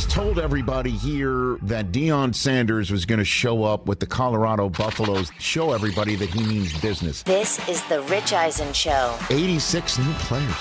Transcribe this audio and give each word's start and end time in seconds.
always 0.00 0.14
told 0.14 0.38
everybody 0.38 0.90
here 0.90 1.58
that 1.62 1.92
Deion 1.92 2.34
Sanders 2.34 2.90
was 2.90 3.04
going 3.04 3.18
to 3.18 3.24
show 3.24 3.64
up 3.64 3.86
with 3.86 4.00
the 4.00 4.06
Colorado 4.06 4.68
Buffaloes, 4.68 5.30
show 5.38 5.72
everybody 5.72 6.14
that 6.16 6.30
he 6.30 6.42
means 6.42 6.78
business. 6.80 7.22
This 7.24 7.66
is 7.68 7.82
the 7.84 8.00
Rich 8.02 8.32
Eisen 8.32 8.72
Show. 8.72 9.18
86 9.30 9.98
new 9.98 10.12
players. 10.14 10.56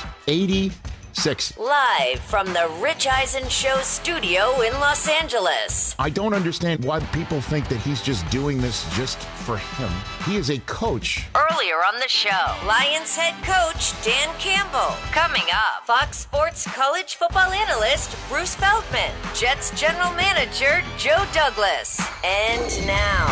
86. 1.10 1.58
Live 1.58 2.20
from 2.20 2.48
the 2.48 2.70
Rich 2.80 3.08
Eisen 3.08 3.48
Show 3.50 3.78
studio 3.82 4.62
in 4.62 4.74
Los 4.74 5.08
Angeles. 5.08 5.96
I 5.98 6.10
don't 6.10 6.34
understand 6.34 6.86
why 6.86 7.00
people 7.00 7.42
think 7.42 7.68
that 7.70 7.78
he's 7.78 8.02
just 8.02 8.30
doing 8.30 8.62
this 8.62 8.86
just 8.96 9.18
for 9.18 9.58
him. 9.58 9.90
He 10.26 10.38
is 10.38 10.50
a 10.52 10.60
coach. 10.60 11.26
Earlier 11.36 11.76
on 11.78 12.00
the 12.00 12.08
show, 12.08 12.56
Lions 12.66 13.16
head 13.16 13.34
coach 13.44 13.94
Dan 14.04 14.30
Campbell. 14.38 14.96
Coming 15.12 15.50
up, 15.52 15.86
Fox 15.86 16.20
Sports 16.20 16.66
college 16.76 17.16
football 17.16 17.52
analyst 17.52 18.16
Bruce 18.30 18.56
Feldman. 18.56 19.12
Jets 19.34 19.78
general 19.80 20.14
manager 20.14 20.82
Joe 20.98 21.26
Douglas. 21.34 22.00
And 22.24 22.88
now, 22.88 23.28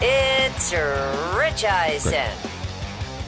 it's 0.00 0.72
Rich 1.36 1.64
Eisen. 1.64 2.49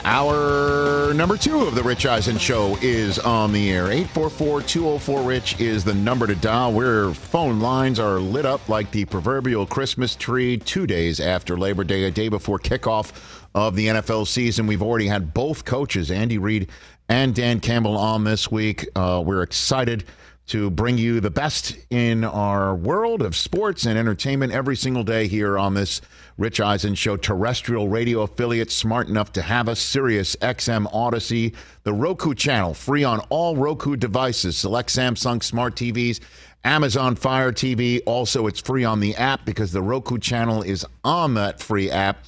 Our 0.05 1.13
number 1.13 1.37
two 1.37 1.61
of 1.61 1.75
the 1.75 1.83
Rich 1.83 2.05
Eisen 2.05 2.37
Show 2.37 2.77
is 2.81 3.19
on 3.19 3.53
the 3.53 3.71
air. 3.71 3.85
844-204-RICH 3.85 5.61
is 5.61 5.85
the 5.85 5.93
number 5.93 6.27
to 6.27 6.35
dial. 6.35 6.73
Where 6.73 7.13
phone 7.13 7.61
lines 7.61 7.99
are 7.99 8.19
lit 8.19 8.45
up 8.45 8.67
like 8.67 8.91
the 8.91 9.05
proverbial 9.05 9.65
Christmas 9.65 10.17
tree 10.17 10.57
two 10.57 10.85
days 10.85 11.21
after 11.21 11.57
Labor 11.57 11.85
Day, 11.85 12.03
a 12.03 12.11
day 12.11 12.27
before 12.27 12.59
kickoff 12.59 13.13
of 13.55 13.77
the 13.77 13.87
NFL 13.87 14.27
season. 14.27 14.67
We've 14.67 14.83
already 14.83 15.07
had 15.07 15.33
both 15.33 15.63
coaches, 15.63 16.11
Andy 16.11 16.37
Reid 16.37 16.69
and 17.07 17.33
Dan 17.33 17.61
Campbell, 17.61 17.97
on 17.97 18.25
this 18.25 18.51
week. 18.51 18.85
Uh, 18.97 19.23
we're 19.25 19.43
excited 19.43 20.03
to 20.47 20.69
bring 20.69 20.97
you 20.97 21.21
the 21.21 21.31
best 21.31 21.77
in 21.89 22.25
our 22.25 22.75
world 22.75 23.21
of 23.21 23.37
sports 23.37 23.85
and 23.85 23.97
entertainment 23.97 24.51
every 24.51 24.75
single 24.75 25.03
day 25.03 25.27
here 25.27 25.57
on 25.57 25.75
this 25.75 26.01
Rich 26.37 26.59
Eisen 26.59 26.95
Show 26.95 27.17
terrestrial 27.17 27.89
radio 27.89 28.21
affiliate 28.21 28.71
smart 28.71 29.07
enough 29.07 29.31
to 29.33 29.41
have 29.41 29.69
us 29.69 29.79
Sirius 29.79 30.35
XM 30.37 30.87
Odyssey, 30.91 31.53
the 31.83 31.93
Roku 31.93 32.33
channel, 32.33 32.73
free 32.73 33.03
on 33.03 33.19
all 33.29 33.55
Roku 33.55 33.95
devices, 33.95 34.57
select 34.57 34.89
Samsung 34.89 35.43
smart 35.43 35.75
TVs, 35.75 36.19
Amazon 36.63 37.15
Fire 37.15 37.51
TV. 37.51 38.01
Also, 38.05 38.47
it's 38.47 38.59
free 38.59 38.83
on 38.83 38.99
the 38.99 39.15
app 39.15 39.45
because 39.45 39.71
the 39.71 39.81
Roku 39.81 40.17
channel 40.17 40.63
is 40.63 40.85
on 41.03 41.35
that 41.35 41.61
free 41.61 41.91
app, 41.91 42.25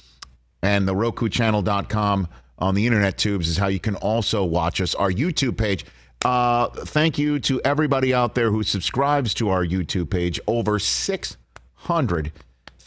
and 0.62 0.86
the 0.86 0.94
Roku 0.94 1.28
RokuChannel.com 1.28 2.28
on 2.58 2.74
the 2.74 2.86
internet 2.86 3.18
tubes 3.18 3.48
is 3.48 3.56
how 3.56 3.66
you 3.66 3.80
can 3.80 3.96
also 3.96 4.44
watch 4.44 4.80
us. 4.80 4.94
Our 4.94 5.10
YouTube 5.10 5.58
page. 5.58 5.84
Uh, 6.24 6.68
thank 6.68 7.18
you 7.18 7.38
to 7.40 7.60
everybody 7.62 8.14
out 8.14 8.34
there 8.34 8.50
who 8.50 8.62
subscribes 8.62 9.34
to 9.34 9.50
our 9.50 9.64
YouTube 9.64 10.10
page. 10.10 10.40
Over 10.46 10.78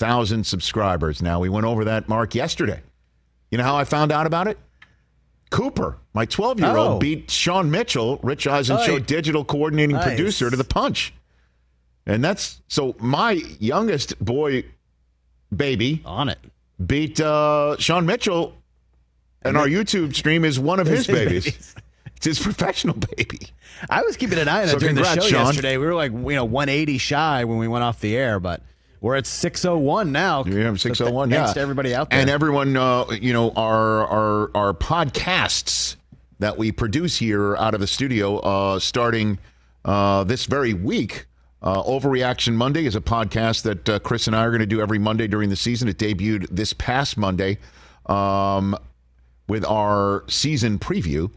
600,000 0.04 0.46
subscribers. 0.46 1.22
Now, 1.22 1.40
we 1.42 1.50
went 1.50 1.66
over 1.66 1.84
that 1.86 2.08
mark 2.08 2.34
yesterday. 2.34 2.82
You 3.52 3.58
know 3.58 3.66
how 3.66 3.76
I 3.76 3.84
found 3.84 4.12
out 4.14 4.26
about 4.28 4.48
it? 4.48 4.58
Cooper, 5.50 5.98
my 6.14 6.26
12 6.26 6.60
year 6.60 6.70
old, 6.78 6.78
Oh. 6.96 7.00
beat 7.00 7.30
Sean 7.30 7.70
Mitchell, 7.72 8.18
Rich 8.24 8.48
Eisen. 8.48 8.78
Show 8.86 9.00
digital 9.00 9.44
coordinating 9.44 9.96
Nice. 9.98 10.06
producer, 10.08 10.50
to 10.50 10.56
the 10.56 10.64
punch. 10.64 11.14
And 12.06 12.24
that's 12.24 12.62
so 12.70 12.96
my 13.00 13.34
youngest 13.60 14.18
boy, 14.24 14.64
baby, 15.56 16.02
On 16.06 16.30
it. 16.30 16.40
beat 16.84 17.20
uh, 17.20 17.76
Sean 17.78 18.06
Mitchell, 18.06 18.54
and 19.42 19.58
our 19.58 19.68
YouTube 19.68 20.16
stream 20.16 20.46
is 20.46 20.60
one 20.60 20.80
of 20.80 20.88
his, 20.88 21.08
his 21.08 21.16
babies. 21.18 21.46
babies. 21.46 21.76
It's 22.16 22.26
his 22.26 22.40
professional 22.40 22.96
baby. 23.16 23.40
I 23.90 24.02
was 24.04 24.18
keeping 24.18 24.38
an 24.40 24.48
eye 24.48 24.64
on 24.64 24.68
it 24.70 24.72
So 24.72 24.80
during 24.80 24.96
the 24.96 25.04
show 25.04 25.22
Sean. 25.22 25.46
yesterday. 25.48 25.78
We 25.78 25.86
were 25.86 25.96
like, 25.96 26.12
you 26.12 26.36
know, 26.36 26.46
180 26.46 26.98
shy 27.00 27.44
when 27.46 27.58
we 27.58 27.68
went 27.68 27.84
off 27.84 28.00
the 28.02 28.16
air, 28.18 28.40
but 28.42 28.62
we're 29.02 29.16
at 29.16 29.26
601 29.28 30.12
now. 30.12 30.44
Yeah, 30.46 30.74
So 30.76 31.08
oh 31.08 31.12
one. 31.12 31.30
th- 31.30 31.38
Yeah, 31.38 31.44
Thanks 31.46 31.54
to 31.54 31.60
everybody 31.62 31.96
out 31.96 32.10
there. 32.10 32.20
and 32.20 32.30
everyone. 32.30 32.76
Uh, 32.78 33.06
you 33.12 33.34
know, 33.34 33.52
our 33.52 34.06
our 34.08 34.52
our 34.56 34.74
podcasts 34.74 35.96
that 36.40 36.58
we 36.58 36.72
produce 36.72 37.18
here 37.18 37.56
out 37.58 37.74
of 37.74 37.80
the 37.80 37.88
studio, 37.88 38.38
uh, 38.40 38.80
starting 38.80 39.38
uh, 39.86 40.24
this 40.24 40.46
very 40.46 40.74
week. 40.74 41.26
Uh, 41.62 41.84
Overreaction 41.84 42.54
Monday 42.54 42.86
is 42.86 42.96
a 42.96 43.02
podcast 43.02 43.64
that 43.64 43.90
uh, 43.90 44.00
Chris 44.00 44.28
and 44.28 44.36
I 44.36 44.46
are 44.46 44.50
going 44.50 44.62
to 44.62 44.66
do 44.66 44.80
every 44.82 44.98
Monday 45.00 45.28
during 45.28 45.50
the 45.50 45.58
season. 45.58 45.90
It 45.90 45.98
debuted 45.98 46.48
this 46.50 46.72
past 46.72 47.18
Monday 47.18 47.58
um, 48.06 48.78
with 49.50 49.66
our 49.66 50.24
season 50.30 50.80
preview. 50.80 51.30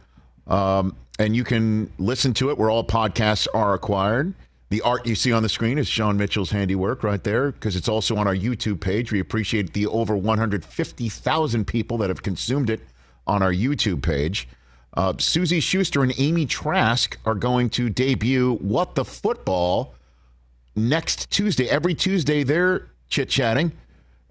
Um, 0.47 0.95
and 1.19 1.35
you 1.35 1.43
can 1.45 1.91
listen 1.99 2.35
to 2.35 2.51
it 2.51 2.59
where 2.59 2.71
all 2.71 2.85
podcasts 2.85 3.49
are 3.53 3.75
acquired. 3.75 4.35
The 4.73 4.81
art 4.81 5.07
you 5.07 5.15
see 5.15 5.33
on 5.33 5.43
the 5.43 5.51
screen 5.51 5.77
is 5.77 5.87
Sean 5.87 6.17
Mitchell's 6.17 6.51
handiwork 6.51 7.05
right 7.05 7.23
there 7.23 7.53
because 7.53 7.77
it's 7.77 7.91
also 7.91 8.17
on 8.17 8.27
our 8.27 8.35
YouTube 8.35 8.81
page. 8.81 9.13
We 9.13 9.21
appreciate 9.21 9.75
the 9.75 9.87
over 9.87 10.17
150,000 10.17 11.67
people 11.67 11.99
that 11.99 12.09
have 12.09 12.23
consumed 12.23 12.71
it 12.71 12.81
on 13.27 13.43
our 13.43 13.53
YouTube 13.53 14.01
page. 14.01 14.49
Uh, 14.95 15.13
Suzy 15.19 15.61
Shuster 15.61 16.03
and 16.03 16.15
Amy 16.17 16.47
Trask 16.47 17.19
are 17.27 17.35
going 17.35 17.69
to 17.69 17.91
debut 17.91 18.55
What 18.63 18.95
the 18.95 19.05
Football 19.05 19.95
next 20.75 21.31
Tuesday. 21.31 21.69
Every 21.69 21.93
Tuesday, 21.95 22.43
they're 22.43 22.89
chit 23.11 23.29
chatting, 23.29 23.73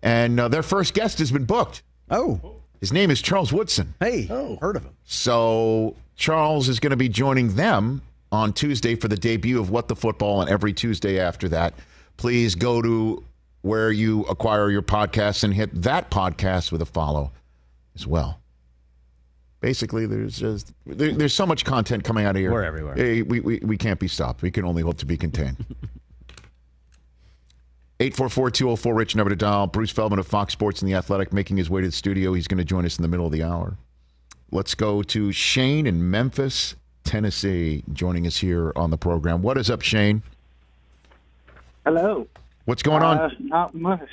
and 0.02 0.40
uh, 0.40 0.48
their 0.48 0.64
first 0.64 0.96
guest 0.96 1.20
has 1.20 1.32
been 1.32 1.46
booked. 1.46 1.84
oh, 2.10 2.56
His 2.80 2.92
name 2.92 3.12
is 3.12 3.22
Charles 3.22 3.54
Woodson. 3.54 3.94
hey, 4.00 4.26
oh. 4.32 4.58
heard 4.60 4.76
of 4.76 4.86
him. 4.86 4.96
So 5.04 5.98
Charles 6.16 6.68
is 6.68 6.80
going 6.80 6.90
to 6.90 6.98
be 6.98 7.10
joining 7.10 7.54
them 7.54 8.02
on 8.32 8.54
Tuesday 8.54 8.96
for 8.96 9.08
the 9.08 9.18
debut 9.18 9.60
of 9.60 9.70
What 9.70 9.88
the 9.88 9.96
Football, 9.96 10.42
and 10.42 10.50
every 10.50 10.74
Tuesday 10.74 11.20
after 11.20 11.50
that, 11.50 11.74
please 12.18 12.56
go 12.56 12.82
to 12.82 13.24
where 13.62 13.92
you 13.92 14.24
acquire 14.24 14.70
your 14.72 14.82
podcasts 14.82 15.44
and 15.44 15.54
hit 15.54 15.82
that 15.82 16.10
podcast 16.10 16.72
with 16.72 16.82
a 16.82 16.86
follow 16.86 17.32
as 17.96 18.08
well. 18.08 18.40
Basically, 19.60 20.08
there's 20.08 20.40
just 20.40 20.74
there, 20.88 21.12
there's 21.12 21.36
so 21.36 21.46
much 21.46 21.66
content 21.66 22.04
coming 22.04 22.26
out 22.26 22.36
of 22.36 22.40
here. 22.40 22.52
We're 22.52 22.64
everywhere. 22.64 22.96
We, 22.96 23.40
we, 23.42 23.60
we 23.60 23.78
can't 23.78 24.00
be 24.00 24.08
stopped. 24.08 24.42
We 24.42 24.50
can 24.50 24.66
only 24.66 24.82
hope 24.82 24.98
to 24.98 25.06
be 25.06 25.18
contained. 25.18 25.64
844-204-RICH, 28.00 29.16
number 29.16 29.30
to 29.30 29.36
dial. 29.36 29.68
Bruce 29.68 29.92
Feldman 29.92 30.18
of 30.18 30.26
Fox 30.26 30.54
Sports 30.54 30.82
and 30.82 30.90
The 30.90 30.96
Athletic 30.96 31.32
making 31.32 31.58
his 31.58 31.70
way 31.70 31.82
to 31.82 31.88
the 31.88 31.92
studio. 31.92 32.34
He's 32.34 32.48
going 32.48 32.58
to 32.58 32.64
join 32.66 32.84
us 32.84 32.98
in 32.98 33.04
the 33.04 33.08
middle 33.08 33.28
of 33.28 33.32
the 33.32 33.44
hour. 33.44 33.78
Let's 34.50 34.74
go 34.74 35.04
to 35.04 35.32
Shane 35.32 35.86
in 35.86 36.10
Memphis, 36.10 36.76
Tennessee, 37.16 37.84
joining 37.92 38.26
us 38.26 38.38
here 38.38 38.72
on 38.78 38.90
the 38.90 38.98
program. 38.98 39.42
What 39.42 39.58
is 39.58 39.70
up, 39.70 39.82
Shane? 39.82 40.24
Hello. 41.86 42.26
What's 42.64 42.82
going 42.84 43.04
on? 43.04 43.18
Uh, 43.18 43.30
not 43.40 43.76
much. 43.76 44.08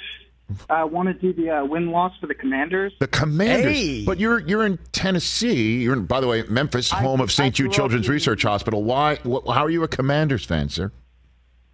I 0.69 0.82
want 0.82 1.06
to 1.06 1.14
do 1.14 1.32
the 1.32 1.48
uh, 1.59 1.64
win 1.64 1.92
loss 1.92 2.12
for 2.20 2.26
the 2.26 2.34
Commanders. 2.34 2.92
the 2.98 3.06
Commanders. 3.06 3.76
Hey! 3.76 4.04
But 4.04 4.19
you're 4.19 4.41
you're 4.41 4.66
in 4.66 4.81
Tennessee. 4.91 5.81
You're 5.81 5.92
in, 5.92 6.06
by 6.06 6.20
the 6.20 6.26
way, 6.26 6.42
Memphis, 6.48 6.92
I- 6.92 6.97
home 7.00 7.20
of 7.20 7.31
St. 7.31 7.54
Jude 7.54 7.70
Children's 7.70 8.06
in- 8.09 8.12
Research 8.12 8.42
Hospital. 8.42 8.82
Why? 8.82 9.15
Wh- 9.16 9.47
how 9.47 9.65
are 9.65 9.70
you 9.70 9.84
a 9.84 9.88
Commanders 9.88 10.44
fan, 10.44 10.69
sir? 10.69 10.91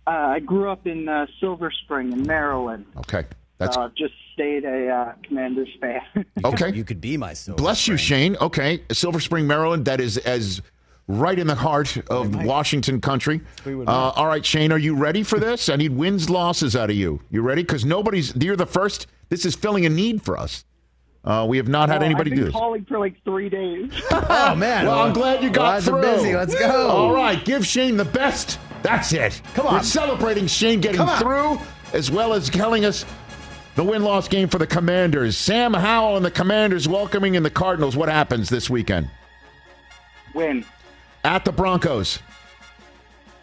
Uh, 0.07 0.11
I 0.11 0.41
grew 0.41 0.69
up 0.69 0.87
in 0.87 1.09
uh, 1.09 1.25
Silver 1.41 1.71
Spring 1.71 2.13
in 2.13 2.27
Maryland. 2.27 2.85
Okay, 2.99 3.25
that's 3.57 3.79
Uh, 3.79 3.89
just 3.97 4.13
stayed 4.35 4.67
a 4.67 4.91
uh, 4.91 5.13
Commanders 5.27 5.71
fan. 5.81 6.03
okay. 6.45 6.71
You 6.75 6.85
could 6.85 7.01
be 7.01 7.17
my 7.17 7.33
silver. 7.33 7.57
Bless 7.57 7.89
you. 7.89 7.97
Shane. 7.97 8.37
Okay, 8.43 8.83
Silver 8.93 9.21
Spring, 9.21 9.47
Maryland. 9.47 9.87
That 9.87 10.03
is 10.03 10.19
as 10.19 10.61
right 11.07 11.39
in 11.39 11.47
the 11.47 11.55
heart 11.55 11.97
of 12.11 12.45
Washington 12.45 13.01
country. 13.01 13.41
Uh, 13.67 13.83
all 13.87 14.27
right, 14.27 14.45
Shane, 14.45 14.73
are 14.73 14.79
you 14.79 14.95
ready 14.97 15.23
for 15.23 15.39
this? 15.39 15.69
I 15.69 15.77
need 15.77 15.93
wins, 15.93 16.31
losses 16.31 16.75
out 16.77 16.91
of 16.91 16.97
you. 16.97 17.21
You 17.31 17.43
ready? 17.43 17.63
Because 17.63 17.85
nobody's. 17.85 18.35
You're 18.37 18.57
the 18.57 18.67
first. 18.67 19.07
This 19.29 19.45
is 19.45 19.55
filling 19.55 19.87
a 19.87 19.89
need 19.91 20.23
for 20.23 20.39
us. 20.39 20.65
Uh, 21.25 21.47
we 21.49 21.57
have 21.57 21.69
not 21.69 21.89
had 21.89 22.01
Well, 22.01 22.07
anybody 22.07 22.31
I've 22.33 22.37
do 22.37 22.43
been 22.43 22.53
this. 22.53 22.55
calling 22.61 22.85
for 22.85 22.99
like 22.99 23.23
three 23.25 23.49
days. 23.49 23.91
Oh, 24.13 24.55
man. 24.55 24.87
Well, 24.87 24.99
I'm 25.01 25.13
glad 25.15 25.43
you 25.43 25.49
got 25.51 25.63
Lines 25.65 25.89
are 25.89 25.93
through. 25.93 26.03
busy. 26.03 26.35
Let's 26.37 26.55
go. 26.59 26.89
All 26.89 27.15
right, 27.15 27.43
give 27.45 27.67
Shane 27.67 27.97
the 27.97 28.05
best. 28.05 28.59
That's 28.83 29.13
it. 29.15 29.41
Come 29.55 29.67
on. 29.67 29.75
We're 29.75 29.83
celebrating 29.83 30.47
Shane 30.47 30.81
getting 30.83 31.07
through, 31.19 31.59
as 31.95 32.11
well 32.11 32.35
as 32.35 32.51
telling 32.51 32.85
us 32.85 33.07
the 33.77 33.83
win-loss 33.85 34.29
game 34.29 34.49
for 34.49 34.59
the 34.59 34.67
Commanders. 34.67 35.37
Sam 35.39 35.73
Howell 35.73 36.17
and 36.17 36.25
the 36.25 36.31
Commanders 36.31 36.87
welcoming 36.87 37.35
in 37.37 37.43
the 37.43 37.51
Cardinals. 37.51 37.97
What 37.97 38.11
happens 38.11 38.51
this 38.51 38.69
weekend 38.69 39.09
win. 40.35 40.65
At 41.25 41.45
the 41.45 41.53
Broncos? 41.53 42.19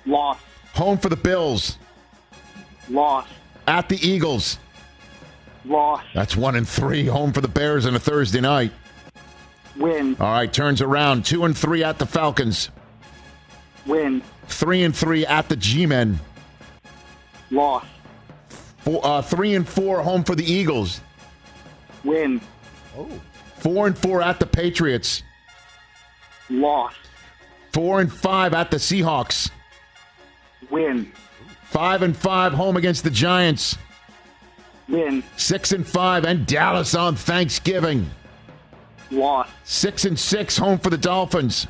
Loss. 0.05 0.39
Home 0.75 0.97
for 0.97 1.09
the 1.09 1.15
Bills. 1.15 1.77
Loss. 2.89 3.27
At 3.67 3.89
the 3.89 3.97
Eagles. 4.07 4.57
Loss. 5.65 6.03
That's 6.13 6.35
one 6.35 6.55
and 6.55 6.67
three. 6.67 7.05
Home 7.05 7.33
for 7.33 7.41
the 7.41 7.47
Bears 7.47 7.85
on 7.85 7.95
a 7.95 7.99
Thursday 7.99 8.41
night. 8.41 8.71
Win. 9.77 10.17
All 10.19 10.31
right, 10.31 10.51
turns 10.51 10.81
around. 10.81 11.25
Two 11.25 11.45
and 11.45 11.57
three 11.57 11.83
at 11.83 11.99
the 11.99 12.05
Falcons. 12.05 12.69
Win. 13.85 14.21
Three 14.47 14.83
and 14.83 14.95
three 14.95 15.25
at 15.25 15.49
the 15.49 15.55
G-Men. 15.55 16.19
Loss. 17.51 17.85
Four, 18.79 19.05
uh, 19.05 19.21
three 19.21 19.55
and 19.55 19.67
four 19.67 20.01
home 20.01 20.23
for 20.23 20.35
the 20.35 20.43
Eagles. 20.43 21.01
Win. 22.03 22.41
Four 23.57 23.87
and 23.87 23.97
four 23.97 24.21
at 24.21 24.39
the 24.39 24.45
Patriots. 24.45 25.23
Loss. 26.49 26.93
Four 27.73 28.01
and 28.01 28.11
five 28.11 28.53
at 28.53 28.71
the 28.71 28.77
Seahawks. 28.77 29.49
Win. 30.69 31.11
Five 31.63 32.01
and 32.01 32.15
five 32.15 32.53
home 32.53 32.75
against 32.77 33.03
the 33.03 33.09
Giants. 33.09 33.77
Win. 34.89 35.23
Six 35.37 35.71
and 35.71 35.87
five 35.87 36.25
and 36.25 36.45
Dallas 36.45 36.95
on 36.95 37.15
Thanksgiving. 37.15 38.09
Loss. 39.09 39.49
Six 39.63 40.05
and 40.05 40.19
six 40.19 40.57
home 40.57 40.79
for 40.79 40.89
the 40.89 40.97
Dolphins. 40.97 41.67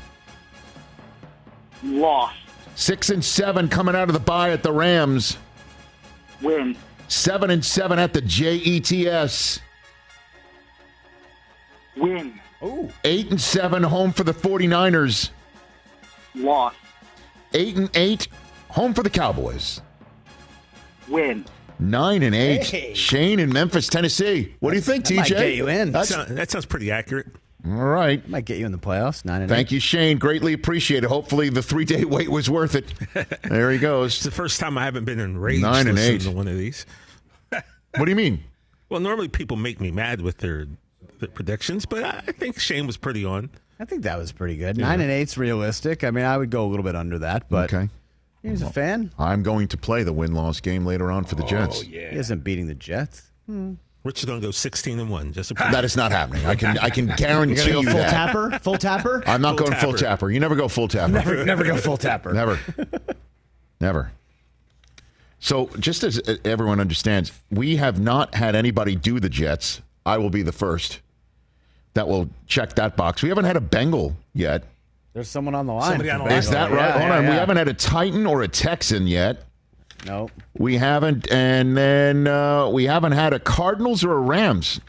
Loss. 1.84 2.34
Six 2.76 3.10
and 3.10 3.24
seven 3.24 3.68
coming 3.68 3.96
out 3.96 4.10
of 4.10 4.14
the 4.14 4.20
bye 4.20 4.52
at 4.52 4.64
the 4.64 4.72
Rams. 4.72 5.38
Win. 6.42 6.76
Seven 7.08 7.50
and 7.52 7.64
seven 7.64 8.00
at 8.00 8.14
the 8.14 8.22
JETS. 8.22 9.60
Win. 11.98 12.40
Eight 13.04 13.30
and 13.30 13.42
seven 13.42 13.84
home 13.84 14.12
for 14.14 14.24
the 14.24 14.34
49ers. 14.34 15.30
Loss. 16.36 16.74
Eight 17.54 17.76
and 17.76 17.90
eight 17.96 18.28
home 18.70 18.94
for 18.94 19.04
the 19.04 19.10
Cowboys. 19.10 19.82
Win. 21.10 21.46
Nine 21.80 22.24
and 22.24 22.36
eight. 22.36 22.64
Hey. 22.66 22.94
Shane 22.94 23.40
in 23.40 23.52
Memphis, 23.52 23.88
Tennessee. 23.88 24.56
What 24.60 24.70
do 24.72 24.76
you 24.76 24.82
think, 24.82 25.06
That 25.06 25.16
might 25.16 25.26
TJ? 25.26 25.30
get 25.30 25.56
you 25.56 25.68
in. 25.68 25.92
That's, 25.92 26.10
So- 26.10 26.24
that 26.26 26.52
sounds 26.52 26.66
pretty 26.66 26.92
accurate. 26.92 27.28
all 27.66 27.72
right. 27.74 28.26
Might 28.30 28.46
get 28.46 28.58
you 28.60 28.66
in 28.66 28.72
the 28.72 28.78
playoffs. 28.78 29.26
Nine 29.26 29.42
and 29.42 29.50
Thank 29.50 29.72
you, 29.72 29.80
Shane. 29.80 30.18
Greatly 30.20 30.54
appreciate 30.54 31.04
it. 31.04 31.08
Hopefully, 31.08 31.50
the 31.50 31.62
three 31.64 31.86
day 31.86 32.06
wait 32.06 32.30
was 32.30 32.50
worth 32.50 32.76
it. 32.76 32.94
There 33.44 33.72
he 33.72 33.78
goes. 33.80 34.16
It's 34.16 34.24
the 34.24 34.32
first 34.32 34.60
time 34.60 34.78
I 34.78 34.86
haven't 34.86 35.06
been 35.06 35.20
enraged 35.20 35.64
Nine 35.64 35.88
and 35.88 35.98
eight. 36.00 36.22
to 36.22 36.32
one 36.32 36.48
of 36.48 36.58
these. 36.58 36.86
What 37.50 38.06
do 38.06 38.10
you 38.10 38.16
mean? 38.16 38.44
Well, 38.90 39.00
normally 39.02 39.28
people 39.28 39.58
make 39.58 39.82
me 39.82 39.92
mad 39.92 40.22
with 40.22 40.38
their, 40.38 40.66
their 41.20 41.30
predictions, 41.30 41.86
but 41.86 42.04
I 42.04 42.24
I 42.28 42.32
think 42.32 42.58
Shane 42.60 42.88
was 42.88 42.96
pretty 42.98 43.26
on. 43.26 43.50
I 43.82 43.86
think 43.86 44.04
that 44.04 44.20
was 44.20 44.32
pretty 44.32 44.58
good. 44.58 44.78
Nine 44.78 45.02
and 45.02 45.10
eight's 45.10 45.40
realistic. 45.40 46.04
I 46.04 46.12
mean, 46.12 46.24
I 46.24 46.38
would 46.38 46.52
go 46.52 46.64
a 46.66 46.70
little 46.70 46.84
bit 46.84 46.96
under 46.96 47.18
that, 47.20 47.50
but 47.50 47.74
Okay. 47.74 47.90
he's 48.44 48.62
a 48.62 48.70
fan. 48.70 49.12
I'm 49.18 49.42
going 49.42 49.68
to 49.70 49.78
play 49.78 50.04
the 50.04 50.14
win 50.14 50.34
loss 50.36 50.60
game 50.62 50.86
later 50.86 51.10
on 51.12 51.24
for 51.24 51.34
the 51.34 51.44
oh, 51.44 51.48
Jets. 51.48 51.82
He 51.82 51.96
isn't 51.98 52.44
beating 52.44 52.68
the 52.68 52.76
Jets. 52.76 53.32
Rich 54.04 54.20
is 54.20 54.26
going 54.26 54.40
to 54.40 54.48
go 54.48 54.52
16 54.52 55.00
and 55.00 55.10
1. 55.10 55.34
Just 55.34 55.50
a 55.50 55.54
That 55.72 55.84
is 55.84 55.98
not 55.98 56.12
happening. 56.12 56.46
I 56.46 56.54
can 56.56 56.78
I 56.78 56.92
can 56.92 57.08
guarantee 57.18 57.56
You're 57.56 57.66
gonna 57.66 57.80
you 57.80 57.86
go 57.86 57.92
full 57.92 58.00
that. 58.02 58.10
tapper. 58.12 58.60
Full 58.62 58.78
tapper. 58.78 59.24
I'm 59.26 59.42
not 59.42 59.58
Full 59.58 59.68
going 59.68 59.80
full 59.80 59.94
tapper. 59.94 60.06
tapper. 60.06 60.32
You 60.32 60.40
never 60.40 60.56
go 60.56 60.68
full 60.68 60.88
tapper. 60.88 61.12
never, 61.14 61.44
never 61.44 61.64
go 61.64 61.76
full 61.78 61.98
tapper. 61.98 62.34
Never. 62.34 62.60
Never. 63.82 64.12
So, 65.40 65.72
just 65.80 66.04
as 66.04 66.22
everyone 66.46 66.80
understands, 66.80 67.32
we 67.50 67.78
have 67.78 68.00
not 68.00 68.36
had 68.36 68.56
anybody 68.56 68.96
do 68.96 69.20
the 69.20 69.28
Jets. 69.28 69.82
I 70.06 70.20
will 70.20 70.30
be 70.30 70.44
the 70.44 70.52
first 70.52 71.00
that 71.94 72.08
will 72.08 72.30
check 72.48 72.74
that 72.76 72.96
box. 72.96 73.22
We 73.22 73.30
haven't 73.30 73.46
had 73.46 73.58
a 73.58 73.62
Bengal 73.62 74.16
yet. 74.34 74.64
There's 75.14 75.28
someone 75.28 75.56
on 75.56 75.66
the 75.66 75.74
line. 75.74 75.90
Somebody 75.90 76.10
on 76.10 76.20
the 76.20 76.26
line. 76.26 76.34
Is 76.38 76.50
that 76.52 76.72
right? 76.72 76.78
Yeah, 76.80 76.92
Hold 76.94 77.04
yeah, 77.04 77.18
on. 77.18 77.24
We 77.26 77.32
haven't 77.34 77.58
had 77.58 77.68
a 77.68 77.74
Titan 77.74 78.26
or 78.26 78.44
a 78.44 78.48
Texan 78.48 79.08
yet. 79.08 79.44
No. 80.06 80.30
We 80.58 80.78
haven't, 80.78 81.30
and 81.32 81.76
then 81.78 82.28
uh, 82.28 82.70
we 82.70 82.86
haven't 82.86 83.12
had 83.12 83.34
a 83.34 83.40
Cardinals 83.40 84.04
or 84.04 84.14
a 84.14 84.20
Rams. 84.20 84.80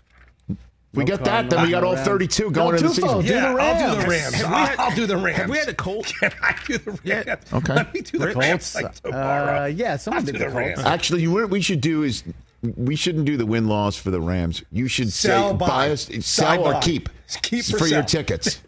We 0.95 1.05
No 1.05 1.17
get 1.17 1.25
that, 1.25 1.49
then 1.51 1.63
we 1.65 1.71
got 1.71 1.85
all 1.85 1.95
Cardinals, 1.97 2.07
32 2.39 2.51
going 2.51 2.77
into 2.77 2.89
the 2.89 2.95
Tufo, 3.01 3.23
season. 3.23 3.23
do 3.23 3.41
the 3.41 3.47
I'll 3.63 3.97
do 3.97 4.03
the 4.03 4.09
Rams. 4.09 4.09
Rams. 4.09 4.35
Have 4.35 4.51
we 4.51 4.57
had- 4.57 4.79
I'll 4.79 4.95
do 4.97 5.07
the 5.07 5.17
Rams. 5.17 5.37
Have 5.39 5.51
we 5.51 5.59
had 5.59 5.69
a 5.69 5.75
Colt? 5.75 6.13
Can 6.21 6.33
I 6.43 6.55
do 6.67 6.79
the 6.79 6.91
Rams? 7.05 7.53
Okay. 7.53 7.75
Let 7.75 7.95
me 7.95 8.01
do 8.03 8.19
the 8.19 8.27
Rams 8.29 8.37
Colts. 8.73 8.75
like 8.75 8.95
tomorrow. 9.03 9.63
Uh, 9.63 9.67
yeah, 9.67 9.97
someone 9.97 10.19
I'll 10.21 10.27
did 10.27 10.33
do 10.33 10.39
the 10.39 10.45
the 10.45 10.51
Colts. 10.51 10.67
Rams. 10.77 10.81
Actually, 10.81 11.23
you 11.23 11.33
what 11.33 11.49
we 11.51 11.61
should 11.63 11.81
do 11.81 12.03
is 12.05 12.23
we 12.77 12.95
shouldn't 12.97 13.25
do 13.25 13.37
the 13.37 13.47
win 13.47 13.67
loss 13.69 13.97
for 13.97 14.11
the 14.11 14.21
Rams. 14.21 14.63
You 14.71 14.89
should 14.89 15.13
Sell, 15.13 15.51
say 15.53 15.57
buy. 15.57 15.67
buy 15.67 15.91
us, 15.91 16.05
Side 16.07 16.23
sell 16.25 16.67
or 16.67 16.73
buy. 16.75 16.81
keep, 16.81 17.09
Keep 17.43 17.65
for 17.65 17.77
or 17.85 17.87
your 17.89 18.07
sell. 18.07 18.23
tickets. 18.25 18.61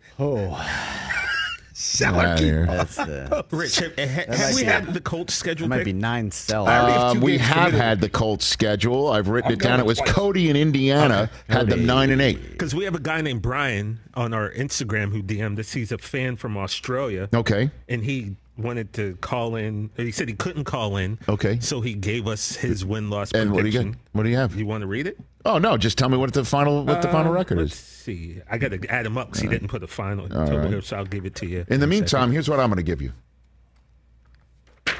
Sell 1.76 2.14
Outta 2.20 2.32
or 2.32 2.36
keep. 2.36 2.44
here. 2.44 2.66
That's 2.66 2.96
the. 2.96 3.44
Rich, 3.50 3.76
have, 3.80 3.98
have 3.98 4.28
might 4.28 4.54
we 4.54 4.60
be- 4.62 4.66
had 4.66 4.94
the 4.94 5.00
Colts 5.00 5.34
scheduled? 5.34 5.70
Might 5.70 5.78
pick? 5.78 5.84
be 5.86 5.92
nine 5.92 6.30
sell. 6.30 6.68
already 6.68 6.92
have 6.92 7.16
Uh, 7.16 7.20
we 7.20 7.38
have 7.38 7.56
committed. 7.66 7.80
had 7.80 8.00
the 8.00 8.08
Colts 8.08 8.44
schedule. 8.46 9.08
I've 9.10 9.28
written 9.28 9.48
I'm 9.48 9.54
it 9.54 9.60
down. 9.60 9.80
It 9.80 9.86
was 9.86 9.98
twice. 9.98 10.12
Cody 10.12 10.50
in 10.50 10.56
Indiana 10.56 11.30
had 11.48 11.68
them 11.68 11.84
nine 11.84 12.10
and 12.10 12.22
eight. 12.22 12.52
Because 12.52 12.74
we 12.76 12.84
have 12.84 12.94
a 12.94 13.00
guy 13.00 13.20
named 13.22 13.42
Brian 13.42 13.98
on 14.14 14.32
our 14.32 14.50
Instagram 14.50 15.10
who 15.10 15.20
DM'd 15.22 15.58
us. 15.58 15.72
He's 15.72 15.90
a 15.90 15.98
fan 15.98 16.36
from 16.36 16.56
Australia. 16.56 17.28
Okay. 17.34 17.70
And 17.88 18.04
he 18.04 18.36
wanted 18.56 18.92
to 18.94 19.16
call 19.16 19.56
in. 19.56 19.90
He 19.96 20.12
said 20.12 20.28
he 20.28 20.34
couldn't 20.34 20.64
call 20.64 20.96
in. 20.96 21.18
Okay. 21.28 21.58
So 21.60 21.80
he 21.80 21.94
gave 21.94 22.26
us 22.28 22.54
his 22.56 22.84
win 22.84 23.10
loss 23.10 23.32
And 23.32 23.52
what 23.52 23.62
do 23.62 23.68
you 23.68 23.72
prediction. 23.78 24.00
What 24.12 24.22
do 24.22 24.28
you 24.30 24.36
have? 24.36 24.54
You 24.54 24.66
want 24.66 24.82
to 24.82 24.86
read 24.86 25.06
it? 25.06 25.18
Oh 25.44 25.58
no, 25.58 25.76
just 25.76 25.98
tell 25.98 26.08
me 26.08 26.16
what 26.16 26.32
the 26.32 26.44
final 26.44 26.84
what 26.84 27.02
the 27.02 27.08
final 27.08 27.32
Uh, 27.32 27.36
record 27.36 27.58
let's 27.58 27.72
is. 27.72 27.78
see. 27.78 28.40
I 28.50 28.58
got 28.58 28.70
to 28.70 28.86
add 28.88 29.06
him 29.06 29.18
up 29.18 29.28
because 29.28 29.42
he 29.42 29.48
didn't 29.48 29.68
put 29.68 29.82
a 29.82 29.86
final 29.86 30.28
total 30.28 30.58
right. 30.58 30.68
here, 30.68 30.82
so 30.82 30.96
I'll 30.96 31.04
give 31.04 31.26
it 31.26 31.34
to 31.36 31.46
you. 31.46 31.64
In 31.68 31.80
the 31.80 31.86
meantime, 31.86 32.08
second. 32.22 32.32
here's 32.32 32.48
what 32.48 32.60
I'm 32.60 32.68
going 32.68 32.76
to 32.76 32.82
give 32.82 33.02
you. 33.02 33.12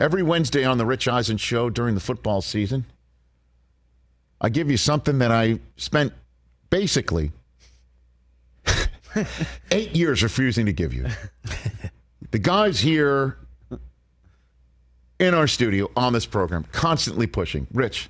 Every 0.00 0.22
Wednesday 0.22 0.64
on 0.64 0.78
the 0.78 0.84
Rich 0.86 1.06
Eisen 1.08 1.36
show 1.36 1.70
during 1.70 1.94
the 1.94 2.00
football 2.00 2.42
season, 2.42 2.84
I 4.40 4.48
give 4.48 4.70
you 4.70 4.76
something 4.76 5.18
that 5.18 5.30
I 5.30 5.60
spent 5.76 6.12
basically 6.70 7.30
eight 9.70 9.94
years 9.94 10.22
refusing 10.22 10.66
to 10.66 10.72
give 10.72 10.92
you. 10.92 11.06
The 12.30 12.38
guys 12.40 12.80
here 12.80 13.38
in 15.18 15.34
our 15.34 15.46
studio 15.46 15.90
on 15.96 16.12
this 16.12 16.26
program 16.26 16.64
constantly 16.72 17.26
pushing, 17.26 17.66
Rich, 17.72 18.08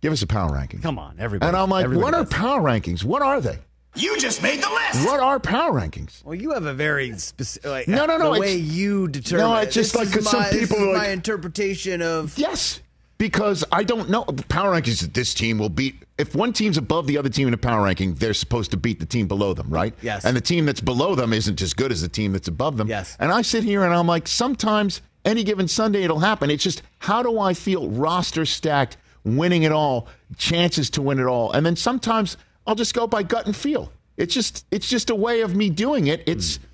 give 0.00 0.12
us 0.12 0.22
a 0.22 0.26
power 0.26 0.52
ranking. 0.52 0.80
Come 0.80 0.98
on, 0.98 1.16
everybody. 1.18 1.48
And 1.48 1.56
I'm 1.56 1.68
like, 1.70 1.84
everybody 1.84 2.04
what 2.04 2.14
are 2.14 2.24
does 2.24 2.32
it. 2.32 2.36
power 2.36 2.60
rankings? 2.60 3.04
What 3.04 3.22
are 3.22 3.40
they? 3.40 3.58
You 3.96 4.18
just 4.18 4.42
made 4.42 4.62
the 4.62 4.68
list. 4.70 5.06
What 5.06 5.18
are 5.18 5.40
power 5.40 5.72
rankings? 5.72 6.22
Well, 6.24 6.34
you 6.34 6.52
have 6.52 6.66
a 6.66 6.74
very 6.74 7.16
specific. 7.18 7.68
Like, 7.68 7.88
No, 7.88 8.06
no, 8.06 8.16
no, 8.16 8.34
The 8.34 8.40
way 8.40 8.54
you 8.56 9.08
determine. 9.08 9.46
No, 9.46 9.56
it's 9.56 9.74
just 9.74 9.92
this 9.94 9.98
like 9.98 10.08
is 10.08 10.14
'cause 10.14 10.30
some 10.30 10.42
my- 10.42 10.50
this 10.50 10.60
people 10.60 10.76
is 10.76 10.82
are 10.82 10.92
like- 10.92 10.96
my 11.02 11.08
interpretation 11.08 12.02
of. 12.02 12.36
Yes, 12.38 12.80
because 13.16 13.64
I 13.72 13.82
don't 13.82 14.08
know. 14.08 14.24
Power 14.48 14.78
rankings, 14.80 15.12
this 15.14 15.34
team 15.34 15.58
will 15.58 15.70
beat. 15.70 15.96
If 16.18 16.34
one 16.36 16.52
team's 16.52 16.76
above 16.76 17.06
the 17.08 17.18
other 17.18 17.28
team 17.30 17.48
in 17.48 17.54
a 17.54 17.58
power 17.58 17.82
ranking, 17.82 18.14
they're 18.14 18.34
supposed 18.34 18.70
to 18.72 18.76
beat 18.76 19.00
the 19.00 19.06
team 19.06 19.26
below 19.26 19.54
them, 19.54 19.68
right? 19.70 19.94
Yes. 20.02 20.24
And 20.24 20.36
the 20.36 20.40
team 20.40 20.66
that's 20.66 20.80
below 20.80 21.14
them 21.16 21.32
isn't 21.32 21.60
as 21.60 21.74
good 21.74 21.90
as 21.90 22.02
the 22.02 22.08
team 22.08 22.32
that's 22.32 22.46
above 22.48 22.76
them. 22.76 22.86
Yes. 22.88 23.16
And 23.18 23.32
I 23.32 23.42
sit 23.42 23.64
here 23.64 23.82
and 23.84 23.92
I'm 23.94 24.06
like, 24.06 24.28
sometimes 24.28 25.00
any 25.24 25.44
given 25.44 25.68
Sunday 25.68 26.02
it'll 26.04 26.20
happen. 26.20 26.50
It's 26.50 26.64
just, 26.64 26.82
how 27.00 27.22
do 27.22 27.38
I 27.38 27.54
feel 27.54 27.88
roster 27.88 28.44
stacked, 28.44 28.96
winning 29.24 29.64
it 29.64 29.72
all, 29.72 30.08
chances 30.36 30.90
to 30.90 31.02
win 31.02 31.18
it 31.18 31.26
all? 31.26 31.52
And 31.52 31.64
then 31.64 31.76
sometimes 31.76 32.36
I'll 32.66 32.74
just 32.74 32.94
go 32.94 33.06
by 33.06 33.22
gut 33.22 33.46
and 33.46 33.54
feel. 33.54 33.92
It's 34.16 34.34
just, 34.34 34.66
it's 34.70 34.88
just 34.88 35.10
a 35.10 35.14
way 35.14 35.42
of 35.42 35.54
me 35.54 35.70
doing 35.70 36.08
it. 36.08 36.22
It's, 36.26 36.56
hmm. 36.56 36.64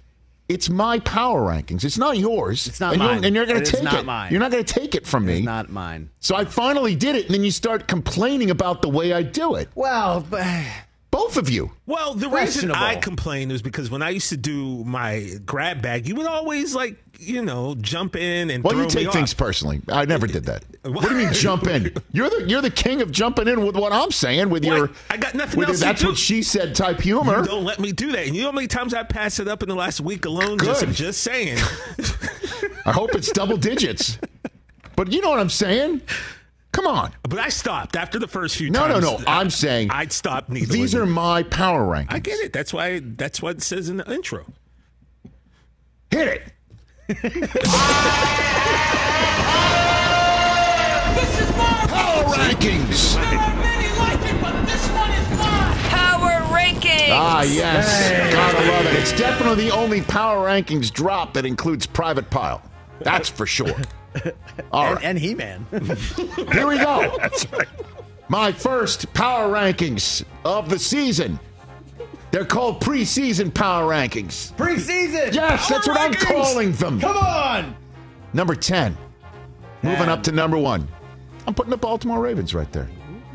it's 0.49 0.71
my 0.71 0.99
power 1.01 1.43
rankings. 1.43 1.85
It's 1.85 1.99
not 1.99 2.17
yours. 2.17 2.67
It's 2.67 2.81
not 2.81 2.95
and 2.95 3.03
mine. 3.03 3.17
You're, 3.17 3.27
and 3.27 3.37
you're 3.37 3.47
going 3.47 3.63
It 3.63 3.67
to 3.67 3.73
take 3.73 3.83
not 3.83 3.95
it. 4.01 4.05
mine. 4.07 4.31
You're 4.33 4.41
not 4.41 4.51
going 4.51 4.65
to 4.65 4.75
take 4.75 4.95
it 4.95 5.07
from 5.07 5.27
me. 5.27 5.39
It's 5.39 5.45
not 5.45 5.71
mine. 5.71 6.11
So 6.21 6.37
I 6.37 6.45
finally 6.45 6.95
did 6.95 7.17
it, 7.17 7.27
and 7.27 7.35
then 7.35 7.45
you 7.45 7.51
start 7.51 7.87
complaining 7.87 8.51
about 8.51 8.83
the 8.83 8.89
way 8.89 9.13
I 9.13 9.23
do 9.23 9.57
it. 9.57 9.69
Well, 9.75 10.25
but 10.29 10.47
Both 11.15 11.37
of 11.37 11.49
you. 11.49 11.71
Well, 11.87 12.15
the 12.15 12.29
reason 12.29 12.73
I 12.73 12.97
complain 12.97 13.53
is 13.53 13.63
because 13.63 13.89
when 13.89 14.03
I 14.03 14.11
used 14.11 14.31
to 14.31 14.37
do 14.37 14.83
my 14.83 15.31
grab 15.47 15.81
bag, 15.81 16.09
you 16.09 16.17
would 16.17 16.27
always 16.27 16.75
like, 16.75 16.97
you 17.21 17.41
know, 17.45 17.77
jump 17.77 18.17
in 18.17 18.51
and 18.51 18.65
Well, 18.65 18.75
you 18.77 18.89
take 18.89 19.13
things 19.13 19.33
off. 19.33 19.37
personally. 19.37 19.81
I 19.89 20.07
never 20.07 20.27
did 20.27 20.47
that. 20.47 20.65
What 20.83 21.05
do 21.09 21.11
you 21.11 21.25
mean 21.25 21.33
jump 21.33 21.69
in? 21.69 21.95
You're 22.13 22.29
the 22.31 22.45
you're 22.49 22.61
the 22.63 22.71
king 22.71 23.01
of 23.01 23.13
jumping 23.13 23.47
in 23.47 23.65
with 23.65 23.77
what 23.77 23.93
I'm 23.93 24.11
saying 24.11 24.51
with 24.51 24.65
What? 24.65 24.77
your. 24.77 24.91
I 25.09 25.17
got 25.17 25.35
nothing 25.35 25.61
else 25.63 25.69
your, 25.69 25.75
to 25.77 25.81
That's 25.81 26.01
do. 26.03 26.09
what 26.09 26.19
she 26.19 26.43
said 26.43 26.75
type 26.75 27.01
humor. 27.01 27.39
You 27.43 27.47
don't 27.47 27.65
let 27.65 27.79
me 27.79 27.93
do 27.93 28.11
that. 28.13 28.27
And 28.27 28.35
you 28.35 28.43
know 28.43 28.49
how 28.49 28.53
many 28.53 28.67
times 28.67 28.93
I 28.93 29.05
passed 29.05 29.39
it 29.39 29.47
up 29.47 29.63
in 29.63 29.69
the 29.69 29.77
last 29.77 30.01
week 30.01 30.25
alone? 30.27 30.57
Good. 30.59 30.67
Just, 30.67 30.99
just 30.99 31.21
saying. 31.23 31.57
I 32.87 32.93
hope 32.93 33.15
it's 33.15 33.31
double 33.31 33.57
digits. 33.57 34.19
But 34.97 35.13
you 35.13 35.21
know 35.23 35.31
what 35.31 35.39
I'm 35.39 35.49
saying? 35.49 36.03
Come 36.75 36.87
on. 36.89 37.13
but 37.23 37.39
I 37.39 37.49
stopped 37.51 37.95
after 37.95 38.19
the 38.19 38.27
first 38.27 38.57
few 38.57 38.69
times. 38.71 39.01
No, 39.01 39.01
no, 39.01 39.19
no. 39.19 39.25
I'm 39.29 39.49
saying 39.49 39.91
I'd 39.93 40.13
stop 40.13 40.49
needling. 40.49 40.81
these 40.81 40.95
are 40.95 41.07
my 41.07 41.45
power 41.45 41.87
rankings. 41.87 42.07
I 42.13 42.19
get 42.19 42.41
it. 42.41 42.53
That's 42.53 42.75
why. 42.75 42.99
That's 43.01 43.41
what 43.41 43.57
it 43.57 43.63
says 43.63 43.89
in 43.89 43.99
the 43.99 44.13
intro. 44.13 44.45
Hit 46.11 46.43
it. 47.09 47.55
Power 51.89 52.25
rankings. 52.35 53.15
There 53.15 53.39
are 53.39 53.57
many 53.57 53.99
like 53.99 54.21
it, 54.31 54.41
but 54.41 54.67
this 54.67 54.89
one 54.91 55.11
is 55.11 55.31
my 55.39 55.77
power 55.91 56.41
rankings. 56.55 57.09
Ah, 57.11 57.43
yes. 57.43 58.33
Gotta 58.33 58.67
love 58.69 58.87
it. 58.87 58.95
It's 59.01 59.13
definitely 59.13 59.65
the 59.67 59.71
only 59.75 60.03
power 60.03 60.47
rankings 60.49 60.93
drop 60.93 61.35
that 61.35 61.45
includes 61.47 61.87
Private 61.87 62.31
Pyle. 62.31 62.63
That's 63.01 63.29
for 63.29 63.47
sure. 63.47 63.77
All 64.73 64.85
and, 64.85 64.97
right. 64.97 65.05
and 65.05 65.19
He 65.19 65.35
Man. 65.35 65.67
Here 66.53 66.67
we 66.67 66.79
go. 66.79 67.17
That's 67.19 67.51
right. 67.53 67.69
My 68.29 68.53
first 68.53 69.13
power 69.13 69.53
rankings 69.53 70.25
of 70.45 70.69
the 70.71 70.79
season. 70.79 71.39
They're 72.31 72.45
called 72.45 72.81
preseason 72.81 73.55
power 73.55 73.89
rankings. 73.89 74.53
Preseason. 74.55 75.33
Yes, 75.33 75.69
that's 75.69 75.87
what 75.87 75.99
I'm 76.01 76.15
calling 76.15 76.73
them. 76.73 77.01
Come 77.01 77.17
on. 77.17 77.77
Number 78.33 78.57
10. 78.57 78.97
Moving 79.83 80.09
up 80.09 80.23
to 80.25 80.33
number 80.33 80.59
one. 80.59 80.89
I'm 81.47 81.55
putting 81.55 81.71
the 81.71 81.77
Baltimore 81.77 82.21
Ravens 82.21 82.55
right 82.55 82.73
there. 82.73 82.89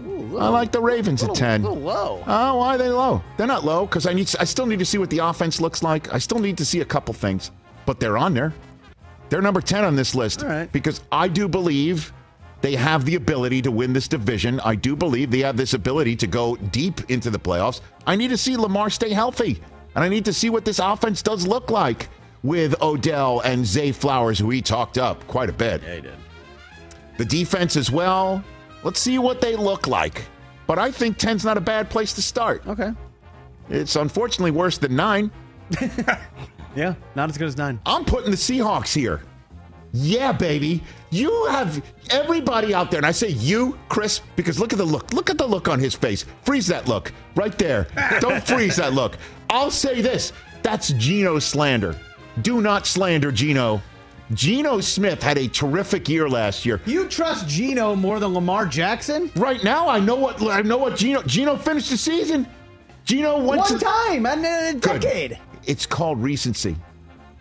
I 0.06 0.50
like 0.50 0.72
the 0.72 0.82
Ravens 0.82 1.24
at 1.24 1.34
10. 1.34 1.64
Little 1.64 1.78
low. 1.78 2.24
Oh, 2.28 2.58
why 2.58 2.76
are 2.76 2.78
they 2.78 2.90
low? 2.90 3.24
They're 3.38 3.48
not 3.48 3.64
low 3.64 3.86
because 3.86 4.06
I 4.06 4.14
need. 4.14 4.34
I 4.40 4.44
still 4.44 4.66
need 4.66 4.80
to 4.80 4.86
see 4.86 4.98
what 4.98 5.10
the 5.10 5.20
offense 5.20 5.62
looks 5.62 5.82
like. 5.82 6.14
I 6.14 6.18
still 6.18 6.40
need 6.40 6.58
to 6.58 6.66
see 6.66 6.82
a 6.82 6.86
couple 6.86 7.14
things, 7.14 7.52
but 7.86 8.00
they're 8.00 8.18
on 8.18 8.34
there. 8.34 8.54
They're 9.30 9.42
number 9.42 9.62
10 9.62 9.84
on 9.84 9.96
this 9.96 10.16
list 10.16 10.44
All 10.44 10.50
right. 10.50 10.72
because 10.72 11.02
I 11.12 11.28
do 11.28 11.48
believe 11.48 12.12
they 12.62 12.76
have 12.76 13.06
the 13.06 13.16
ability 13.16 13.62
to 13.62 13.72
win 13.72 13.94
this 13.94 14.08
division. 14.08 14.60
I 14.62 14.76
do 14.76 14.96
believe 14.96 15.32
they 15.32 15.40
have 15.40 15.56
this 15.56 15.74
ability 15.74 16.16
to 16.18 16.28
go 16.28 16.56
deep 16.58 17.10
into 17.10 17.30
the 17.30 17.40
playoffs. 17.40 17.82
I 18.06 18.16
need 18.16 18.30
to 18.30 18.38
see 18.38 18.58
Lamar 18.58 18.90
stay 18.90 19.12
healthy, 19.12 19.62
and 19.96 20.04
I 20.04 20.10
need 20.10 20.26
to 20.26 20.34
see 20.34 20.50
what 20.50 20.66
this 20.66 20.80
offense 20.80 21.22
does 21.22 21.48
look 21.48 21.72
like 21.72 22.10
with 22.44 22.82
Odell 22.82 23.42
and 23.42 23.66
Zay 23.66 23.92
Flowers, 23.92 24.40
who 24.40 24.50
he 24.50 24.62
talked 24.62 24.98
up 24.98 25.26
quite 25.28 25.50
a 25.50 25.54
bit. 25.54 25.82
Yeah, 25.84 25.96
he 25.96 26.02
did. 26.02 26.14
The 27.18 27.26
defense 27.26 27.76
as 27.76 27.92
well. 27.92 28.44
Let's 28.84 29.00
see 29.00 29.20
what 29.20 29.42
they 29.42 29.56
look 29.56 29.88
like. 29.88 30.24
But 30.68 30.80
I 30.80 30.92
think 30.92 31.18
10's 31.18 31.44
not 31.44 31.58
a 31.58 31.62
bad 31.62 31.90
place 31.90 32.14
to 32.14 32.22
start. 32.22 32.66
Okay. 32.68 32.92
It's 33.70 33.96
unfortunately 33.96 34.52
worse 34.52 34.78
than 34.78 34.96
9. 34.96 35.32
Yeah, 36.80 36.96
not 37.14 37.30
as 37.30 37.38
good 37.38 37.50
as 37.50 37.58
nine. 37.58 37.78
I'm 37.86 38.06
putting 38.06 38.32
the 38.32 38.38
Seahawks 38.38 38.96
here. 38.96 39.22
Yeah, 39.92 40.32
baby. 40.32 40.82
You 41.10 41.48
have 41.48 41.84
everybody 42.10 42.74
out 42.74 42.90
there, 42.90 43.00
and 43.00 43.06
I 43.06 43.12
say 43.12 43.28
you, 43.28 43.78
Chris, 43.90 44.22
because 44.38 44.62
look 44.62 44.72
at 44.72 44.80
the 44.80 44.86
look. 44.86 45.12
Look 45.12 45.30
at 45.30 45.38
the 45.38 45.46
look 45.46 45.68
on 45.68 45.78
his 45.78 45.94
face. 45.94 46.24
Freeze 46.44 46.68
that 46.68 46.88
look 46.88 47.12
right 47.36 47.58
there. 47.58 47.88
Don't 48.22 48.42
freeze 48.48 48.78
that 48.78 48.94
look. 48.94 49.18
I'll 49.50 49.72
say 49.72 50.00
this 50.00 50.32
that's 50.64 50.94
Geno 50.94 51.38
slander. 51.40 51.98
Do 52.44 52.62
not 52.62 52.88
slander 52.88 53.34
Geno. 53.34 53.82
Geno 54.34 54.80
Smith 54.80 55.22
had 55.22 55.38
a 55.38 55.50
terrific 55.50 56.08
year 56.08 56.30
last 56.30 56.66
year. 56.66 56.80
You 56.86 57.10
trust 57.10 57.50
Geno 57.50 57.94
more 57.94 58.22
than 58.22 58.34
Lamar 58.34 58.66
Jackson? 58.68 59.30
Right 59.36 59.66
now, 59.66 59.90
I 59.90 60.00
know 60.00 60.16
what 60.16 60.42
I 60.44 60.62
know 60.62 60.78
what 60.78 60.96
Geno 60.96 61.24
Geno 61.24 61.58
finished 61.58 61.90
the 61.90 61.98
season. 61.98 62.48
Geno 63.04 63.38
went 63.38 63.62
One 63.62 63.68
to 63.68 63.80
time 63.80 64.26
and 64.26 64.46
in 64.46 64.78
a 64.78 64.80
Good. 64.80 65.40
It's 65.70 65.86
called 65.86 66.22
recency. 66.22 66.76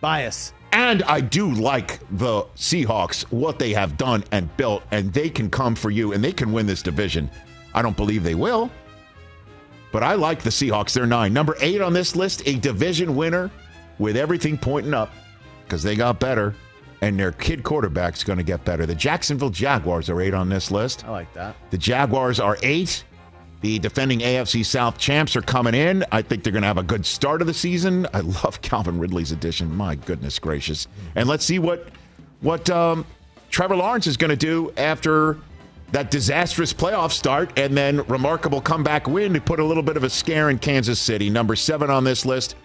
Bias. 0.01 0.53
And 0.71 1.01
I 1.03 1.19
do 1.19 1.51
like 1.51 1.99
the 2.17 2.43
Seahawks, 2.55 3.23
what 3.31 3.57
they 3.57 3.73
have 3.73 3.97
done 3.97 4.23
and 4.31 4.55
built, 4.55 4.83
and 4.91 5.11
they 5.11 5.31
can 5.31 5.49
come 5.49 5.73
for 5.73 5.89
you 5.89 6.13
and 6.13 6.23
they 6.23 6.31
can 6.31 6.53
win 6.53 6.67
this 6.67 6.83
division. 6.83 7.27
I 7.73 7.81
don't 7.81 7.97
believe 7.97 8.23
they 8.23 8.35
will, 8.35 8.69
but 9.91 10.03
I 10.03 10.13
like 10.13 10.43
the 10.43 10.51
Seahawks. 10.51 10.93
They're 10.93 11.07
nine. 11.07 11.33
Number 11.33 11.57
eight 11.59 11.81
on 11.81 11.91
this 11.91 12.15
list, 12.15 12.43
a 12.45 12.53
division 12.59 13.15
winner 13.15 13.49
with 13.97 14.15
everything 14.15 14.59
pointing 14.59 14.93
up 14.93 15.11
because 15.63 15.81
they 15.81 15.95
got 15.95 16.19
better 16.19 16.53
and 17.01 17.19
their 17.19 17.31
kid 17.31 17.63
quarterback's 17.63 18.23
going 18.23 18.37
to 18.37 18.43
get 18.43 18.63
better. 18.63 18.85
The 18.85 18.93
Jacksonville 18.93 19.49
Jaguars 19.49 20.07
are 20.07 20.21
eight 20.21 20.35
on 20.35 20.49
this 20.49 20.69
list. 20.69 21.03
I 21.03 21.09
like 21.09 21.33
that. 21.33 21.55
The 21.71 21.79
Jaguars 21.79 22.39
are 22.39 22.59
eight. 22.61 23.03
The 23.61 23.77
defending 23.79 24.19
AFC 24.19 24.65
South 24.65 24.97
champs 24.97 25.35
are 25.35 25.41
coming 25.41 25.73
in. 25.73 26.05
I 26.11 26.21
think 26.21 26.43
they're 26.43 26.53
going 26.53 26.61
to 26.61 26.67
have 26.67 26.77
a 26.77 26.83
good 26.83 27.05
start 27.05 27.41
of 27.41 27.47
the 27.47 27.53
season. 27.53 28.07
I 28.13 28.19
love 28.43 28.61
Calvin 28.61 28.99
Ridley's 28.99 29.31
addition. 29.31 29.75
My 29.75 29.95
goodness 29.95 30.39
gracious! 30.39 30.87
And 31.15 31.27
let's 31.27 31.43
see 31.43 31.59
what 31.59 31.89
what 32.41 32.69
um, 32.69 33.05
Trevor 33.49 33.75
Lawrence 33.75 34.07
is 34.07 34.17
going 34.17 34.29
to 34.29 34.37
do 34.37 34.71
after 34.77 35.37
that 35.91 36.11
disastrous 36.11 36.71
playoff 36.71 37.11
start 37.11 37.57
and 37.57 37.75
then 37.75 38.03
remarkable 38.03 38.61
comeback 38.61 39.07
win 39.07 39.33
to 39.33 39.41
put 39.41 39.59
a 39.59 39.63
little 39.63 39.83
bit 39.83 39.97
of 39.97 40.03
a 40.03 40.09
scare 40.09 40.49
in 40.49 40.59
Kansas 40.59 40.99
City. 40.99 41.29
Number 41.29 41.55
seven 41.55 41.89
on 41.89 42.03
this 42.03 42.25
list 42.25 42.55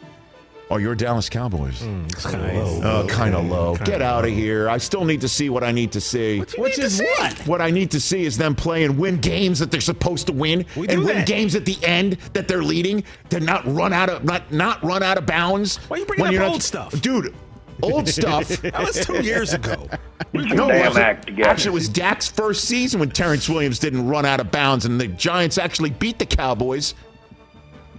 Oh, 0.71 0.77
are 0.77 0.81
your 0.81 0.95
Dallas 0.95 1.29
Cowboys. 1.29 1.81
Hmm, 1.83 2.05
it's 2.07 2.25
oh, 2.27 2.31
kind 2.31 2.45
of 2.45 2.55
low. 2.55 2.81
Oh, 2.83 3.07
kind 3.07 3.35
of 3.35 3.45
low. 3.47 3.75
Kinda 3.77 3.91
Get 3.91 4.03
out 4.03 4.25
of 4.25 4.31
here. 4.31 4.69
I 4.69 4.79
still 4.79 5.05
need 5.05 5.21
to 5.21 5.29
see 5.29 5.51
what 5.51 5.63
I 5.63 5.73
need 5.73 5.93
to 5.93 6.01
see. 6.01 6.41
Which 6.59 6.79
is 6.79 7.01
what? 7.01 7.39
What 7.47 7.61
I 7.61 7.71
need 7.71 7.91
to 7.93 8.01
see 8.01 8.25
is 8.25 8.39
them 8.39 8.55
play 8.55 8.85
and 8.85 8.99
win 8.99 9.19
games 9.19 9.59
that 9.59 9.71
they're 9.71 9.81
supposed 9.81 10.27
to 10.29 10.33
win, 10.33 10.65
We 10.75 10.89
and 10.89 11.05
win 11.05 11.17
that. 11.19 11.27
games 11.27 11.55
at 11.55 11.65
the 11.65 11.77
end 11.85 12.15
that 12.33 12.49
they're 12.49 12.63
leading. 12.63 13.05
To 13.31 13.41
not 13.41 13.63
run 13.67 13.93
out 13.93 14.09
of 14.09 14.25
not 14.25 14.51
not 14.53 14.83
run 14.83 15.03
out 15.03 15.19
of 15.19 15.27
bounds. 15.27 15.77
Why 15.89 15.99
you 15.99 16.07
bringing 16.07 16.23
when 16.23 16.29
up 16.29 16.35
you're 16.35 16.45
old 16.45 16.63
stuff? 16.63 16.99
dude? 17.01 17.35
Old 17.83 18.09
stuff. 18.09 18.49
That 18.63 18.81
was 18.87 19.05
two 19.05 19.23
years 19.23 19.53
ago. 19.53 19.89
No, 20.33 20.69
it 20.69 20.85
wasn't. 20.87 21.41
Actually, 21.41 21.71
it 21.71 21.75
was 21.75 21.89
Dak's 21.89 22.29
first 22.29 22.65
season 22.65 22.99
when 22.99 23.11
Terrence 23.11 23.49
Williams 23.49 23.79
didn't 23.79 24.09
run 24.09 24.25
out 24.27 24.41
of 24.41 24.51
bounds, 24.51 24.85
and 24.85 25.01
the 25.01 25.07
Giants 25.07 25.59
actually 25.59 25.91
beat 25.91 26.19
the 26.19 26.27
Cowboys. 26.27 26.95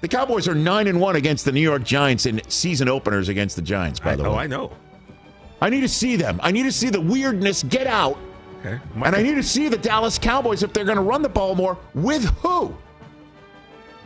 The 0.06 0.10
Cowboys 0.10 0.48
are 0.48 0.54
nine 0.54 0.86
and 0.86 1.02
one 1.02 1.16
against 1.16 1.46
the 1.46 1.52
New 1.52 1.62
York 1.62 1.84
Giants 1.84 2.28
in 2.28 2.40
season 2.48 2.88
openers 2.88 3.28
against 3.28 3.56
the 3.56 3.62
Giants. 3.64 4.00
By 4.00 4.12
I 4.12 4.16
the 4.16 4.22
know, 4.22 4.30
way, 4.34 4.36
Oh, 4.36 4.40
I 4.40 4.46
know. 4.46 4.72
I 5.62 5.70
need 5.72 5.82
to 5.82 5.88
see 5.88 6.16
them. 6.16 6.40
I 6.44 6.52
need 6.52 6.62
to 6.62 6.72
see 6.72 6.90
the 6.92 7.02
weirdness 7.02 7.64
get 7.64 7.88
out. 7.88 8.16
Okay. 8.60 8.80
And 9.04 9.16
I 9.16 9.24
need 9.24 9.34
to 9.34 9.42
see 9.42 9.68
the 9.68 9.80
Dallas 9.80 10.20
Cowboys 10.20 10.62
if 10.62 10.74
they're 10.74 10.86
going 10.86 10.98
to 10.98 11.02
run 11.02 11.24
the 11.24 11.30
ball 11.30 11.56
more 11.56 11.80
with 11.96 12.24
who? 12.44 12.78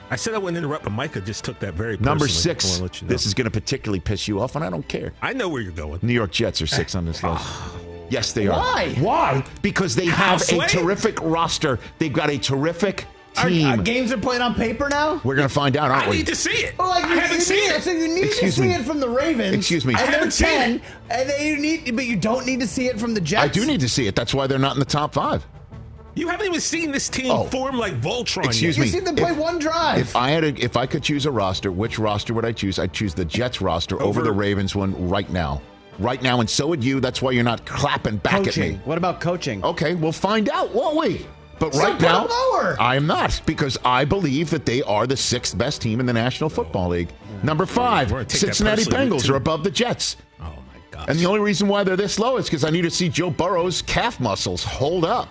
I 0.09 0.15
said 0.15 0.35
I 0.35 0.37
wouldn't 0.37 0.57
interrupt, 0.57 0.85
but 0.85 0.91
Micah 0.93 1.19
just 1.19 1.43
took 1.43 1.59
that 1.59 1.73
very 1.73 1.97
Number 1.97 2.27
personally. 2.27 2.55
I 2.55 2.59
six. 2.59 2.79
let 2.79 3.01
you 3.01 3.07
know. 3.09 3.11
This 3.11 3.25
is 3.25 3.33
going 3.33 3.43
to 3.43 3.51
particularly 3.51 3.99
piss 3.99 4.25
you 4.25 4.39
off, 4.39 4.55
and 4.55 4.63
I 4.63 4.69
don't 4.69 4.87
care. 4.87 5.11
I 5.21 5.33
know 5.33 5.49
where 5.49 5.61
you're 5.61 5.73
going. 5.73 5.99
New 6.01 6.13
York 6.13 6.31
Jets 6.31 6.61
are 6.61 6.67
six 6.67 6.95
on 6.95 7.03
this 7.03 7.21
list. 7.23 7.43
Ah. 7.45 7.75
Yes, 8.09 8.31
they 8.31 8.47
are. 8.47 8.57
Why? 8.57 8.93
Why? 8.99 9.43
Because 9.61 9.97
they 9.97 10.05
have 10.05 10.39
a 10.39 10.45
Sway? 10.45 10.67
terrific 10.67 11.19
roster. 11.19 11.77
They've 11.97 12.13
got 12.13 12.29
a 12.29 12.37
terrific 12.37 13.05
Are, 13.43 13.49
team. 13.49 13.67
are 13.67 13.77
games 13.77 14.11
are 14.11 14.17
played 14.17 14.41
on 14.41 14.55
paper 14.55 14.87
now? 14.89 15.21
We're 15.23 15.35
going 15.35 15.47
to 15.47 15.53
find 15.53 15.75
out, 15.77 15.91
aren't 15.91 16.07
I 16.07 16.09
we? 16.09 16.17
need 16.17 16.27
to 16.27 16.35
see 16.35 16.49
it. 16.51 16.77
Well, 16.77 16.89
like 16.89 17.03
I 17.05 17.13
you, 17.13 17.19
haven't 17.19 17.35
you 17.37 17.41
seen 17.43 17.57
need, 17.69 17.75
it. 17.75 17.83
So 17.83 17.91
you 17.91 18.07
need 18.07 18.23
Excuse 18.25 18.55
to 18.55 18.61
see 18.61 18.67
me. 18.67 18.73
it 18.75 18.85
from 18.85 18.99
the 18.99 19.09
Ravens. 19.09 19.55
Excuse 19.55 19.85
me. 19.85 19.93
And 19.93 20.01
I 20.01 20.05
they're 20.05 20.13
haven't 20.15 20.31
seen 20.31 20.47
ten, 20.47 20.75
it. 20.75 20.81
and 21.09 21.29
then 21.29 21.45
you 21.45 21.57
need, 21.57 21.95
but 21.95 22.05
you 22.05 22.15
don't 22.15 22.45
need 22.45 22.59
to 22.61 22.67
see 22.67 22.87
it 22.87 22.99
from 22.99 23.13
the 23.13 23.21
Jets. 23.21 23.43
I 23.43 23.47
do 23.47 23.65
need 23.65 23.79
to 23.81 23.89
see 23.89 24.07
it. 24.07 24.15
That's 24.15 24.33
why 24.33 24.47
they're 24.47 24.59
not 24.59 24.73
in 24.75 24.79
the 24.79 24.85
top 24.85 25.13
five. 25.13 25.45
You 26.15 26.27
haven't 26.27 26.47
even 26.47 26.59
seen 26.59 26.91
this 26.91 27.07
team 27.07 27.31
Oh. 27.31 27.45
form 27.45 27.77
like 27.77 28.01
Voltron. 28.01 28.45
Excuse 28.45 28.77
yet. 28.77 28.83
You've 28.85 28.93
seen 28.93 29.03
them 29.05 29.15
play 29.15 29.31
If- 29.31 29.37
one 29.37 29.57
drive. 29.59 29.99
If 29.99 30.15
I 30.15 30.31
had, 30.31 30.43
a, 30.43 30.47
if 30.63 30.75
I 30.75 30.85
could 30.85 31.01
choose 31.03 31.25
a 31.25 31.31
roster, 31.31 31.71
which 31.71 31.97
roster 31.97 32.33
would 32.33 32.43
I 32.45 32.51
choose? 32.51 32.77
I'd 32.77 32.91
choose 32.91 33.13
the 33.13 33.23
Jets 33.23 33.61
roster 33.61 33.95
over, 33.95 34.19
Over- 34.19 34.23
the 34.23 34.31
Ravens 34.33 34.75
one 34.75 35.07
right 35.07 35.29
now, 35.29 35.61
right 35.97 36.21
now, 36.21 36.41
and 36.41 36.49
so 36.49 36.67
would 36.67 36.83
you. 36.83 36.99
That's 36.99 37.21
why 37.21 37.31
you're 37.31 37.43
not 37.45 37.65
clapping 37.65 38.17
back 38.17 38.43
coaching. 38.43 38.63
at 38.63 38.69
me. 38.71 38.79
What 38.83 38.97
about 38.97 39.21
coaching? 39.21 39.63
Okay, 39.63 39.95
we'll 39.95 40.11
find 40.11 40.49
out, 40.49 40.73
won't 40.73 40.97
we? 40.97 41.25
But 41.59 41.73
So 41.73 41.81
right 41.81 41.93
put 41.93 42.01
now, 42.01 42.25
them 42.25 42.29
lower. 42.29 42.77
I 42.79 42.95
am 42.95 43.05
not 43.05 43.41
because 43.45 43.77
I 43.83 44.05
believe 44.05 44.49
that 44.51 44.65
they 44.65 44.81
are 44.83 45.05
the 45.05 45.17
sixth 45.17 45.57
best 45.57 45.81
team 45.81 45.99
in 45.99 46.05
the 46.05 46.13
National 46.13 46.49
Football 46.49 46.89
League. 46.89 47.09
Number 47.43 47.65
five, 47.65 48.11
We're 48.11 48.19
gonna 48.19 48.25
take 48.29 48.41
that 48.41 48.55
Cincinnati 48.55 48.83
Bengals 48.85 49.29
are 49.29 49.35
above 49.35 49.63
the 49.63 49.71
Jets. 49.71 50.17
Oh 50.39 50.43
my 50.45 50.79
gosh. 50.91 51.05
And 51.09 51.19
the 51.19 51.25
only 51.25 51.39
reason 51.39 51.67
why 51.67 51.83
they're 51.83 51.95
this 51.97 52.17
low 52.19 52.37
is 52.37 52.45
because 52.45 52.63
I 52.63 52.69
need 52.69 52.83
to 52.83 52.89
see 52.91 53.09
Joe 53.09 53.29
Burrow's 53.29 53.81
calf 53.81 54.19
muscles 54.19 54.63
hold 54.63 55.05
up. 55.05 55.27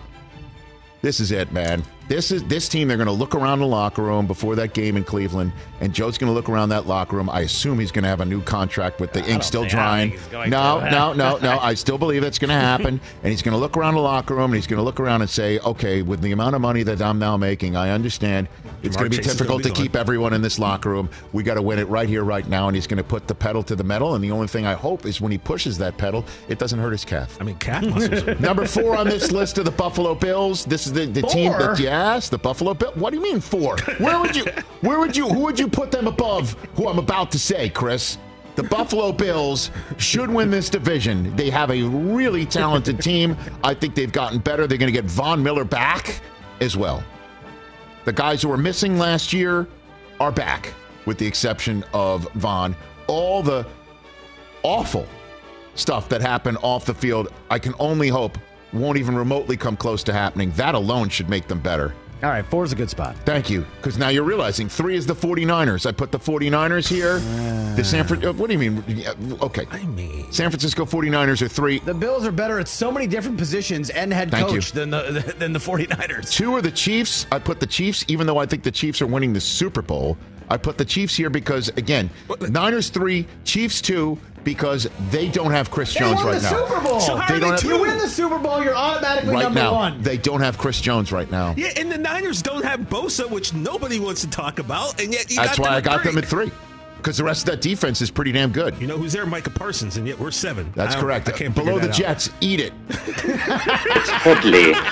This 1.01 1.19
is 1.19 1.31
it, 1.31 1.51
man. 1.51 1.83
This 2.09 2.31
is 2.31 2.43
this 2.45 2.67
team. 2.67 2.87
They're 2.87 2.97
going 2.97 3.05
to 3.05 3.13
look 3.13 3.35
around 3.35 3.59
the 3.59 3.67
locker 3.67 4.01
room 4.01 4.25
before 4.25 4.55
that 4.55 4.73
game 4.73 4.97
in 4.97 5.03
Cleveland, 5.03 5.51
and 5.79 5.93
Joe's 5.93 6.17
going 6.17 6.29
to 6.29 6.33
look 6.33 6.49
around 6.49 6.69
that 6.69 6.87
locker 6.87 7.15
room. 7.15 7.29
I 7.29 7.41
assume 7.41 7.77
he's 7.79 7.91
going 7.91 8.01
to 8.03 8.09
have 8.09 8.19
a 8.19 8.25
new 8.25 8.41
contract 8.41 8.99
with 8.99 9.13
the 9.13 9.23
ink 9.29 9.43
still 9.43 9.61
think- 9.61 9.75
I 9.75 9.75
don't 9.75 9.85
drying. 9.85 10.09
think 10.09 10.21
he's 10.23 10.31
going 10.31 10.49
No, 10.49 10.79
no, 10.89 11.13
no, 11.13 11.37
no. 11.37 11.59
I 11.61 11.75
still 11.75 11.99
believe 11.99 12.23
that's 12.23 12.39
going 12.39 12.49
to 12.49 12.55
happen, 12.55 12.99
and 13.23 13.31
he's 13.31 13.43
going 13.43 13.53
to 13.53 13.59
look 13.59 13.77
around 13.77 13.93
the 13.93 14.01
locker 14.01 14.33
room, 14.33 14.45
and 14.45 14.55
he's 14.55 14.65
going 14.65 14.79
to 14.79 14.83
look 14.83 14.99
around 14.99 15.21
and 15.21 15.29
say, 15.29 15.59
"Okay, 15.59 16.01
with 16.01 16.19
the 16.21 16.31
amount 16.31 16.55
of 16.55 16.61
money 16.61 16.81
that 16.81 16.99
I'm 16.99 17.19
now 17.19 17.37
making, 17.37 17.75
I 17.75 17.91
understand 17.91 18.47
it's 18.81 18.97
going 18.97 19.11
to 19.11 19.15
be 19.15 19.23
Chase 19.23 19.33
difficult 19.33 19.61
gonna 19.61 19.75
keep 19.75 19.95
everyone 19.95 20.33
in 20.33 20.41
this 20.41 20.57
locker 20.57 20.89
room. 20.89 21.11
We 21.31 21.43
got 21.43 21.53
to 21.55 21.61
win 21.61 21.77
it 21.77 21.87
right 21.89 22.09
here, 22.09 22.23
right 22.23 22.47
now." 22.49 22.67
And 22.67 22.75
he's 22.75 22.87
going 22.87 22.97
to 22.97 23.03
put 23.03 23.27
the 23.27 23.35
pedal 23.35 23.61
to 23.63 23.75
the 23.75 23.83
metal, 23.83 24.15
and 24.15 24.23
the 24.23 24.31
only 24.31 24.47
thing 24.47 24.65
I 24.65 24.73
hope 24.73 25.05
is 25.05 25.21
when 25.21 25.31
he 25.31 25.37
pushes 25.37 25.77
that 25.77 25.95
pedal, 25.97 26.25
it 26.47 26.57
doesn't 26.57 26.79
hurt 26.79 26.91
his 26.91 27.05
calf. 27.05 27.37
I 27.39 27.43
mean, 27.43 27.57
calf 27.57 27.85
muscles. 27.85 28.39
Number 28.39 28.65
four 28.65 28.97
on 28.97 29.07
this 29.07 29.31
list 29.31 29.59
of 29.59 29.65
the 29.65 29.71
Buffalo 29.71 30.15
Bills. 30.15 30.65
This 30.65 30.87
is 30.87 30.93
the, 30.93 31.05
the 31.05 31.21
team 31.21 31.51
that 31.51 31.59
that 31.59 31.79
the 32.29 32.37
Buffalo 32.37 32.73
Bill. 32.73 32.91
What 32.93 33.11
do 33.11 33.17
you 33.17 33.23
mean 33.23 33.39
four? 33.39 33.77
Where 33.97 34.19
would 34.19 34.35
you 34.35 34.45
where 34.81 34.99
would 34.99 35.15
you 35.15 35.27
who 35.27 35.39
would 35.41 35.59
you 35.59 35.67
put 35.67 35.91
them 35.91 36.07
above 36.07 36.53
who 36.75 36.87
I'm 36.87 36.99
about 36.99 37.31
to 37.31 37.39
say, 37.39 37.69
Chris? 37.69 38.17
The 38.55 38.63
Buffalo 38.63 39.11
Bills 39.13 39.71
should 39.97 40.29
win 40.29 40.51
this 40.51 40.69
division. 40.69 41.35
They 41.35 41.49
have 41.49 41.71
a 41.71 41.83
really 41.83 42.45
talented 42.45 42.99
team. 43.01 43.37
I 43.63 43.73
think 43.73 43.95
they've 43.95 44.11
gotten 44.11 44.39
better. 44.39 44.67
They're 44.67 44.77
going 44.77 44.93
to 44.93 45.01
get 45.01 45.05
Von 45.05 45.41
Miller 45.41 45.63
back 45.63 46.21
as 46.59 46.75
well. 46.75 47.03
The 48.03 48.11
guys 48.11 48.41
who 48.41 48.49
were 48.49 48.57
missing 48.57 48.97
last 48.97 49.31
year 49.31 49.67
are 50.19 50.31
back, 50.31 50.73
with 51.05 51.17
the 51.17 51.25
exception 51.25 51.85
of 51.93 52.29
Von. 52.33 52.75
All 53.07 53.41
the 53.41 53.65
awful 54.63 55.05
stuff 55.75 56.09
that 56.09 56.21
happened 56.21 56.57
off 56.61 56.85
the 56.85 56.93
field, 56.93 57.31
I 57.49 57.59
can 57.59 57.73
only 57.79 58.09
hope 58.09 58.37
won't 58.73 58.97
even 58.97 59.15
remotely 59.15 59.57
come 59.57 59.75
close 59.77 60.03
to 60.03 60.13
happening. 60.13 60.51
That 60.51 60.75
alone 60.75 61.09
should 61.09 61.29
make 61.29 61.47
them 61.47 61.59
better. 61.59 61.93
All 62.21 62.29
right, 62.29 62.45
four 62.45 62.65
is 62.65 62.73
a 62.73 62.75
good 62.75 62.89
spot. 62.89 63.15
Thank 63.23 63.49
you. 63.49 63.65
Because 63.77 63.97
now 63.97 64.09
you're 64.09 64.23
realizing 64.25 64.67
three 64.67 64.97
is 64.97 65.05
the 65.05 65.15
49ers. 65.15 65.85
I 65.85 65.93
put 65.93 66.11
the 66.11 66.19
49ers 66.19 66.85
here. 66.85 67.19
The 67.77 67.83
San 67.83 68.05
Fran. 68.05 68.25
Uh, 68.25 68.33
what 68.33 68.47
do 68.47 68.53
you 68.53 68.59
mean? 68.59 68.83
Okay. 69.41 69.65
I 69.71 69.83
mean, 69.85 70.29
San 70.29 70.49
Francisco 70.49 70.83
49ers 70.83 71.41
are 71.41 71.47
three. 71.47 71.79
The 71.79 71.93
Bills 71.93 72.25
are 72.25 72.31
better 72.33 72.59
at 72.59 72.67
so 72.67 72.91
many 72.91 73.07
different 73.07 73.37
positions 73.37 73.89
and 73.89 74.11
head 74.11 74.31
Thank 74.31 74.49
coach 74.49 74.73
you. 74.75 74.79
than 74.81 74.89
the 74.89 75.33
than 75.39 75.53
the 75.53 75.59
49ers. 75.59 76.29
Two 76.33 76.53
are 76.55 76.61
the 76.61 76.71
Chiefs. 76.71 77.25
I 77.31 77.39
put 77.39 77.61
the 77.61 77.67
Chiefs, 77.67 78.03
even 78.09 78.27
though 78.27 78.37
I 78.37 78.45
think 78.45 78.63
the 78.63 78.71
Chiefs 78.71 79.01
are 79.01 79.07
winning 79.07 79.31
the 79.31 79.39
Super 79.39 79.81
Bowl. 79.81 80.17
I 80.49 80.57
put 80.57 80.77
the 80.77 80.85
Chiefs 80.85 81.15
here 81.15 81.29
because, 81.29 81.69
again, 81.69 82.09
Niners 82.41 82.89
three, 82.89 83.27
Chiefs 83.43 83.81
two, 83.81 84.17
because 84.43 84.87
they 85.11 85.27
don't 85.27 85.51
have 85.51 85.69
Chris 85.69 85.93
They 85.93 85.99
Jones 85.99 86.15
won 86.17 86.25
right 86.27 86.41
the 86.41 86.49
now. 86.49 86.65
Super 86.67 86.81
Bowl. 86.81 86.99
So 87.01 87.15
how 87.17 87.27
They 87.27 87.35
are 87.35 87.39
don't 87.39 87.41
they 87.41 87.47
have- 87.51 87.59
two? 87.59 87.67
you 87.69 87.81
win 87.81 87.97
the 87.97 88.07
Super 88.07 88.39
Bowl, 88.39 88.63
you're 88.63 88.75
automatically 88.75 89.33
Right 89.33 89.43
number 89.43 89.59
now, 89.59 89.73
one. 89.73 90.01
they 90.01 90.17
don't 90.17 90.41
have 90.41 90.57
Chris 90.57 90.81
Jones 90.81 91.11
right 91.11 91.29
now. 91.29 91.53
yeah, 91.57 91.73
and 91.77 91.91
the 91.91 91.97
Niners 91.97 92.41
don't 92.41 92.63
have 92.63 92.79
Bosa, 92.81 93.29
which 93.29 93.53
nobody 93.53 93.99
wants 93.99 94.21
to 94.21 94.29
talk 94.29 94.59
about, 94.59 94.99
and 95.01 95.13
yet 95.13 95.29
you 95.29 95.35
That's 95.35 95.57
got 95.57 95.59
why 95.59 95.67
them 95.69 95.77
I 95.77 95.81
got 95.81 96.01
three. 96.01 96.11
them 96.13 96.23
at 96.23 96.29
three. 96.29 96.51
because 96.97 97.17
the 97.17 97.23
rest 97.23 97.41
of 97.47 97.51
that 97.51 97.61
defense 97.61 98.01
is 98.01 98.09
pretty 98.09 98.31
damn 98.31 98.51
good. 98.51 98.75
You 98.81 98.87
know 98.87 98.97
who's 98.97 99.13
there? 99.13 99.25
Micah 99.25 99.49
Parsons, 99.51 99.97
and 99.97 100.07
yet 100.07 100.17
we're 100.17 100.31
seven. 100.31 100.71
That's 100.75 100.95
I 100.95 100.99
correct. 101.01 101.29
I 101.29 101.33
can't 101.33 101.53
Below 101.53 101.79
figure 101.79 101.81
the 101.81 101.87
that 101.87 101.93
out. 101.93 102.17
Jets, 102.17 102.29
eat 102.41 102.59
it. 102.61 102.73
Headley. 104.23 104.73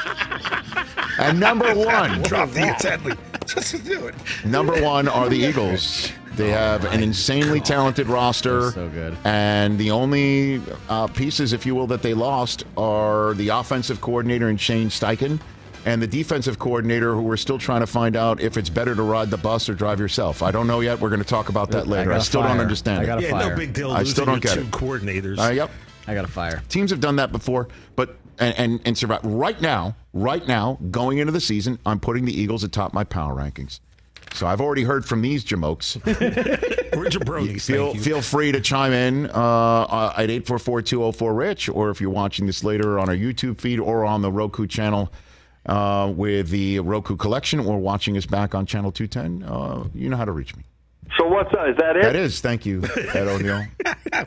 And 1.19 1.39
number 1.39 1.73
one, 1.73 2.21
Drop 2.21 2.51
the 2.51 2.67
it's 2.67 2.83
Headley. 2.83 3.13
Just 3.13 3.26
to 3.47 3.77
do 3.79 4.07
it. 4.07 4.15
number 4.45 4.81
one 4.83 5.07
are 5.07 5.29
the 5.29 5.37
Eagles. 5.37 6.11
They 6.35 6.49
have 6.49 6.85
an 6.85 7.01
insanely 7.01 7.59
talented 7.59 8.07
roster. 8.07 8.61
They're 8.61 8.71
so 8.71 8.89
good. 8.89 9.17
And 9.23 9.77
the 9.79 9.89
only 9.91 10.61
uh, 10.87 11.07
pieces, 11.07 11.51
if 11.51 11.65
you 11.65 11.73
will, 11.73 11.87
that 11.87 12.03
they 12.03 12.13
lost 12.13 12.63
are 12.77 13.33
the 13.33 13.49
offensive 13.49 14.01
coordinator 14.01 14.47
and 14.49 14.61
Shane 14.61 14.89
Steichen 14.89 15.39
and 15.85 15.99
the 16.01 16.05
defensive 16.07 16.59
coordinator, 16.59 17.13
who 17.15 17.21
we're 17.23 17.37
still 17.37 17.57
trying 17.57 17.79
to 17.79 17.87
find 17.87 18.15
out 18.15 18.39
if 18.39 18.55
it's 18.57 18.69
better 18.69 18.93
to 18.93 19.01
ride 19.01 19.29
the 19.31 19.37
bus 19.37 19.67
or 19.67 19.73
drive 19.73 19.99
yourself. 19.99 20.43
I 20.43 20.51
don't 20.51 20.67
know 20.67 20.81
yet. 20.81 20.99
We're 20.99 21.09
going 21.09 21.21
to 21.23 21.27
talk 21.27 21.49
about 21.49 21.71
that 21.71 21.87
later. 21.87 22.11
I, 22.11 22.15
gotta 22.15 22.25
still 22.25 22.43
don't 22.43 22.59
understand 22.59 22.99
I 22.99 23.03
it. 23.03 23.05
gotta 23.07 23.21
Yeah, 23.23 23.31
fire. 23.31 23.49
no 23.51 23.55
big 23.55 23.73
deal. 23.73 23.91
I 23.91 23.99
losing 23.99 24.13
still 24.13 24.25
don't 24.25 24.43
your 24.43 24.53
get 24.53 24.61
two 24.61 24.67
it. 24.67 24.71
coordinators. 24.71 25.39
Uh, 25.39 25.51
yep. 25.51 25.71
I 26.05 26.13
got 26.13 26.21
to 26.21 26.27
fire. 26.27 26.61
Teams 26.69 26.91
have 26.91 26.99
done 27.01 27.15
that 27.15 27.31
before, 27.31 27.67
but 27.95 28.17
and 28.39 28.55
and, 28.57 28.81
and 28.85 28.97
survive. 28.97 29.23
Right 29.23 29.59
now, 29.61 29.95
right 30.13 30.47
now, 30.47 30.79
going 30.91 31.17
into 31.17 31.31
the 31.31 31.41
season, 31.41 31.79
I'm 31.85 31.99
putting 31.99 32.25
the 32.25 32.39
Eagles 32.39 32.63
atop 32.63 32.93
my 32.93 33.03
power 33.03 33.35
rankings. 33.35 33.79
So 34.33 34.45
I've 34.45 34.61
already 34.61 34.83
heard 34.83 35.05
from 35.05 35.21
these 35.21 35.43
jamokes. 35.43 35.95
We're 36.95 37.05
jabronis. 37.05 37.61
feel 37.61 37.93
feel 37.95 38.21
free 38.21 38.51
to 38.51 38.61
chime 38.61 38.93
in 38.93 39.27
uh, 39.27 39.31
uh, 39.33 40.13
at 40.17 40.29
844-204-RICH, 40.29 41.69
or 41.69 41.89
if 41.89 42.01
you're 42.01 42.09
watching 42.09 42.45
this 42.45 42.63
later 42.63 42.99
on 42.99 43.09
our 43.09 43.15
YouTube 43.15 43.59
feed 43.59 43.79
or 43.79 44.05
on 44.05 44.21
the 44.21 44.31
Roku 44.31 44.67
channel 44.67 45.11
uh, 45.65 46.11
with 46.15 46.49
the 46.49 46.79
Roku 46.79 47.15
collection, 47.15 47.59
or 47.59 47.79
watching 47.79 48.17
us 48.17 48.25
back 48.25 48.53
on 48.53 48.65
channel 48.65 48.91
210, 48.91 49.47
uh, 49.49 49.87
you 49.93 50.09
know 50.09 50.17
how 50.17 50.25
to 50.25 50.31
reach 50.31 50.55
me. 50.55 50.63
So 51.17 51.27
what's 51.27 51.53
uh, 51.55 51.69
is 51.69 51.77
that 51.77 51.95
it? 51.95 52.03
That 52.03 52.15
is, 52.15 52.41
thank 52.41 52.65
you, 52.65 52.83
Ed 53.13 53.27
O'Neill. 53.27 53.63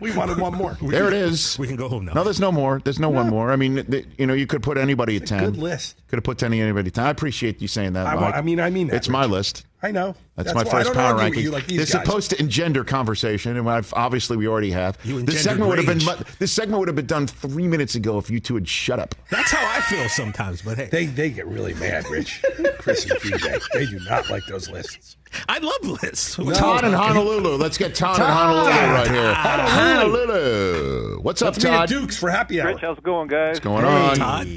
We 0.00 0.12
wanted 0.16 0.38
one 0.38 0.54
more. 0.54 0.76
There 0.80 1.06
it 1.08 1.12
is. 1.14 1.58
We 1.58 1.66
can 1.66 1.76
go 1.76 1.88
home 1.88 2.04
now. 2.06 2.12
No, 2.14 2.24
there's 2.24 2.40
no 2.40 2.50
more. 2.52 2.80
There's 2.82 2.98
no, 2.98 3.10
one 3.10 3.28
more. 3.28 3.50
I 3.52 3.56
mean, 3.56 3.84
th- 3.84 4.06
you 4.18 4.26
know, 4.26 4.34
you 4.34 4.46
could 4.46 4.62
put 4.62 4.78
anybody 4.78 5.16
at 5.16 5.26
10. 5.26 5.44
good 5.44 5.56
list. 5.56 5.96
Could 6.08 6.16
have 6.18 6.24
put 6.24 6.38
10 6.38 6.52
anybody 6.54 6.88
at 6.88 6.94
10. 6.94 7.04
I 7.04 7.10
appreciate 7.10 7.60
you 7.60 7.68
saying 7.68 7.92
that, 7.94 8.06
I 8.06 8.14
Mike. 8.14 8.34
I 8.34 8.40
mean- 8.42 8.60
I 8.60 8.70
mean 8.70 8.88
that, 8.88 8.96
It's 8.96 9.08
my 9.08 9.24
list. 9.26 9.64
I 9.82 9.90
know. 9.92 10.14
That's, 10.36 10.52
why 10.54 10.62
my 10.64 10.68
I 10.68 10.72
first 10.72 10.92
power 10.92 11.16
ranking. 11.16 11.42
You 11.42 11.50
like 11.50 11.66
They're 11.66 11.78
guys. 11.78 11.88
supposed 11.90 12.30
to 12.30 12.40
engender 12.40 12.84
conversation, 12.84 13.56
and 13.56 13.68
I've, 13.68 13.92
obviously 13.94 14.36
we 14.36 14.46
already 14.46 14.70
have. 14.72 14.98
You 15.04 15.22
this 15.22 15.36
engendered 15.36 15.42
segment 15.42 15.68
would 15.68 15.78
have 15.78 16.18
been 16.18 16.26
this 16.38 16.52
segment 16.52 16.78
would 16.80 16.88
have 16.88 16.96
been 16.96 17.06
done 17.06 17.26
three 17.26 17.66
minutes 17.66 17.94
ago 17.94 18.18
if 18.18 18.28
you 18.28 18.40
two 18.40 18.54
had 18.56 18.68
shut 18.68 18.98
up. 18.98 19.14
That's 19.30 19.50
how 19.50 19.66
I 19.66 19.80
feel 19.82 20.08
sometimes. 20.10 20.60
But 20.62 20.76
hey, 20.76 20.88
They 20.90 21.06
they 21.06 21.30
get 21.30 21.46
really 21.46 21.72
mad, 21.74 22.06
Rich. 22.10 22.42
Chris 22.78 23.08
and 23.10 23.18
PJ. 23.20 23.62
They 23.72 23.86
do 23.86 23.98
not 24.00 24.28
like 24.28 24.44
those 24.46 24.68
lists. 24.68 25.16
I 25.48 25.58
love 25.58 26.02
lists. 26.02 26.36
Todd 26.36 26.84
in 26.84 26.92
Honolulu. 26.92 27.56
Let's 27.56 27.78
get 27.78 27.94
Todd, 27.94 28.18
in 28.18 28.24
Honolulu 28.26 28.70
right 28.70 29.08
here. 29.10 29.34
Honolulu. 29.34 31.20
What's 31.22 31.40
up, 31.42 31.54
Let's 31.54 31.64
meet 31.64 31.70
at 31.70 31.76
Todd? 31.76 31.88
Dukes 31.88 32.16
for 32.16 32.30
happy 32.30 32.60
hour. 32.60 32.68
Rich, 32.72 32.80
how's 32.80 32.98
it 32.98 33.04
going, 33.04 33.28
guys? 33.28 33.54
What's 33.54 33.60
going 33.60 33.84
on? 33.84 34.16
Todd. 34.16 34.48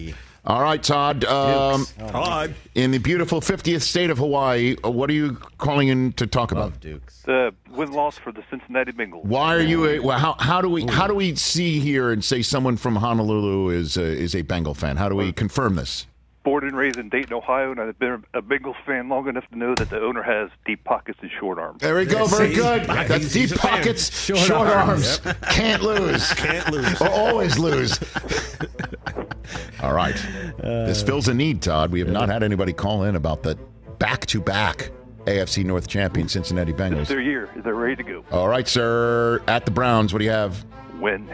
All 0.45 0.61
right, 0.61 0.83
Todd. 0.83 1.23
Um, 1.23 1.85
Todd. 1.97 2.53
in 2.75 2.91
the 2.91 2.97
beautiful 2.97 3.39
50th 3.39 3.81
state 3.81 4.09
of 4.09 4.17
Hawaii, 4.17 4.75
uh, 4.83 4.89
what 4.89 5.09
are 5.09 5.13
you 5.13 5.35
calling 5.57 5.87
in 5.87 6.11
to 6.13 6.27
talk 6.27 6.51
about? 6.51 6.63
Love 6.63 6.79
Dukes. 6.81 7.21
The 7.21 7.53
win 7.69 7.93
loss 7.93 8.17
for 8.17 8.33
the 8.33 8.43
Cincinnati 8.49 8.91
Bengals. 8.91 9.23
Why 9.23 9.55
are 9.55 9.61
you? 9.61 9.87
A, 9.87 9.99
well, 9.99 10.19
how, 10.19 10.35
how 10.39 10.61
do 10.61 10.67
we 10.67 10.85
how 10.85 11.07
do 11.07 11.15
we 11.15 11.35
see 11.35 11.79
here 11.79 12.11
and 12.11 12.23
say 12.23 12.41
someone 12.41 12.75
from 12.75 12.97
Honolulu 12.97 13.69
is 13.69 13.95
a, 13.95 14.03
is 14.03 14.35
a 14.35 14.41
Bengal 14.41 14.73
fan? 14.73 14.97
How 14.97 15.07
do 15.07 15.15
we 15.15 15.31
confirm 15.31 15.75
this? 15.75 16.07
Born 16.43 16.65
and 16.65 16.75
raised 16.75 16.97
in 16.97 17.07
Dayton, 17.07 17.31
Ohio, 17.33 17.71
and 17.71 17.79
I've 17.79 17.97
been 17.97 18.23
a 18.33 18.41
Bengals 18.41 18.75
fan 18.85 19.07
long 19.07 19.29
enough 19.29 19.47
to 19.51 19.57
know 19.57 19.73
that 19.75 19.89
the 19.89 20.01
owner 20.01 20.21
has 20.21 20.49
deep 20.65 20.83
pockets 20.83 21.17
and 21.21 21.31
short 21.39 21.57
arms. 21.57 21.79
There 21.81 21.95
we 21.95 22.05
go. 22.05 22.25
Very 22.27 22.49
See? 22.49 22.55
good. 22.55 22.81
He's- 22.85 23.07
That's 23.07 23.33
he's 23.33 23.49
deep 23.51 23.57
a 23.57 23.61
pockets, 23.61 24.25
short, 24.25 24.39
Short 24.41 24.67
arms. 24.67 25.21
arms. 25.25 25.37
Can't 25.51 25.81
lose. 25.83 26.33
Can't 26.33 26.69
lose. 26.69 27.01
Or 27.01 27.09
always 27.09 27.57
lose. 27.57 27.97
All 29.81 29.93
right. 29.93 30.15
Uh, 30.61 30.85
this 30.85 31.01
fills 31.01 31.27
a 31.29 31.33
need, 31.33 31.61
Todd. 31.61 31.91
We 31.91 31.99
have 31.99 32.09
not 32.09 32.27
had 32.29 32.43
anybody 32.43 32.73
call 32.73 33.03
in 33.03 33.15
about 33.15 33.43
the 33.43 33.55
back 33.99 34.25
to 34.27 34.41
back 34.41 34.91
AFC 35.25 35.63
North 35.63 35.87
champion 35.87 36.27
Cincinnati 36.27 36.71
It's 36.71 36.79
Bengals. 36.79 37.07
their 37.07 37.21
year. 37.21 37.49
Is 37.55 37.63
they 37.63 37.71
ready 37.71 37.95
to 37.97 38.03
go? 38.03 38.25
All 38.31 38.47
right, 38.49 38.67
sir. 38.67 39.41
At 39.47 39.63
the 39.65 39.71
Browns, 39.71 40.11
what 40.13 40.19
do 40.19 40.25
you 40.25 40.31
have? 40.31 40.65
Win. 40.99 41.29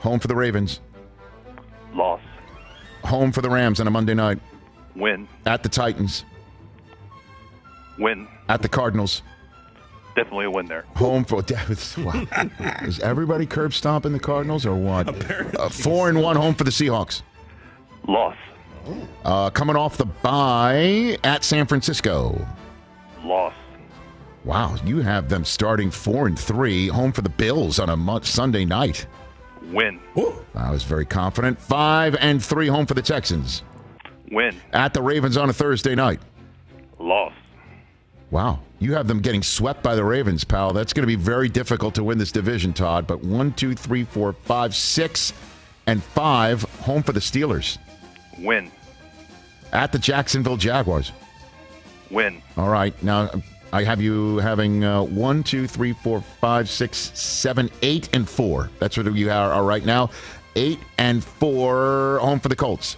Home 0.00 0.18
for 0.18 0.28
the 0.28 0.34
Ravens. 0.36 0.80
Loss. 1.94 2.20
Home 3.06 3.32
for 3.32 3.40
the 3.40 3.50
Rams 3.50 3.80
on 3.80 3.86
a 3.86 3.90
Monday 3.90 4.14
night. 4.14 4.38
Win. 4.94 5.28
At 5.46 5.62
the 5.62 5.68
Titans. 5.68 6.24
Win. 7.98 8.26
At 8.48 8.62
the 8.62 8.68
Cardinals. 8.68 9.22
Definitely 10.14 10.46
a 10.46 10.50
win 10.50 10.66
there. 10.66 10.84
Home 10.96 11.24
for 11.24 11.36
wow. 11.98 12.26
is 12.82 13.00
everybody 13.00 13.44
curb 13.44 13.74
stomping 13.74 14.12
the 14.12 14.18
Cardinals 14.18 14.64
or 14.64 14.74
what? 14.74 15.08
Uh, 15.58 15.68
four 15.68 16.08
and 16.08 16.22
one 16.22 16.36
home 16.36 16.54
for 16.54 16.64
the 16.64 16.70
Seahawks. 16.70 17.22
Loss. 18.08 18.36
Uh, 19.24 19.50
coming 19.50 19.76
off 19.76 19.98
the 19.98 20.06
bye 20.06 21.18
at 21.22 21.44
San 21.44 21.66
Francisco. 21.66 22.46
Loss. 23.24 23.52
Wow, 24.44 24.76
you 24.84 25.00
have 25.00 25.28
them 25.28 25.44
starting 25.44 25.90
four 25.90 26.28
and 26.28 26.38
three, 26.38 26.86
home 26.86 27.12
for 27.12 27.22
the 27.22 27.28
Bills 27.28 27.78
on 27.78 27.90
a 27.90 27.96
mon- 27.96 28.22
Sunday 28.22 28.64
night. 28.64 29.06
Win. 29.72 30.00
I 30.54 30.70
was 30.70 30.82
very 30.84 31.04
confident. 31.04 31.58
Five 31.58 32.14
and 32.16 32.42
three, 32.44 32.68
home 32.68 32.86
for 32.86 32.94
the 32.94 33.02
Texans 33.02 33.62
Win. 34.30 34.54
at 34.72 34.94
the 34.94 35.02
Ravens 35.02 35.36
on 35.36 35.50
a 35.50 35.52
Thursday 35.52 35.94
night. 35.94 36.20
Loss. 36.98 37.32
Wow, 38.30 38.60
you 38.80 38.94
have 38.94 39.06
them 39.06 39.20
getting 39.20 39.42
swept 39.42 39.82
by 39.82 39.94
the 39.94 40.04
Ravens, 40.04 40.42
pal. 40.44 40.72
That's 40.72 40.92
going 40.92 41.02
to 41.02 41.06
be 41.06 41.14
very 41.14 41.48
difficult 41.48 41.94
to 41.94 42.02
win 42.04 42.18
this 42.18 42.32
division, 42.32 42.72
Todd. 42.72 43.06
But 43.06 43.22
one, 43.22 43.52
two, 43.52 43.74
three, 43.74 44.02
four, 44.04 44.32
five, 44.32 44.74
six, 44.74 45.32
and 45.86 46.02
five, 46.02 46.62
home 46.80 47.02
for 47.04 47.12
the 47.12 47.20
Steelers 47.20 47.78
Win. 48.38 48.72
at 49.72 49.92
the 49.92 49.98
Jacksonville 49.98 50.56
Jaguars. 50.56 51.12
Win. 52.10 52.42
All 52.56 52.68
right, 52.68 53.00
now 53.02 53.30
I 53.72 53.82
have 53.84 54.00
you 54.00 54.38
having 54.38 54.84
uh, 54.84 55.02
one, 55.02 55.42
two, 55.42 55.66
three, 55.66 55.92
four, 55.92 56.20
five, 56.20 56.68
six, 56.68 57.10
seven, 57.18 57.70
eight, 57.82 58.08
and 58.12 58.28
four. 58.28 58.70
That's 58.78 58.96
what 58.96 59.12
you 59.14 59.30
are, 59.30 59.52
are 59.52 59.64
right 59.64 59.84
now. 59.84 60.10
Eight 60.54 60.78
and 60.98 61.22
four, 61.22 62.18
home 62.20 62.40
for 62.40 62.48
the 62.48 62.56
Colts. 62.56 62.96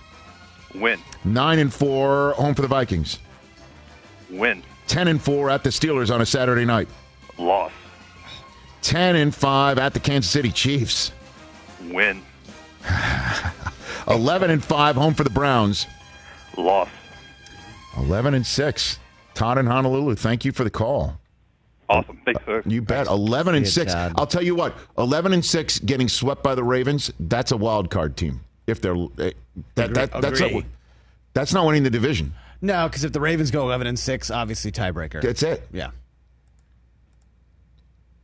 Win. 0.75 1.01
Nine 1.25 1.59
and 1.59 1.73
four, 1.73 2.33
home 2.33 2.55
for 2.55 2.63
the 2.63 2.69
Vikings. 2.69 3.19
Win. 4.31 4.63
Ten 4.87 5.09
and 5.09 5.21
four 5.21 5.51
at 5.51 5.65
the 5.65 5.71
Steelers 5.71 6.15
on 6.15 6.21
a 6.21 6.27
Saturday 6.27 6.65
night. 6.65 6.89
Loss. 7.39 7.73
Ten 8.83 9.17
and 9.17 9.35
five 9.35 9.79
at 9.79 9.95
the 9.95 10.01
Kansas 10.01 10.31
City 10.31 10.53
Chiefs. 10.53 11.13
Win. 11.91 12.23
Eleven 14.09 14.51
and 14.51 14.65
five, 14.65 14.97
home 14.97 15.15
for 15.15 15.25
the 15.25 15.31
Browns. 15.31 15.87
Loss. 16.57 16.89
Eleven 17.97 18.35
and 18.35 18.47
six. 18.47 18.99
Todd 19.39 19.57
in 19.57 19.67
Honolulu, 19.67 20.17
thank 20.17 20.45
you 20.45 20.51
for 20.51 20.65
the 20.65 20.71
call. 20.71 21.21
Awesome. 21.89 22.21
Thanks, 22.25 22.45
sir. 22.45 22.61
You 22.67 22.83
bet. 22.83 23.07
Eleven 23.07 23.55
and 23.55 23.65
See 23.65 23.73
six. 23.73 23.95
Todd. 23.95 24.15
I'll 24.17 24.27
tell 24.27 24.43
you 24.43 24.57
what. 24.57 24.77
Eleven 24.99 25.33
and 25.33 25.45
six, 25.45 25.79
getting 25.79 26.09
swept 26.09 26.43
by 26.43 26.57
the 26.57 26.65
Ravens. 26.65 27.13
That's 27.21 27.53
a 27.53 27.57
wild 27.57 27.89
card 27.89 28.17
team. 28.17 28.41
If 28.67 28.81
they're 28.81 28.97
eh, 28.97 29.31
that 29.77 29.95
that 29.95 30.21
that's 30.21 30.41
not, 30.41 30.65
that's 31.35 31.55
not 31.55 31.65
winning 31.67 31.85
the 31.85 31.91
division. 31.91 32.35
No, 32.61 32.89
because 32.89 33.05
if 33.05 33.13
the 33.13 33.21
Ravens 33.21 33.53
go 33.53 33.63
11 33.63 33.87
and 33.87 33.97
6, 33.97 34.31
obviously 34.33 34.73
tiebreaker. 34.73 35.23
That's 35.23 35.45
it. 35.45 35.69
Yeah. 35.73 35.91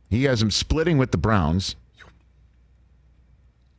He 0.09 0.25
has 0.25 0.41
them 0.41 0.51
splitting 0.51 0.97
with 0.97 1.11
the 1.11 1.17
Browns. 1.17 1.77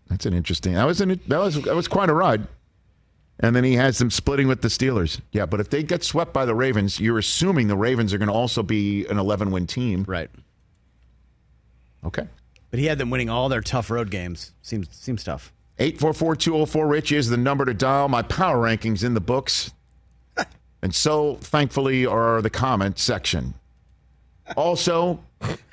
That's 0.08 0.24
an 0.24 0.32
interesting. 0.32 0.72
That 0.72 0.86
was 0.86 1.02
an 1.02 1.20
that 1.28 1.38
was 1.38 1.62
that 1.62 1.76
was 1.76 1.86
quite 1.86 2.08
a 2.08 2.14
ride. 2.14 2.46
And 3.40 3.54
then 3.54 3.64
he 3.64 3.74
has 3.74 3.98
them 3.98 4.10
splitting 4.10 4.48
with 4.48 4.62
the 4.62 4.68
Steelers. 4.68 5.20
Yeah, 5.32 5.44
but 5.44 5.60
if 5.60 5.68
they 5.68 5.82
get 5.82 6.02
swept 6.02 6.32
by 6.32 6.46
the 6.46 6.54
Ravens, 6.54 6.98
you're 6.98 7.18
assuming 7.18 7.68
the 7.68 7.76
Ravens 7.76 8.14
are 8.14 8.18
going 8.18 8.28
to 8.28 8.34
also 8.34 8.62
be 8.62 9.06
an 9.06 9.18
11 9.18 9.50
win 9.50 9.66
team. 9.66 10.04
Right. 10.08 10.30
Okay. 12.04 12.26
But 12.70 12.80
he 12.80 12.86
had 12.86 12.98
them 12.98 13.10
winning 13.10 13.28
all 13.28 13.48
their 13.48 13.60
tough 13.60 13.90
road 13.90 14.10
games. 14.10 14.52
Seems 14.62 14.88
seems 14.90 15.22
tough. 15.24 15.52
844-204-RICH 15.78 17.12
is 17.12 17.28
the 17.28 17.36
number 17.36 17.64
to 17.66 17.74
dial. 17.74 18.08
My 18.08 18.22
power 18.22 18.66
rankings 18.66 19.04
in 19.04 19.14
the 19.14 19.20
books. 19.20 19.72
And 20.82 20.94
so, 20.94 21.36
thankfully, 21.36 22.06
are 22.06 22.42
the 22.42 22.50
comment 22.50 22.98
section. 22.98 23.54
Also, 24.56 25.18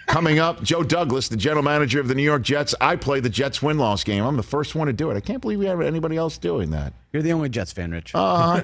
coming 0.08 0.40
up, 0.40 0.62
Joe 0.64 0.84
Douglas, 0.84 1.28
the 1.30 1.38
general 1.38 1.64
manager 1.64 2.00
of 2.00 2.08
the 2.08 2.16
New 2.16 2.24
York 2.24 2.42
Jets. 2.44 2.76
I 2.82 2.96
play 2.96 3.20
the 3.20 3.30
Jets 3.30 3.62
win 3.62 3.78
loss 3.78 4.04
game. 4.04 4.24
I'm 4.24 4.38
the 4.38 4.44
first 4.44 4.76
one 4.76 4.88
to 4.88 4.94
do 4.94 5.10
it. 5.12 5.16
I 5.18 5.20
can't 5.20 5.42
believe 5.42 5.60
we 5.60 5.66
have 5.66 5.82
anybody 5.82 6.18
else 6.18 6.38
doing 6.38 6.70
that. 6.72 6.94
You're 7.12 7.22
the 7.24 7.32
only 7.34 7.50
Jets 7.50 7.72
fan, 7.72 7.92
Rich. 7.92 8.14
Uh-huh. 8.16 8.62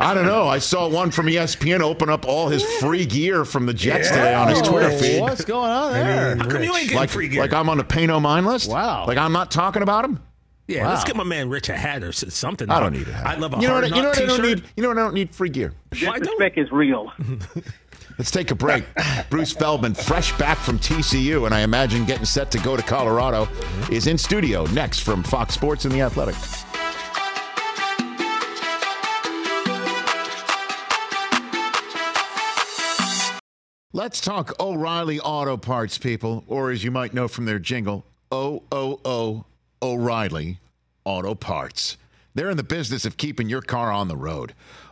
I 0.00 0.12
don't 0.14 0.26
know. 0.26 0.46
I 0.48 0.58
saw 0.58 0.88
one 0.88 1.10
from 1.10 1.26
ESPN 1.26 1.80
open 1.80 2.08
up 2.08 2.26
all 2.26 2.48
his 2.48 2.62
free 2.80 3.06
gear 3.06 3.44
from 3.44 3.66
the 3.66 3.74
Jets 3.74 4.08
today 4.08 4.34
on 4.34 4.48
his 4.48 4.62
Twitter 4.62 4.90
feed. 4.90 5.20
What's 5.20 5.44
going 5.44 5.70
on 5.70 5.92
there? 5.92 6.36
How 6.36 6.48
come 6.48 6.62
you 6.62 6.70
ain't 6.74 6.82
getting 6.84 6.96
Like, 6.96 7.10
free 7.10 7.28
gear? 7.28 7.40
like 7.40 7.52
I'm 7.52 7.68
on 7.68 7.78
the 7.78 7.84
pay 7.84 8.06
no 8.06 8.20
mind 8.20 8.46
list? 8.46 8.70
Wow. 8.70 9.06
Like 9.06 9.18
I'm 9.18 9.32
not 9.32 9.50
talking 9.50 9.82
about 9.82 10.04
him? 10.04 10.20
yeah, 10.66 10.88
let's 10.88 11.04
get 11.04 11.14
my 11.14 11.24
man 11.24 11.50
Rich 11.50 11.68
a 11.68 11.76
hat 11.76 12.02
or 12.02 12.08
s- 12.08 12.24
something. 12.32 12.70
I 12.70 12.80
don't 12.80 12.92
need 12.94 13.06
a 13.06 13.12
hat. 13.12 13.26
I 13.26 13.34
love 13.38 13.52
a 13.52 13.56
you 13.60 13.66
know 13.68 13.74
hard 13.74 13.84
what, 13.84 13.90
you 13.90 13.96
know 14.02 14.08
knock 14.08 14.16
what 14.16 14.22
I 14.24 14.26
don't 14.26 14.40
t-shirt. 14.42 14.58
need? 14.60 14.70
You 14.76 14.82
know 14.82 14.88
what 14.90 14.98
I 14.98 15.02
don't 15.02 15.14
need? 15.14 15.34
Free 15.34 15.50
gear. 15.50 15.74
Why 15.90 15.98
don't? 16.00 16.20
Disrespect 16.20 16.56
is 16.58 16.72
real. 16.72 17.12
Let's 18.18 18.30
take 18.30 18.50
a 18.50 18.54
break. 18.54 18.84
Bruce 19.30 19.52
Feldman, 19.52 19.94
fresh 19.94 20.36
back 20.38 20.58
from 20.58 20.78
TCU, 20.78 21.46
and 21.46 21.54
I 21.54 21.60
imagine 21.60 22.04
getting 22.04 22.24
set 22.24 22.50
to 22.52 22.58
go 22.58 22.76
to 22.76 22.82
Colorado, 22.82 23.48
is 23.90 24.06
in 24.06 24.16
studio 24.16 24.66
next 24.66 25.00
from 25.00 25.22
Fox 25.22 25.54
Sports 25.54 25.84
and 25.84 25.92
The 25.92 26.02
Athletic. 26.02 26.36
Let's 33.92 34.20
talk 34.20 34.60
O'Reilly 34.60 35.20
Auto 35.20 35.56
Parts, 35.56 35.98
people, 35.98 36.44
or 36.48 36.72
as 36.72 36.82
you 36.82 36.90
might 36.90 37.14
know 37.14 37.28
from 37.28 37.44
their 37.44 37.60
jingle, 37.60 38.04
O 38.30 38.62
O 38.72 39.00
O 39.04 39.44
O'Reilly 39.82 40.58
Auto 41.04 41.34
Parts. 41.34 41.96
They're 42.34 42.50
in 42.50 42.56
the 42.56 42.64
business 42.64 43.04
of 43.04 43.16
keeping 43.16 43.48
your 43.48 43.62
car 43.62 43.92
on 43.92 44.08
the 44.08 44.16
road. 44.16 44.52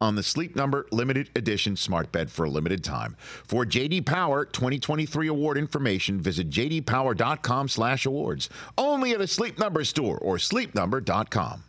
on 0.00 0.14
the 0.14 0.22
Sleep 0.22 0.56
Number 0.56 0.86
limited 0.90 1.30
edition 1.34 1.76
smart 1.76 2.12
bed 2.12 2.30
for 2.30 2.44
a 2.44 2.50
limited 2.50 2.84
time. 2.84 3.16
For 3.18 3.64
JD 3.64 4.06
Power 4.06 4.44
2023 4.44 5.28
award 5.28 5.58
information, 5.58 6.20
visit 6.20 6.50
jdpower.com/awards. 6.50 8.50
Only 8.76 9.12
at 9.12 9.20
a 9.20 9.26
Sleep 9.26 9.58
Number 9.58 9.84
store 9.84 10.18
or 10.18 10.36
sleepnumber.com. 10.36 11.64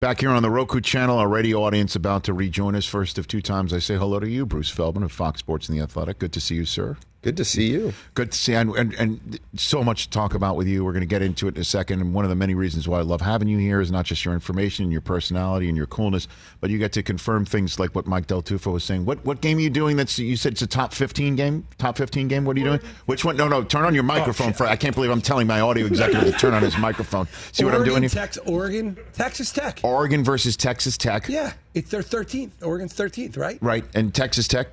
Back 0.00 0.20
here 0.20 0.30
on 0.30 0.42
the 0.42 0.50
Roku 0.50 0.80
channel, 0.80 1.18
our 1.18 1.28
radio 1.28 1.62
audience 1.62 1.94
about 1.94 2.24
to 2.24 2.32
rejoin 2.32 2.74
us. 2.74 2.86
First 2.86 3.18
of 3.18 3.28
two 3.28 3.40
times, 3.40 3.72
I 3.72 3.78
say 3.78 3.96
hello 3.96 4.18
to 4.18 4.28
you, 4.28 4.44
Bruce 4.44 4.68
Feldman 4.68 5.04
of 5.04 5.12
Fox 5.12 5.38
Sports 5.38 5.68
and 5.68 5.78
the 5.78 5.82
Athletic. 5.82 6.18
Good 6.18 6.32
to 6.32 6.40
see 6.40 6.56
you, 6.56 6.64
sir. 6.64 6.96
Good 7.22 7.36
to 7.36 7.44
see 7.44 7.70
you. 7.70 7.92
Good 8.14 8.32
to 8.32 8.38
see 8.38 8.52
you. 8.52 8.58
And, 8.58 8.76
and, 8.76 8.94
and 8.98 9.40
so 9.54 9.84
much 9.84 10.04
to 10.04 10.10
talk 10.10 10.34
about 10.34 10.56
with 10.56 10.66
you. 10.66 10.84
We're 10.84 10.92
going 10.92 11.02
to 11.02 11.06
get 11.06 11.22
into 11.22 11.46
it 11.46 11.54
in 11.54 11.60
a 11.60 11.64
second. 11.64 12.00
And 12.00 12.12
one 12.12 12.24
of 12.24 12.30
the 12.30 12.34
many 12.34 12.56
reasons 12.56 12.88
why 12.88 12.98
I 12.98 13.02
love 13.02 13.20
having 13.20 13.46
you 13.46 13.58
here 13.58 13.80
is 13.80 13.92
not 13.92 14.06
just 14.06 14.24
your 14.24 14.34
information 14.34 14.82
and 14.82 14.92
your 14.92 15.02
personality 15.02 15.68
and 15.68 15.76
your 15.76 15.86
coolness, 15.86 16.26
but 16.60 16.68
you 16.68 16.78
get 16.78 16.92
to 16.94 17.02
confirm 17.02 17.44
things 17.44 17.78
like 17.78 17.94
what 17.94 18.08
Mike 18.08 18.26
Del 18.26 18.42
Tufo 18.42 18.72
was 18.72 18.82
saying. 18.82 19.04
What 19.04 19.24
what 19.24 19.40
game 19.40 19.58
are 19.58 19.60
you 19.60 19.70
doing? 19.70 19.96
That's 19.96 20.18
you 20.18 20.36
said 20.36 20.52
it's 20.52 20.62
a 20.62 20.66
top 20.66 20.92
fifteen 20.92 21.36
game. 21.36 21.64
Top 21.78 21.96
fifteen 21.96 22.26
game. 22.26 22.44
What 22.44 22.56
are 22.56 22.58
you 22.58 22.66
doing? 22.66 22.80
Which 23.06 23.24
one? 23.24 23.36
No, 23.36 23.46
no. 23.46 23.62
Turn 23.62 23.84
on 23.84 23.94
your 23.94 24.04
oh, 24.04 24.06
microphone. 24.06 24.52
for 24.52 24.66
I 24.66 24.74
can't 24.74 24.94
believe 24.94 25.12
I'm 25.12 25.22
telling 25.22 25.46
my 25.46 25.60
audio 25.60 25.86
executive 25.86 26.32
to 26.32 26.38
turn 26.38 26.54
on 26.54 26.62
his 26.62 26.76
microphone. 26.76 27.28
See 27.52 27.64
what 27.64 27.74
I'm 27.74 27.84
doing 27.84 28.02
here? 28.02 28.10
Tex- 28.10 28.38
Oregon, 28.38 28.98
Texas 29.12 29.52
Tech. 29.52 29.80
Oregon 29.84 30.24
versus 30.24 30.56
Texas 30.56 30.96
Tech. 30.96 31.28
Yeah, 31.28 31.52
it's 31.74 31.90
their 31.90 32.02
13th. 32.02 32.50
Oregon's 32.62 32.94
13th, 32.94 33.36
right? 33.36 33.58
Right. 33.60 33.84
And 33.94 34.12
Texas 34.12 34.48
Tech. 34.48 34.68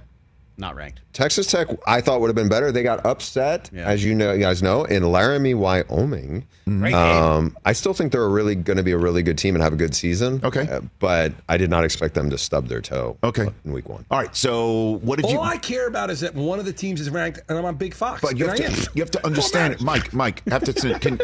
Not 0.59 0.75
ranked. 0.75 0.99
Texas 1.13 1.47
Tech, 1.47 1.67
I 1.87 2.01
thought 2.01 2.19
would 2.19 2.27
have 2.27 2.35
been 2.35 2.49
better. 2.49 2.69
They 2.69 2.83
got 2.83 3.05
upset, 3.05 3.69
Yeah. 3.71 3.87
as 3.87 4.03
you 4.03 4.13
know, 4.13 4.33
you 4.33 4.39
guys 4.41 4.61
know, 4.61 4.83
in 4.83 5.09
Laramie, 5.09 5.53
Wyoming. 5.53 6.45
Right. 6.67 6.93
Um, 6.93 7.55
I 7.65 7.71
still 7.71 7.93
think 7.93 8.11
they're 8.11 8.27
really 8.27 8.55
going 8.55 8.75
to 8.75 8.83
be 8.83 8.91
a 8.91 8.97
really 8.97 9.23
good 9.23 9.37
team 9.37 9.55
and 9.55 9.63
have 9.63 9.71
a 9.71 9.77
good 9.77 9.95
season. 9.95 10.41
Okay. 10.43 10.67
Uh, 10.69 10.81
but 10.99 11.31
I 11.47 11.55
did 11.55 11.69
not 11.69 11.85
expect 11.85 12.13
them 12.13 12.29
to 12.29 12.37
stub 12.37 12.67
their 12.67 12.81
toe. 12.81 13.17
Okay. 13.23 13.47
In 13.63 13.71
week 13.71 13.87
one. 13.87 14.05
All 14.11 14.19
right. 14.19 14.35
So 14.35 14.99
what 15.01 15.15
did 15.15 15.25
All 15.27 15.31
you? 15.31 15.39
I 15.39 15.55
care 15.57 15.87
about 15.87 16.09
is 16.09 16.19
that 16.19 16.35
one 16.35 16.59
of 16.59 16.65
the 16.65 16.73
teams 16.73 16.99
is 16.99 17.09
ranked, 17.09 17.39
and 17.47 17.57
I'm 17.57 17.63
on 17.63 17.75
Big 17.75 17.93
Fox. 17.93 18.21
But 18.21 18.37
you 18.37 18.45
have, 18.47 18.57
to, 18.57 18.89
you 18.93 19.01
have 19.01 19.11
to 19.11 19.25
understand, 19.25 19.75
that 19.75 19.81
Mike. 19.81 20.13
Mike, 20.13 20.43
have 20.49 20.65
to. 20.65 20.73
Can, 20.99 21.19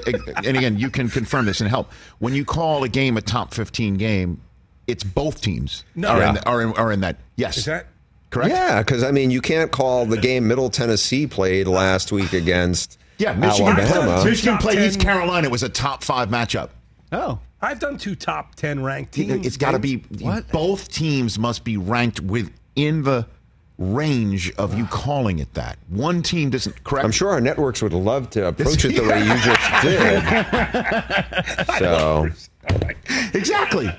and 0.46 0.56
again, 0.58 0.80
you 0.80 0.90
can 0.90 1.10
confirm 1.10 1.46
this 1.46 1.60
and 1.60 1.70
help. 1.70 1.92
When 2.20 2.34
you 2.34 2.46
call 2.46 2.84
a 2.86 2.90
game 2.90 3.18
a 3.18 3.22
top 3.22 3.54
fifteen 3.54 3.96
game, 3.98 4.40
it's 4.88 5.04
both 5.04 5.42
teams 5.42 5.84
No. 5.94 6.08
are, 6.10 6.22
in, 6.24 6.36
Yeah. 6.36 6.42
are, 6.46 6.62
in, 6.62 6.74
are 6.74 6.92
in 6.94 7.02
that. 7.02 7.18
Yes, 7.36 7.58
Is 7.58 7.66
that? 7.66 7.88
Correct? 8.30 8.50
Yeah, 8.52 8.80
because 8.82 9.04
I 9.04 9.12
mean, 9.12 9.32
you 9.32 9.42
can't 9.42 9.72
call 9.72 10.06
the 10.06 10.18
game 10.18 10.48
Middle 10.48 10.70
Tennessee 10.70 11.28
played 11.28 11.68
last 11.68 12.12
week 12.12 12.34
against 12.34 12.98
Yeah, 13.18 13.34
Michigan, 13.34 13.78
Alabama. 13.80 14.24
Michigan 14.26 14.58
played 14.58 14.80
East 14.80 15.00
Carolina. 15.00 15.48
It 15.48 15.52
was 15.52 15.64
a 15.64 15.70
top 15.70 16.04
five 16.04 16.30
matchup. 16.30 16.70
Oh. 17.12 17.40
I've 17.62 17.80
done 17.80 17.98
two 17.98 18.16
top 18.16 18.54
10 18.56 18.84
ranked 18.84 19.14
teams. 19.14 19.46
It's 19.46 19.58
got 19.58 19.72
to 19.72 19.80
be 19.80 20.04
What? 20.20 20.48
both 20.52 20.92
teams 20.92 21.40
must 21.40 21.64
be 21.64 21.78
ranked 21.78 22.20
within 22.20 23.02
the 23.04 23.26
range 23.78 24.52
of 24.54 24.78
you 24.78 24.86
calling 24.86 25.40
it 25.40 25.54
that. 25.56 25.78
One 25.90 26.22
team 26.22 26.50
doesn't. 26.52 26.84
Correct. 26.84 27.04
I'm 27.06 27.12
sure 27.12 27.30
our 27.30 27.42
networks 27.42 27.82
would 27.82 27.94
love 27.94 28.30
to 28.32 28.48
approach 28.48 28.86
it 28.86 28.96
the 28.96 29.02
way 29.10 29.20
you 29.20 29.36
just 29.40 29.82
did. 29.82 30.22
so 31.80 32.28
Exactly. 33.34 33.90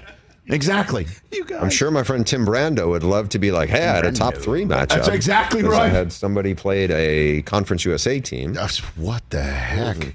Exactly. 0.48 1.06
You 1.32 1.44
guys. 1.44 1.62
I'm 1.62 1.70
sure 1.70 1.90
my 1.90 2.02
friend 2.02 2.26
Tim 2.26 2.46
Brando 2.46 2.88
would 2.88 3.02
love 3.02 3.28
to 3.30 3.38
be 3.38 3.50
like, 3.50 3.68
"Hey, 3.68 3.86
I 3.88 3.96
had 3.96 4.06
a 4.06 4.12
top 4.12 4.36
three 4.36 4.64
matchup." 4.64 4.88
That's 4.90 5.08
exactly 5.08 5.62
'Cause 5.62 5.74
I 5.74 5.78
right. 5.84 5.92
had 5.92 6.12
somebody 6.12 6.54
played 6.54 6.90
a 6.92 7.42
Conference 7.42 7.84
USA 7.84 8.20
team. 8.20 8.52
That's- 8.54 8.78
What 8.96 9.22
the 9.30 9.42
heck? 9.42 9.96
Mm-hmm. 9.96 10.10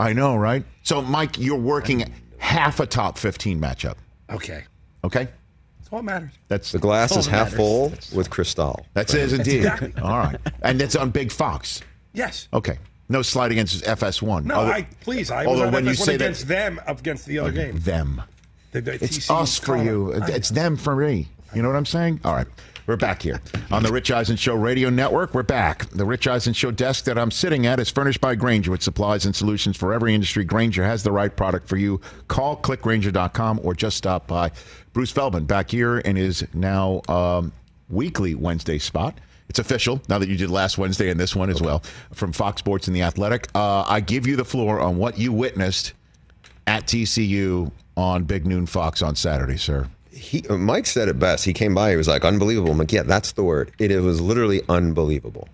I 0.00 0.12
know, 0.12 0.36
right? 0.36 0.64
So, 0.82 1.02
Mike, 1.02 1.38
you're 1.38 1.58
working 1.58 2.12
half 2.38 2.80
a 2.80 2.86
top 2.86 3.18
15 3.18 3.60
matchup. 3.60 3.94
Okay. 4.30 4.64
Okay. 5.04 5.28
That's 5.78 5.88
all 5.92 5.98
that 5.98 6.04
matters. 6.04 6.30
That's 6.48 6.72
The 6.72 6.78
glass 6.78 7.12
all 7.12 7.18
is 7.18 7.26
that 7.26 7.30
half 7.32 7.40
matters. 7.52 7.56
full 7.58 7.92
with 8.16 8.30
Cristal. 8.30 8.86
That's 8.94 9.12
it, 9.14 9.32
indeed. 9.32 9.58
exactly- 9.58 9.92
All 10.02 10.18
right, 10.18 10.36
and 10.62 10.80
that's 10.80 10.96
on 10.96 11.10
Big 11.10 11.30
Fox. 11.30 11.82
Yes. 12.14 12.48
Okay, 12.54 12.78
no 13.08 13.20
slide 13.22 13.52
against 13.52 13.84
FS1. 13.84 14.44
No, 14.46 14.54
Although- 14.56 14.72
I 14.72 14.86
please. 15.00 15.30
I 15.30 15.44
although 15.44 15.60
was 15.60 15.66
on 15.68 15.72
when 15.74 15.84
you 15.84 15.90
FS1 15.92 16.04
say 16.06 16.16
that- 16.16 16.24
against 16.24 16.48
them 16.48 16.80
up 16.86 17.00
against 17.00 17.26
the 17.26 17.38
other 17.38 17.52
game. 17.52 17.78
them, 17.80 18.22
The- 18.74 18.80
the 18.80 19.04
it's 19.04 19.30
us 19.30 19.56
for 19.58 19.76
you. 19.76 20.10
It's 20.12 20.48
them 20.48 20.76
for 20.76 20.96
me. 20.96 21.28
You 21.54 21.62
know 21.62 21.68
what 21.68 21.76
I'm 21.76 21.86
saying? 21.86 22.20
All 22.24 22.34
right. 22.34 22.46
We're 22.86 22.96
back 22.96 23.22
here 23.22 23.40
on 23.70 23.82
the 23.82 23.90
Rich 23.90 24.10
Eisen 24.10 24.36
Show 24.36 24.56
Radio 24.56 24.90
Network. 24.90 25.32
We're 25.32 25.42
back. 25.44 25.88
The 25.90 26.04
Rich 26.04 26.26
Eisen 26.26 26.52
Show 26.52 26.70
desk 26.70 27.04
that 27.04 27.16
I'm 27.16 27.30
sitting 27.30 27.66
at 27.66 27.78
is 27.80 27.88
furnished 27.88 28.20
by 28.20 28.34
Grainger 28.34 28.70
with 28.72 28.82
supplies 28.82 29.24
and 29.24 29.34
solutions 29.34 29.76
for 29.76 29.94
every 29.94 30.12
industry. 30.12 30.44
Grainger 30.44 30.84
has 30.84 31.02
the 31.02 31.12
right 31.12 31.34
product 31.34 31.66
for 31.66 31.76
you. 31.76 32.00
Call 32.28 32.56
clickgrainger.com 32.58 33.60
or 33.62 33.74
just 33.74 33.96
stop 33.96 34.26
by. 34.26 34.50
Bruce 34.92 35.12
Feldman 35.12 35.44
back 35.44 35.70
here 35.70 35.98
in 35.98 36.16
his 36.16 36.44
now 36.52 37.00
um, 37.08 37.52
weekly 37.88 38.34
Wednesday 38.34 38.78
spot. 38.78 39.16
It's 39.48 39.60
official 39.60 40.02
now 40.08 40.18
that 40.18 40.28
you 40.28 40.36
did 40.36 40.50
last 40.50 40.76
Wednesday 40.76 41.08
and 41.10 41.18
this 41.18 41.34
one 41.36 41.48
as 41.48 41.62
well 41.62 41.82
from 42.12 42.32
Fox 42.32 42.58
Sports 42.58 42.88
and 42.88 42.94
the 42.96 43.02
Athletic. 43.02 43.48
Uh, 43.54 43.84
I 43.86 44.00
give 44.00 44.26
you 44.26 44.36
the 44.36 44.44
floor 44.44 44.80
on 44.80 44.98
what 44.98 45.16
you 45.16 45.32
witnessed 45.32 45.94
at 46.66 46.86
TCU 46.86 47.70
on 47.96 48.24
Big 48.24 48.46
Noon 48.46 48.66
Fox 48.66 49.02
on 49.02 49.16
Saturday, 49.16 49.56
sir. 49.56 49.88
He, 50.10 50.46
uh, 50.48 50.56
Mike 50.56 50.86
said 50.86 51.08
it 51.08 51.18
best. 51.18 51.44
He 51.44 51.52
came 51.52 51.74
by. 51.74 51.90
He 51.90 51.96
was 51.96 52.08
like, 52.08 52.24
"Unbelievable." 52.24 52.72
I'm 52.72 52.78
like, 52.78 52.92
"Yeah, 52.92 53.02
that's 53.02 53.32
the 53.32 53.42
word. 53.42 53.72
It, 53.78 53.90
it 53.90 54.00
was 54.00 54.20
literally 54.20 54.62
unbelievable." 54.68 55.48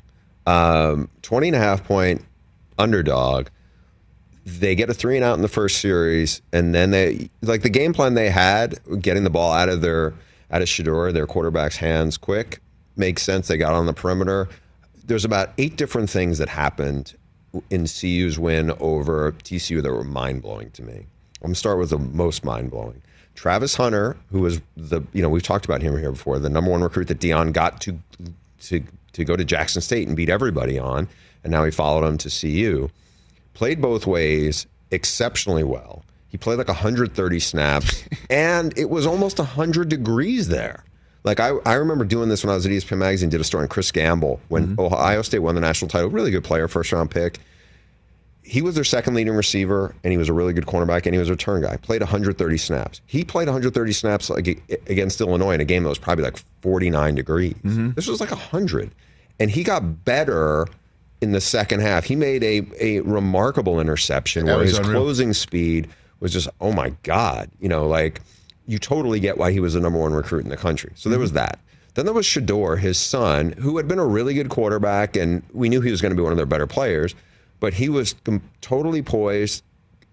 Um, 0.46 1.08
20 1.22 1.48
and 1.48 1.56
a 1.56 1.60
half 1.60 1.84
point 1.84 2.24
underdog. 2.78 3.48
They 4.44 4.74
get 4.74 4.88
a 4.90 4.94
three 4.94 5.16
and 5.16 5.24
out 5.24 5.36
in 5.36 5.42
the 5.42 5.48
first 5.48 5.80
series, 5.80 6.42
and 6.52 6.74
then 6.74 6.90
they 6.90 7.30
like 7.42 7.62
the 7.62 7.70
game 7.70 7.92
plan 7.92 8.14
they 8.14 8.30
had, 8.30 8.78
getting 9.00 9.24
the 9.24 9.30
ball 9.30 9.52
out 9.52 9.68
of 9.68 9.80
their 9.80 10.14
out 10.50 10.62
of 10.62 10.68
Shedeur, 10.68 11.12
their 11.12 11.26
quarterback's 11.26 11.76
hands 11.76 12.16
quick, 12.16 12.60
makes 12.96 13.22
sense. 13.22 13.48
They 13.48 13.56
got 13.56 13.74
on 13.74 13.86
the 13.86 13.92
perimeter. 13.92 14.48
There's 15.04 15.24
about 15.24 15.52
eight 15.58 15.76
different 15.76 16.10
things 16.10 16.38
that 16.38 16.48
happened 16.48 17.14
in 17.68 17.86
CU's 17.86 18.38
win 18.38 18.72
over 18.80 19.32
TCU 19.32 19.82
that 19.82 19.92
were 19.92 20.04
mind 20.04 20.42
blowing 20.42 20.70
to 20.72 20.82
me. 20.82 21.06
I'm 21.40 21.48
gonna 21.48 21.54
start 21.54 21.78
with 21.78 21.90
the 21.90 21.98
most 21.98 22.44
mind 22.44 22.70
blowing. 22.70 23.02
Travis 23.34 23.74
Hunter, 23.74 24.16
who 24.30 24.40
was 24.40 24.60
the 24.76 25.02
you 25.12 25.22
know 25.22 25.28
we've 25.28 25.42
talked 25.42 25.64
about 25.64 25.82
him 25.82 25.96
here 25.98 26.12
before, 26.12 26.38
the 26.38 26.50
number 26.50 26.70
one 26.70 26.82
recruit 26.82 27.08
that 27.08 27.20
Deion 27.20 27.52
got 27.52 27.80
to 27.82 27.98
to 28.62 28.82
to 29.12 29.24
go 29.24 29.36
to 29.36 29.44
Jackson 29.44 29.82
State 29.82 30.06
and 30.06 30.16
beat 30.16 30.28
everybody 30.28 30.78
on, 30.78 31.08
and 31.42 31.50
now 31.50 31.64
he 31.64 31.70
followed 31.70 32.06
him 32.06 32.18
to 32.18 32.28
CU. 32.28 32.90
Played 33.54 33.80
both 33.80 34.06
ways 34.06 34.66
exceptionally 34.90 35.64
well. 35.64 36.04
He 36.28 36.38
played 36.38 36.58
like 36.58 36.68
130 36.68 37.40
snaps, 37.40 38.04
and 38.30 38.76
it 38.78 38.90
was 38.90 39.06
almost 39.06 39.38
100 39.38 39.88
degrees 39.88 40.48
there. 40.48 40.84
Like 41.24 41.40
I, 41.40 41.50
I 41.66 41.74
remember 41.74 42.04
doing 42.04 42.28
this 42.28 42.44
when 42.44 42.50
I 42.50 42.54
was 42.54 42.66
at 42.66 42.72
ESPN 42.72 42.98
Magazine. 42.98 43.28
Did 43.28 43.40
a 43.40 43.44
story 43.44 43.62
on 43.62 43.68
Chris 43.68 43.90
Gamble 43.90 44.40
when 44.48 44.68
mm-hmm. 44.68 44.80
Ohio 44.80 45.22
State 45.22 45.40
won 45.40 45.54
the 45.54 45.60
national 45.60 45.88
title. 45.88 46.08
Really 46.08 46.30
good 46.30 46.44
player, 46.44 46.68
first 46.68 46.92
round 46.92 47.10
pick. 47.10 47.38
He 48.50 48.62
was 48.62 48.74
their 48.74 48.82
second 48.82 49.14
leading 49.14 49.32
receiver, 49.34 49.94
and 50.02 50.10
he 50.10 50.16
was 50.16 50.28
a 50.28 50.32
really 50.32 50.52
good 50.52 50.66
cornerback, 50.66 51.06
and 51.06 51.14
he 51.14 51.20
was 51.20 51.28
a 51.28 51.34
return 51.34 51.62
guy. 51.62 51.76
Played 51.76 52.00
130 52.00 52.56
snaps. 52.56 53.00
He 53.06 53.22
played 53.22 53.46
130 53.46 53.92
snaps 53.92 54.28
against 54.28 55.20
Illinois 55.20 55.54
in 55.54 55.60
a 55.60 55.64
game 55.64 55.84
that 55.84 55.88
was 55.88 56.00
probably 56.00 56.24
like 56.24 56.36
49 56.60 57.14
degrees. 57.14 57.54
Mm-hmm. 57.54 57.92
This 57.92 58.08
was 58.08 58.18
like 58.18 58.32
100, 58.32 58.90
and 59.38 59.52
he 59.52 59.62
got 59.62 60.04
better 60.04 60.66
in 61.20 61.30
the 61.30 61.40
second 61.40 61.78
half. 61.78 62.04
He 62.04 62.16
made 62.16 62.42
a 62.42 62.62
a 62.80 63.00
remarkable 63.02 63.78
interception 63.78 64.46
That 64.46 64.56
where 64.56 64.64
his 64.64 64.78
unreal. 64.78 65.00
closing 65.00 65.32
speed 65.32 65.88
was 66.18 66.32
just 66.32 66.48
oh 66.60 66.72
my 66.72 66.90
god. 67.04 67.52
You 67.60 67.68
know, 67.68 67.86
like 67.86 68.20
you 68.66 68.80
totally 68.80 69.20
get 69.20 69.38
why 69.38 69.52
he 69.52 69.60
was 69.60 69.74
the 69.74 69.80
number 69.80 70.00
one 70.00 70.12
recruit 70.12 70.42
in 70.42 70.50
the 70.50 70.56
country. 70.56 70.90
So 70.96 71.08
there 71.08 71.20
was 71.20 71.30
mm-hmm. 71.30 71.36
that. 71.36 71.60
Then 71.94 72.04
there 72.04 72.14
was 72.14 72.26
Shedeur, 72.26 72.78
his 72.80 72.98
son, 72.98 73.52
who 73.52 73.76
had 73.76 73.86
been 73.86 74.00
a 74.00 74.06
really 74.06 74.34
good 74.34 74.48
quarterback, 74.48 75.14
and 75.16 75.44
we 75.52 75.68
knew 75.68 75.80
he 75.80 75.92
was 75.92 76.00
going 76.02 76.10
to 76.10 76.16
be 76.16 76.22
one 76.22 76.32
of 76.32 76.36
their 76.36 76.46
better 76.46 76.66
players. 76.66 77.14
But 77.60 77.74
he 77.74 77.88
was 77.88 78.14
totally 78.60 79.02
poised, 79.02 79.62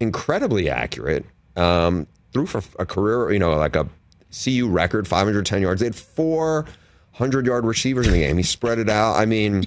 incredibly 0.00 0.68
accurate. 0.68 1.24
Um, 1.56 2.06
threw 2.32 2.46
for 2.46 2.62
a 2.78 2.86
career, 2.86 3.32
you 3.32 3.38
know, 3.38 3.56
like 3.56 3.74
a 3.74 3.88
CU 4.32 4.68
record, 4.68 5.08
510 5.08 5.62
yards. 5.62 5.80
They 5.80 5.86
had 5.86 5.96
four 5.96 6.66
hundred 7.12 7.46
yard 7.46 7.64
receivers 7.64 8.06
in 8.06 8.12
the 8.12 8.20
game. 8.20 8.36
He 8.36 8.42
spread 8.44 8.78
it 8.78 8.88
out. 8.88 9.16
I 9.16 9.26
mean, 9.26 9.66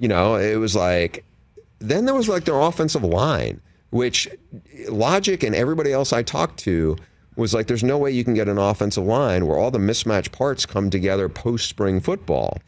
you 0.00 0.08
know, 0.08 0.36
it 0.36 0.56
was 0.56 0.76
like. 0.76 1.24
Then 1.80 2.06
there 2.06 2.14
was 2.14 2.28
like 2.28 2.44
their 2.44 2.58
offensive 2.58 3.04
line, 3.04 3.60
which 3.90 4.26
Logic 4.88 5.40
and 5.44 5.54
everybody 5.54 5.92
else 5.92 6.12
I 6.12 6.24
talked 6.24 6.58
to 6.60 6.96
was 7.36 7.54
like, 7.54 7.68
there's 7.68 7.84
no 7.84 7.96
way 7.96 8.10
you 8.10 8.24
can 8.24 8.34
get 8.34 8.48
an 8.48 8.58
offensive 8.58 9.04
line 9.04 9.46
where 9.46 9.56
all 9.56 9.70
the 9.70 9.78
mismatched 9.78 10.32
parts 10.32 10.66
come 10.66 10.90
together 10.90 11.28
post 11.28 11.68
spring 11.68 12.00
football. 12.00 12.58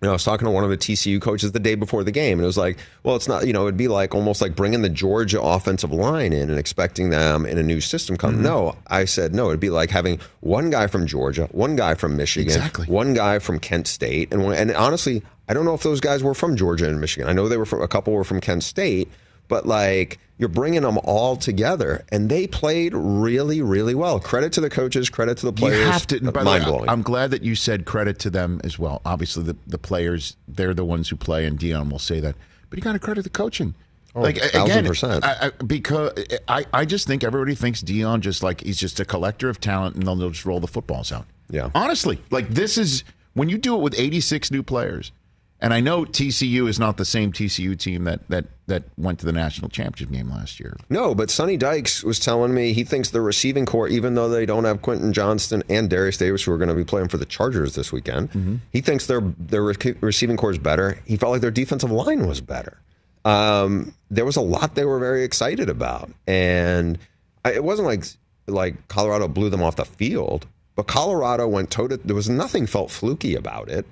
You 0.00 0.06
know, 0.06 0.10
I 0.10 0.12
was 0.12 0.22
talking 0.22 0.44
to 0.44 0.50
one 0.52 0.62
of 0.62 0.70
the 0.70 0.76
TCU 0.76 1.20
coaches 1.20 1.50
the 1.50 1.58
day 1.58 1.74
before 1.74 2.04
the 2.04 2.12
game, 2.12 2.38
and 2.38 2.44
it 2.44 2.46
was 2.46 2.56
like, 2.56 2.78
well, 3.02 3.16
it's 3.16 3.26
not, 3.26 3.48
you 3.48 3.52
know, 3.52 3.62
it'd 3.62 3.76
be 3.76 3.88
like 3.88 4.14
almost 4.14 4.40
like 4.40 4.54
bringing 4.54 4.82
the 4.82 4.88
Georgia 4.88 5.42
offensive 5.42 5.90
line 5.92 6.32
in 6.32 6.50
and 6.50 6.58
expecting 6.58 7.10
them 7.10 7.44
in 7.44 7.58
a 7.58 7.64
new 7.64 7.80
system 7.80 8.16
come. 8.16 8.34
Mm-hmm. 8.34 8.42
No, 8.44 8.76
I 8.86 9.06
said 9.06 9.34
no. 9.34 9.48
It'd 9.48 9.58
be 9.58 9.70
like 9.70 9.90
having 9.90 10.20
one 10.40 10.70
guy 10.70 10.86
from 10.86 11.06
Georgia, 11.06 11.48
one 11.50 11.74
guy 11.74 11.94
from 11.94 12.16
Michigan, 12.16 12.54
Exactly. 12.54 12.86
one 12.86 13.12
guy 13.12 13.40
from 13.40 13.58
Kent 13.58 13.88
State, 13.88 14.32
and 14.32 14.44
one, 14.44 14.54
and 14.54 14.70
honestly, 14.72 15.22
I 15.48 15.54
don't 15.54 15.64
know 15.64 15.74
if 15.74 15.82
those 15.82 16.00
guys 16.00 16.22
were 16.22 16.34
from 16.34 16.54
Georgia 16.56 16.88
and 16.88 17.00
Michigan. 17.00 17.28
I 17.28 17.32
know 17.32 17.48
they 17.48 17.56
were 17.56 17.66
from 17.66 17.82
a 17.82 17.88
couple 17.88 18.12
were 18.12 18.22
from 18.22 18.40
Kent 18.40 18.62
State, 18.62 19.08
but 19.48 19.66
like 19.66 20.20
you're 20.38 20.48
bringing 20.48 20.82
them 20.82 20.98
all 21.04 21.36
together, 21.36 22.04
and 22.10 22.30
they 22.30 22.46
played 22.46 22.94
really, 22.94 23.60
really 23.60 23.94
well. 23.94 24.20
Credit 24.20 24.52
to 24.52 24.60
the 24.60 24.70
coaches, 24.70 25.10
credit 25.10 25.38
to 25.38 25.46
the 25.46 25.52
players. 25.52 25.78
You 25.78 25.84
have 25.84 26.06
to. 26.08 26.16
and 26.16 26.32
By 26.32 26.44
the 26.44 26.50
way, 26.50 26.58
mind 26.58 26.64
blowing. 26.64 26.88
I'm 26.88 27.02
glad 27.02 27.30
that 27.32 27.42
you 27.42 27.54
said 27.54 27.84
credit 27.84 28.18
to 28.20 28.30
them 28.30 28.60
as 28.64 28.78
well. 28.78 29.02
Obviously, 29.04 29.42
the, 29.42 29.56
the 29.66 29.78
players, 29.78 30.36
they're 30.46 30.74
the 30.74 30.84
ones 30.84 31.08
who 31.08 31.16
play, 31.16 31.44
and 31.44 31.58
Deion 31.58 31.90
will 31.90 31.98
say 31.98 32.20
that. 32.20 32.36
But 32.70 32.78
you 32.78 32.82
got 32.82 32.92
to 32.92 32.98
credit 32.98 33.22
the 33.22 33.30
coaching. 33.30 33.74
Oh, 34.14 34.22
like 34.22 34.38
Oh, 34.42 34.48
thousand 34.48 34.86
again. 34.86 35.20
I, 35.22 35.46
I, 35.46 35.50
because 35.64 36.12
I, 36.48 36.64
I 36.72 36.84
just 36.84 37.06
think 37.06 37.22
everybody 37.24 37.54
thinks 37.54 37.82
Deion 37.82 38.20
just 38.20 38.42
like 38.42 38.60
he's 38.62 38.78
just 38.78 39.00
a 39.00 39.04
collector 39.04 39.48
of 39.48 39.60
talent, 39.60 39.96
and 39.96 40.06
they'll 40.06 40.30
just 40.30 40.46
roll 40.46 40.60
the 40.60 40.66
footballs 40.68 41.12
out. 41.12 41.26
Yeah. 41.50 41.70
honestly, 41.74 42.20
like 42.30 42.48
this 42.50 42.76
is 42.78 43.04
when 43.34 43.48
you 43.48 43.58
do 43.58 43.74
it 43.74 43.80
with 43.80 43.98
86 43.98 44.50
new 44.50 44.62
players. 44.62 45.12
And 45.60 45.74
I 45.74 45.80
know 45.80 46.04
TCU 46.04 46.68
is 46.68 46.78
not 46.78 46.98
the 46.98 47.04
same 47.04 47.32
TCU 47.32 47.76
team 47.76 48.04
that 48.04 48.20
that 48.28 48.44
that 48.68 48.84
went 48.96 49.18
to 49.20 49.26
the 49.26 49.32
national 49.32 49.68
championship 49.70 50.12
game 50.14 50.30
last 50.30 50.60
year. 50.60 50.76
No, 50.88 51.14
but 51.16 51.30
Sonny 51.30 51.56
Dykes 51.56 52.04
was 52.04 52.20
telling 52.20 52.54
me 52.54 52.72
he 52.72 52.84
thinks 52.84 53.10
the 53.10 53.20
receiving 53.20 53.66
corps, 53.66 53.88
even 53.88 54.14
though 54.14 54.28
they 54.28 54.46
don't 54.46 54.64
have 54.64 54.82
Quentin 54.82 55.12
Johnston 55.12 55.64
and 55.68 55.90
Derius 55.90 56.16
Davis, 56.18 56.44
who 56.44 56.52
are 56.52 56.58
going 56.58 56.68
to 56.68 56.74
be 56.76 56.84
playing 56.84 57.08
for 57.08 57.16
the 57.16 57.24
Chargers 57.24 57.74
this 57.74 57.90
weekend, 57.90 58.60
he 58.72 58.80
thinks 58.80 59.06
their 59.06 59.20
their 59.20 59.64
rec- 59.64 60.00
receiving 60.00 60.36
corps 60.36 60.52
is 60.52 60.58
better. 60.58 61.00
He 61.06 61.16
felt 61.16 61.32
like 61.32 61.40
their 61.40 61.50
defensive 61.50 61.90
line 61.90 62.26
was 62.28 62.40
better. 62.40 62.78
Um, 63.24 63.94
there 64.10 64.24
was 64.24 64.36
a 64.36 64.40
lot 64.40 64.74
they 64.76 64.84
were 64.84 65.00
very 65.00 65.24
excited 65.24 65.68
about, 65.68 66.10
and 66.26 66.98
I, 67.44 67.52
it 67.54 67.64
wasn't 67.64 67.86
like 67.88 68.04
like 68.46 68.86
Colorado 68.88 69.26
blew 69.28 69.50
them 69.50 69.62
off 69.62 69.74
the 69.76 69.84
field, 69.84 70.46
but 70.76 70.86
Colorado 70.86 71.48
went 71.48 71.70
toe 71.70 71.88
to. 71.88 71.96
There 71.96 72.14
was 72.16 72.28
nothing 72.30 72.66
felt 72.66 72.90
fluky 72.92 73.34
about 73.34 73.68
it 73.68 73.86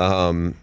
Um, 0.00 0.54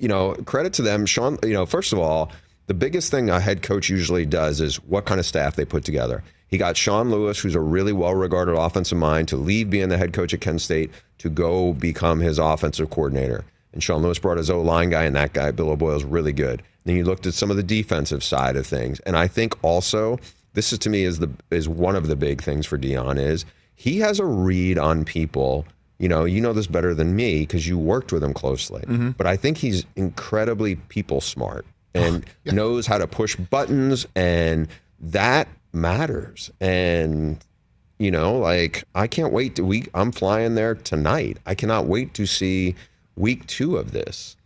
you 0.00 0.08
know, 0.08 0.34
credit 0.44 0.72
to 0.74 0.82
them. 0.82 1.06
Sean, 1.06 1.38
you 1.42 1.52
know, 1.52 1.66
first 1.66 1.92
of 1.92 1.98
all, 1.98 2.32
the 2.66 2.74
biggest 2.74 3.10
thing 3.10 3.30
a 3.30 3.40
head 3.40 3.62
coach 3.62 3.88
usually 3.88 4.26
does 4.26 4.60
is 4.60 4.76
what 4.84 5.06
kind 5.06 5.18
of 5.18 5.26
staff 5.26 5.56
they 5.56 5.64
put 5.64 5.84
together. 5.84 6.22
He 6.48 6.58
got 6.58 6.76
Sean 6.76 7.10
Lewis, 7.10 7.38
who's 7.38 7.54
a 7.54 7.60
really 7.60 7.92
well 7.92 8.14
regarded 8.14 8.54
offensive 8.56 8.98
mind, 8.98 9.28
to 9.28 9.36
leave 9.36 9.70
being 9.70 9.88
the 9.88 9.98
head 9.98 10.12
coach 10.12 10.32
at 10.32 10.40
Kent 10.40 10.60
State 10.62 10.90
to 11.18 11.28
go 11.28 11.72
become 11.74 12.20
his 12.20 12.38
offensive 12.38 12.90
coordinator. 12.90 13.44
And 13.72 13.82
Sean 13.82 14.02
Lewis 14.02 14.18
brought 14.18 14.38
his 14.38 14.50
O 14.50 14.60
line 14.60 14.90
guy, 14.90 15.04
and 15.04 15.16
that 15.16 15.34
guy, 15.34 15.50
Bill 15.50 15.70
O'Boyle, 15.70 15.96
is 15.96 16.04
really 16.04 16.32
good. 16.32 16.62
Then 16.84 16.96
you 16.96 17.04
looked 17.04 17.26
at 17.26 17.34
some 17.34 17.50
of 17.50 17.56
the 17.56 17.62
defensive 17.62 18.24
side 18.24 18.56
of 18.56 18.66
things. 18.66 19.00
And 19.00 19.16
I 19.16 19.28
think 19.28 19.62
also, 19.62 20.18
this 20.54 20.72
is 20.72 20.78
to 20.80 20.90
me 20.90 21.04
is 21.04 21.18
the 21.18 21.30
is 21.50 21.68
one 21.68 21.96
of 21.96 22.06
the 22.06 22.16
big 22.16 22.42
things 22.42 22.66
for 22.66 22.78
Deion 22.78 23.18
is 23.18 23.44
he 23.74 23.98
has 23.98 24.18
a 24.18 24.24
read 24.24 24.78
on 24.78 25.04
people 25.04 25.66
you 25.98 26.08
know, 26.08 26.24
you 26.24 26.40
know 26.40 26.52
this 26.52 26.66
better 26.66 26.94
than 26.94 27.16
me 27.16 27.40
because 27.40 27.66
you 27.66 27.78
worked 27.78 28.12
with 28.12 28.22
him 28.22 28.32
closely. 28.32 28.82
Mm-hmm. 28.82 29.10
But 29.10 29.26
I 29.26 29.36
think 29.36 29.58
he's 29.58 29.84
incredibly 29.96 30.76
people 30.76 31.20
smart 31.20 31.66
and 31.94 32.24
knows 32.44 32.86
how 32.86 32.98
to 32.98 33.06
push 33.06 33.36
buttons, 33.36 34.06
and 34.14 34.68
that 35.00 35.48
matters. 35.72 36.50
And 36.60 37.44
you 37.98 38.10
know, 38.10 38.38
like 38.38 38.84
I 38.94 39.06
can't 39.06 39.32
wait 39.32 39.56
to 39.56 39.64
week. 39.64 39.88
I'm 39.94 40.12
flying 40.12 40.54
there 40.54 40.74
tonight. 40.74 41.38
I 41.46 41.54
cannot 41.54 41.86
wait 41.86 42.14
to 42.14 42.26
see 42.26 42.74
week 43.16 43.46
two 43.46 43.76
of 43.76 43.92
this. 43.92 44.36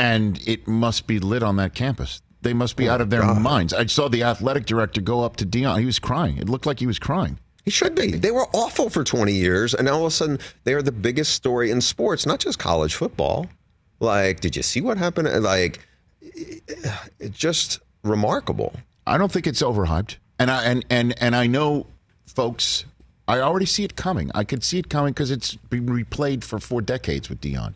and 0.00 0.40
it 0.48 0.66
must 0.66 1.06
be 1.06 1.18
lit 1.18 1.42
on 1.42 1.56
that 1.56 1.74
campus. 1.74 2.22
They 2.42 2.54
must 2.54 2.76
be 2.76 2.88
oh, 2.88 2.94
out 2.94 3.00
of 3.02 3.10
their 3.10 3.22
minds. 3.34 3.74
I 3.74 3.84
saw 3.86 4.08
the 4.08 4.22
athletic 4.22 4.64
director 4.64 5.02
go 5.02 5.22
up 5.24 5.36
to 5.36 5.46
Deion. 5.46 5.78
He 5.78 5.84
was 5.84 5.98
crying. 5.98 6.38
It 6.38 6.48
looked 6.48 6.64
like 6.64 6.78
he 6.80 6.86
was 6.86 6.98
crying. 6.98 7.38
He 7.64 7.70
should 7.70 7.94
be. 7.94 8.12
They 8.12 8.30
were 8.30 8.46
awful 8.52 8.88
for 8.90 9.04
20 9.04 9.32
years, 9.32 9.74
and 9.74 9.88
all 9.88 10.00
of 10.00 10.06
a 10.06 10.10
sudden 10.10 10.38
they 10.64 10.74
are 10.74 10.82
the 10.82 10.92
biggest 10.92 11.34
story 11.34 11.70
in 11.70 11.80
sports, 11.80 12.26
not 12.26 12.40
just 12.40 12.58
college 12.58 12.94
football. 12.94 13.46
Like, 13.98 14.40
did 14.40 14.56
you 14.56 14.62
see 14.62 14.80
what 14.80 14.96
happened? 14.96 15.42
Like, 15.42 15.86
it's 16.20 17.38
just 17.38 17.80
remarkable. 18.02 18.74
I 19.06 19.18
don't 19.18 19.30
think 19.30 19.46
it's 19.46 19.62
overhyped. 19.62 20.16
And 20.38 20.50
I 20.50 20.64
and 20.64 20.84
and 20.88 21.22
and 21.22 21.36
I 21.36 21.46
know 21.46 21.86
folks 22.26 22.86
I 23.30 23.38
already 23.40 23.66
see 23.66 23.84
it 23.84 23.94
coming. 23.94 24.30
I 24.34 24.42
could 24.42 24.64
see 24.64 24.80
it 24.80 24.88
coming 24.88 25.12
because 25.12 25.30
it's 25.30 25.54
been 25.54 25.86
replayed 25.86 26.42
for 26.42 26.58
four 26.58 26.82
decades 26.82 27.28
with 27.28 27.40
Deion. 27.40 27.74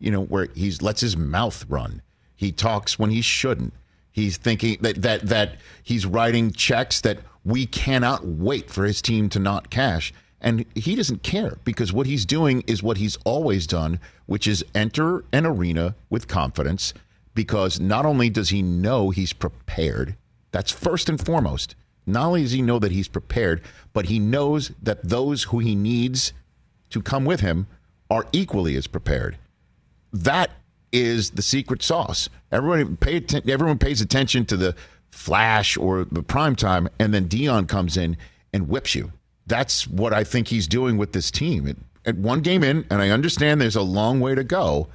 You 0.00 0.10
know, 0.10 0.22
where 0.24 0.48
he's 0.54 0.82
lets 0.82 1.00
his 1.00 1.16
mouth 1.16 1.64
run. 1.68 2.02
He 2.34 2.50
talks 2.50 2.98
when 2.98 3.10
he 3.10 3.22
shouldn't. 3.22 3.72
He's 4.10 4.36
thinking 4.36 4.78
that 4.80 5.02
that 5.02 5.28
that 5.28 5.56
he's 5.82 6.06
writing 6.06 6.50
checks 6.50 7.02
that 7.02 7.18
we 7.46 7.64
cannot 7.64 8.26
wait 8.26 8.68
for 8.68 8.84
his 8.84 9.00
team 9.00 9.28
to 9.28 9.38
not 9.38 9.70
cash. 9.70 10.12
And 10.40 10.66
he 10.74 10.96
doesn't 10.96 11.22
care 11.22 11.58
because 11.64 11.92
what 11.92 12.06
he's 12.06 12.26
doing 12.26 12.64
is 12.66 12.82
what 12.82 12.96
he's 12.98 13.16
always 13.24 13.68
done, 13.68 14.00
which 14.26 14.48
is 14.48 14.64
enter 14.74 15.24
an 15.32 15.46
arena 15.46 15.94
with 16.10 16.26
confidence 16.26 16.92
because 17.34 17.78
not 17.78 18.04
only 18.04 18.28
does 18.28 18.48
he 18.48 18.62
know 18.62 19.10
he's 19.10 19.32
prepared, 19.32 20.16
that's 20.50 20.72
first 20.72 21.08
and 21.08 21.24
foremost. 21.24 21.76
Not 22.04 22.26
only 22.26 22.42
does 22.42 22.52
he 22.52 22.62
know 22.62 22.80
that 22.80 22.92
he's 22.92 23.08
prepared, 23.08 23.62
but 23.92 24.06
he 24.06 24.18
knows 24.18 24.72
that 24.82 25.08
those 25.08 25.44
who 25.44 25.60
he 25.60 25.76
needs 25.76 26.32
to 26.90 27.00
come 27.00 27.24
with 27.24 27.40
him 27.40 27.66
are 28.10 28.26
equally 28.32 28.76
as 28.76 28.86
prepared. 28.86 29.36
That 30.12 30.50
is 30.92 31.30
the 31.30 31.42
secret 31.42 31.82
sauce. 31.82 32.28
Everyone 32.50 32.96
pay 32.96 33.16
atten- 33.16 33.48
everyone 33.48 33.78
pays 33.78 34.00
attention 34.00 34.46
to 34.46 34.56
the 34.56 34.74
flash 35.16 35.76
or 35.76 36.04
the 36.04 36.22
prime 36.22 36.54
time, 36.54 36.88
and 36.98 37.12
then 37.12 37.28
Deion 37.28 37.66
comes 37.66 37.96
in 37.96 38.16
and 38.52 38.68
whips 38.68 38.94
you. 38.94 39.12
That's 39.46 39.86
what 39.86 40.12
I 40.12 40.24
think 40.24 40.48
he's 40.48 40.66
doing 40.68 40.96
with 40.96 41.12
this 41.12 41.30
team. 41.30 41.66
It, 41.66 41.76
at 42.04 42.16
one 42.16 42.40
game 42.40 42.62
in, 42.62 42.84
and 42.90 43.02
I 43.02 43.10
understand 43.10 43.60
there's 43.60 43.76
a 43.76 43.82
long 43.82 44.20
way 44.20 44.34
to 44.34 44.44
go, 44.44 44.88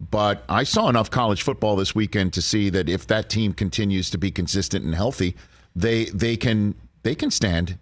But 0.00 0.44
I 0.48 0.64
saw 0.64 0.88
enough 0.88 1.10
college 1.10 1.42
football 1.42 1.74
this 1.76 1.94
weekend 1.94 2.32
to 2.34 2.42
see 2.42 2.70
that 2.70 2.88
if 2.88 3.06
that 3.08 3.28
team 3.28 3.52
continues 3.52 4.10
to 4.10 4.18
be 4.18 4.30
consistent 4.30 4.84
and 4.84 4.94
healthy, 4.94 5.34
they 5.74 6.06
they 6.06 6.36
can 6.36 6.74
they 7.02 7.14
can 7.14 7.30
stand 7.30 7.78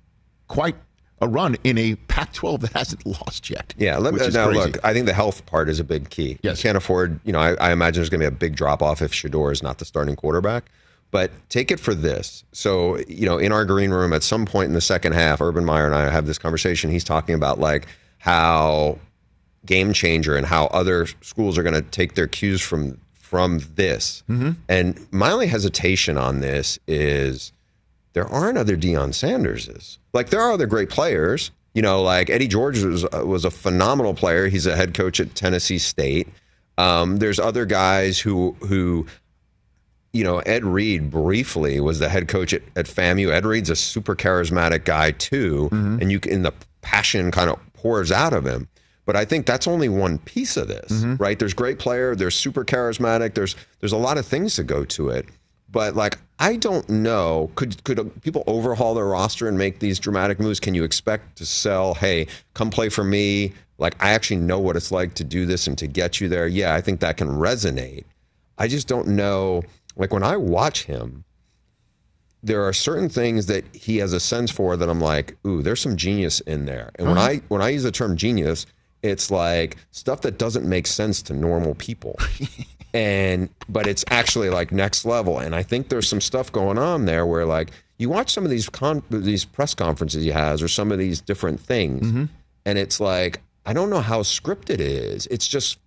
quite 0.48 0.76
a 1.20 1.28
run 1.28 1.56
in 1.64 1.78
a 1.78 1.94
Pac-12 1.94 2.60
that 2.60 2.72
hasn't 2.72 3.06
lost 3.06 3.50
yet. 3.50 3.74
Yeah, 3.78 3.96
let, 3.98 4.12
which 4.12 4.22
is 4.22 4.34
now 4.34 4.46
crazy. 4.48 4.60
look, 4.60 4.84
I 4.84 4.92
think 4.92 5.06
the 5.06 5.14
health 5.14 5.46
part 5.46 5.68
is 5.68 5.80
a 5.80 5.84
big 5.84 6.10
key. 6.10 6.38
Yes. 6.42 6.58
You 6.58 6.68
can't 6.68 6.76
afford, 6.76 7.20
you 7.24 7.32
know, 7.32 7.38
I, 7.38 7.54
I 7.54 7.72
imagine 7.72 8.00
there's 8.00 8.10
going 8.10 8.20
to 8.20 8.30
be 8.30 8.34
a 8.34 8.38
big 8.38 8.54
drop 8.54 8.82
off 8.82 9.00
if 9.00 9.12
Shedeur 9.12 9.50
is 9.50 9.62
not 9.62 9.78
the 9.78 9.86
starting 9.86 10.14
quarterback. 10.14 10.64
But 11.10 11.30
take 11.48 11.70
it 11.70 11.80
for 11.80 11.94
this. 11.94 12.44
So, 12.52 12.98
you 13.08 13.26
know, 13.26 13.38
in 13.38 13.52
our 13.52 13.64
green 13.64 13.90
room 13.90 14.12
at 14.12 14.22
some 14.22 14.44
point 14.44 14.68
in 14.68 14.74
the 14.74 14.80
second 14.80 15.12
half, 15.12 15.40
Urban 15.40 15.64
Meyer 15.64 15.86
and 15.86 15.94
I 15.94 16.10
have 16.10 16.26
this 16.26 16.38
conversation. 16.38 16.90
He's 16.90 17.04
talking 17.04 17.34
about 17.34 17.58
like 17.58 17.86
how 18.18 18.98
game 19.64 19.92
changer 19.92 20.36
and 20.36 20.46
how 20.46 20.66
other 20.66 21.06
schools 21.20 21.56
are 21.58 21.62
going 21.62 21.74
to 21.74 21.82
take 21.82 22.14
their 22.14 22.26
cues 22.26 22.60
from 22.60 23.00
from 23.14 23.60
this. 23.74 24.22
And 24.68 25.06
my 25.10 25.32
only 25.32 25.48
hesitation 25.48 26.16
on 26.16 26.40
this 26.40 26.78
is 26.86 27.52
there 28.12 28.26
aren't 28.26 28.56
other 28.56 28.76
Deion 28.76 29.08
Sanderses. 29.10 29.98
Like 30.12 30.30
there 30.30 30.40
are 30.40 30.52
other 30.52 30.66
great 30.66 30.90
players. 30.90 31.50
You 31.74 31.82
know, 31.82 32.00
like 32.02 32.30
Eddie 32.30 32.48
George 32.48 32.82
was 32.82 33.04
was 33.12 33.44
a 33.44 33.50
phenomenal 33.50 34.14
player. 34.14 34.48
He's 34.48 34.66
a 34.66 34.76
head 34.76 34.94
coach 34.94 35.20
at 35.20 35.34
Tennessee 35.34 35.78
State. 35.78 36.28
Um, 36.78 37.18
there's 37.18 37.38
other 37.38 37.66
guys 37.66 38.18
who 38.18 38.56
who 38.60 39.06
you 40.16 40.24
know, 40.24 40.38
Ed 40.40 40.64
Reed 40.64 41.10
briefly 41.10 41.78
was 41.78 41.98
the 41.98 42.08
head 42.08 42.26
coach 42.26 42.54
at, 42.54 42.62
at 42.74 42.86
FAMU. 42.86 43.30
Ed 43.30 43.44
Reed's 43.44 43.68
a 43.68 43.76
super 43.76 44.16
charismatic 44.16 44.84
guy 44.84 45.10
too, 45.10 45.68
mm-hmm. 45.70 46.00
and 46.00 46.10
you 46.10 46.18
can 46.18 46.42
the 46.42 46.52
passion 46.80 47.30
kind 47.30 47.50
of 47.50 47.58
pours 47.74 48.10
out 48.10 48.32
of 48.32 48.46
him. 48.46 48.68
But 49.04 49.14
I 49.14 49.24
think 49.24 49.46
that's 49.46 49.68
only 49.68 49.88
one 49.88 50.18
piece 50.18 50.56
of 50.56 50.68
this, 50.68 50.90
mm-hmm. 50.90 51.16
right? 51.16 51.38
There's 51.38 51.54
great 51.54 51.78
player, 51.78 52.16
there's 52.16 52.34
super 52.34 52.64
charismatic, 52.64 53.34
there's 53.34 53.54
there's 53.80 53.92
a 53.92 53.98
lot 53.98 54.16
of 54.16 54.24
things 54.24 54.56
to 54.56 54.64
go 54.64 54.84
to 54.86 55.10
it. 55.10 55.26
But 55.70 55.94
like 55.94 56.18
I 56.38 56.56
don't 56.56 56.88
know, 56.88 57.50
could 57.54 57.84
could 57.84 58.22
people 58.22 58.42
overhaul 58.46 58.94
their 58.94 59.06
roster 59.06 59.48
and 59.48 59.58
make 59.58 59.80
these 59.80 59.98
dramatic 59.98 60.40
moves? 60.40 60.60
Can 60.60 60.74
you 60.74 60.82
expect 60.82 61.36
to 61.36 61.46
sell, 61.46 61.92
hey, 61.92 62.26
come 62.54 62.70
play 62.70 62.88
for 62.88 63.04
me? 63.04 63.52
Like 63.76 64.02
I 64.02 64.10
actually 64.12 64.38
know 64.38 64.58
what 64.58 64.76
it's 64.76 64.90
like 64.90 65.12
to 65.14 65.24
do 65.24 65.44
this 65.44 65.66
and 65.66 65.76
to 65.76 65.86
get 65.86 66.22
you 66.22 66.28
there. 66.30 66.46
Yeah, 66.46 66.74
I 66.74 66.80
think 66.80 67.00
that 67.00 67.18
can 67.18 67.28
resonate. 67.28 68.04
I 68.58 68.68
just 68.68 68.88
don't 68.88 69.08
know. 69.08 69.62
Like 69.96 70.12
when 70.12 70.22
I 70.22 70.36
watch 70.36 70.84
him, 70.84 71.24
there 72.42 72.62
are 72.64 72.72
certain 72.72 73.08
things 73.08 73.46
that 73.46 73.64
he 73.74 73.96
has 73.96 74.12
a 74.12 74.20
sense 74.20 74.50
for 74.50 74.76
that 74.76 74.88
I'm 74.88 75.00
like, 75.00 75.36
ooh, 75.46 75.62
there's 75.62 75.80
some 75.80 75.96
genius 75.96 76.40
in 76.40 76.66
there. 76.66 76.92
And 76.96 77.08
when 77.08 77.18
uh-huh. 77.18 77.28
I 77.28 77.42
when 77.48 77.62
I 77.62 77.70
use 77.70 77.82
the 77.82 77.90
term 77.90 78.16
genius, 78.16 78.66
it's 79.02 79.30
like 79.30 79.76
stuff 79.90 80.20
that 80.22 80.38
doesn't 80.38 80.68
make 80.68 80.86
sense 80.86 81.22
to 81.22 81.34
normal 81.34 81.74
people. 81.74 82.18
and 82.94 83.48
but 83.68 83.86
it's 83.86 84.04
actually 84.10 84.50
like 84.50 84.70
next 84.70 85.04
level. 85.04 85.38
And 85.38 85.54
I 85.54 85.62
think 85.62 85.88
there's 85.88 86.08
some 86.08 86.20
stuff 86.20 86.52
going 86.52 86.78
on 86.78 87.06
there 87.06 87.26
where 87.26 87.44
like 87.44 87.70
you 87.98 88.08
watch 88.08 88.32
some 88.32 88.44
of 88.44 88.50
these 88.50 88.68
con- 88.68 89.02
these 89.10 89.44
press 89.44 89.74
conferences 89.74 90.22
he 90.22 90.30
has 90.30 90.62
or 90.62 90.68
some 90.68 90.92
of 90.92 90.98
these 90.98 91.20
different 91.20 91.58
things, 91.58 92.06
mm-hmm. 92.06 92.24
and 92.64 92.78
it's 92.78 93.00
like 93.00 93.40
I 93.64 93.72
don't 93.72 93.90
know 93.90 94.00
how 94.00 94.20
scripted 94.20 94.74
it 94.74 94.80
is. 94.80 95.26
It's 95.28 95.48
just 95.48 95.78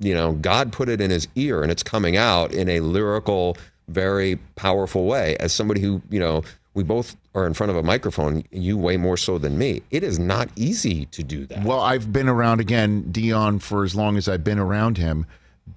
you 0.00 0.14
know, 0.14 0.32
God 0.32 0.72
put 0.72 0.88
it 0.88 1.00
in 1.00 1.10
his 1.10 1.28
ear 1.34 1.62
and 1.62 1.70
it's 1.70 1.82
coming 1.82 2.16
out 2.16 2.52
in 2.52 2.68
a 2.68 2.80
lyrical, 2.80 3.56
very 3.88 4.36
powerful 4.56 5.06
way. 5.06 5.36
As 5.38 5.52
somebody 5.52 5.80
who, 5.80 6.02
you 6.10 6.20
know, 6.20 6.42
we 6.74 6.84
both 6.84 7.16
are 7.34 7.46
in 7.46 7.54
front 7.54 7.70
of 7.70 7.76
a 7.76 7.82
microphone, 7.82 8.44
you 8.52 8.76
way 8.76 8.96
more 8.96 9.16
so 9.16 9.38
than 9.38 9.58
me. 9.58 9.82
It 9.90 10.04
is 10.04 10.18
not 10.18 10.48
easy 10.54 11.06
to 11.06 11.24
do 11.24 11.46
that. 11.46 11.64
Well, 11.64 11.80
I've 11.80 12.12
been 12.12 12.28
around 12.28 12.60
again 12.60 13.04
Deion 13.10 13.60
for 13.60 13.84
as 13.84 13.94
long 13.94 14.16
as 14.16 14.28
I've 14.28 14.44
been 14.44 14.58
around 14.58 14.98
him. 14.98 15.26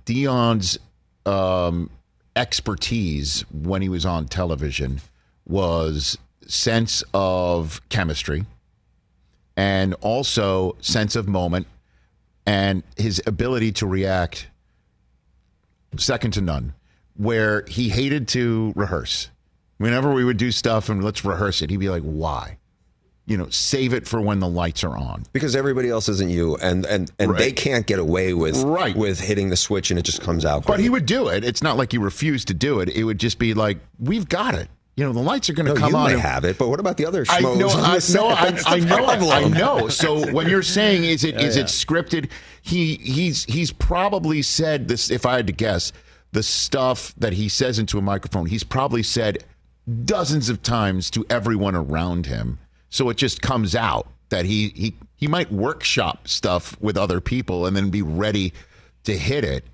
Deion's 0.05 0.77
um, 1.25 1.89
expertise 2.35 3.43
when 3.51 3.81
he 3.81 3.89
was 3.89 4.05
on 4.05 4.27
television 4.27 5.01
was 5.47 6.17
sense 6.45 7.03
of 7.13 7.81
chemistry 7.89 8.45
and 9.57 9.93
also 10.01 10.75
sense 10.81 11.15
of 11.15 11.27
moment 11.27 11.67
and 12.45 12.83
his 12.97 13.21
ability 13.25 13.71
to 13.73 13.85
react 13.87 14.47
second 15.97 16.31
to 16.31 16.41
none 16.41 16.73
where 17.15 17.63
he 17.67 17.89
hated 17.89 18.27
to 18.29 18.71
rehearse 18.75 19.29
whenever 19.77 20.13
we 20.13 20.23
would 20.23 20.37
do 20.37 20.51
stuff 20.51 20.89
and 20.89 21.03
let's 21.03 21.25
rehearse 21.25 21.61
it 21.61 21.69
he'd 21.69 21.77
be 21.77 21.89
like 21.89 22.03
why 22.03 22.57
you 23.25 23.35
know 23.37 23.47
save 23.49 23.93
it 23.93 24.07
for 24.07 24.19
when 24.21 24.39
the 24.39 24.47
lights 24.47 24.83
are 24.83 24.95
on 24.97 25.23
because 25.33 25.55
everybody 25.55 25.89
else 25.89 26.07
isn't 26.09 26.29
you 26.29 26.55
and 26.57 26.85
and 26.85 27.11
and 27.19 27.35
they 27.37 27.51
can't 27.51 27.85
get 27.85 27.99
away 27.99 28.33
with 28.33 28.61
Right. 28.63 28.95
with 28.95 29.19
hitting 29.19 29.49
the 29.49 29.57
switch 29.57 29.91
and 29.91 29.99
it 29.99 30.03
just 30.03 30.21
comes 30.21 30.45
out. 30.45 30.65
But 30.65 30.79
he 30.79 30.89
would 30.89 31.05
do 31.05 31.27
it. 31.27 31.43
It's 31.43 31.61
not 31.61 31.77
like 31.77 31.91
he 31.91 31.97
refused 31.97 32.47
to 32.47 32.53
do 32.53 32.79
it. 32.79 32.89
It 32.89 33.03
would 33.03 33.19
just 33.19 33.37
be 33.37 33.53
like, 33.53 33.77
we've 33.99 34.27
got 34.27 34.55
it. 34.55 34.69
You 35.01 35.07
know, 35.07 35.13
the 35.13 35.19
lights 35.19 35.49
are 35.49 35.53
going 35.53 35.65
to 35.65 35.73
no, 35.73 35.79
come 35.79 35.93
you 35.93 35.97
on. 35.97 36.13
may 36.13 36.19
have 36.19 36.45
it, 36.45 36.59
but 36.59 36.69
what 36.69 36.79
about 36.79 36.95
the 36.95 37.07
other 37.07 37.25
I 37.27 37.41
know, 37.41 37.69
I 37.69 37.97
know, 38.13 38.27
I, 38.27 38.61
I 38.67 38.79
know, 38.79 39.31
I 39.31 39.47
know. 39.47 39.87
So 39.87 40.31
when 40.31 40.47
you're 40.47 40.61
saying 40.61 41.05
is 41.05 41.23
it 41.23 41.33
oh, 41.39 41.39
is 41.39 41.57
it 41.57 41.65
scripted? 41.65 42.29
He 42.61 42.97
he's 42.97 43.45
he's 43.45 43.71
probably 43.71 44.43
said 44.43 44.87
this. 44.87 45.09
If 45.09 45.25
I 45.25 45.37
had 45.37 45.47
to 45.47 45.53
guess, 45.53 45.91
the 46.33 46.43
stuff 46.43 47.15
that 47.17 47.33
he 47.33 47.49
says 47.49 47.79
into 47.79 47.97
a 47.97 48.01
microphone, 48.03 48.45
he's 48.45 48.63
probably 48.63 49.01
said 49.01 49.43
dozens 50.05 50.49
of 50.49 50.61
times 50.61 51.09
to 51.09 51.25
everyone 51.31 51.73
around 51.75 52.27
him. 52.27 52.59
So 52.91 53.09
it 53.09 53.17
just 53.17 53.41
comes 53.41 53.75
out 53.75 54.05
that 54.29 54.45
he 54.45 54.67
he 54.75 54.93
he 55.15 55.27
might 55.27 55.51
workshop 55.51 56.27
stuff 56.27 56.79
with 56.79 56.95
other 56.95 57.19
people 57.19 57.65
and 57.65 57.75
then 57.75 57.89
be 57.89 58.03
ready 58.03 58.53
to 59.05 59.17
hit 59.17 59.43
it 59.43 59.65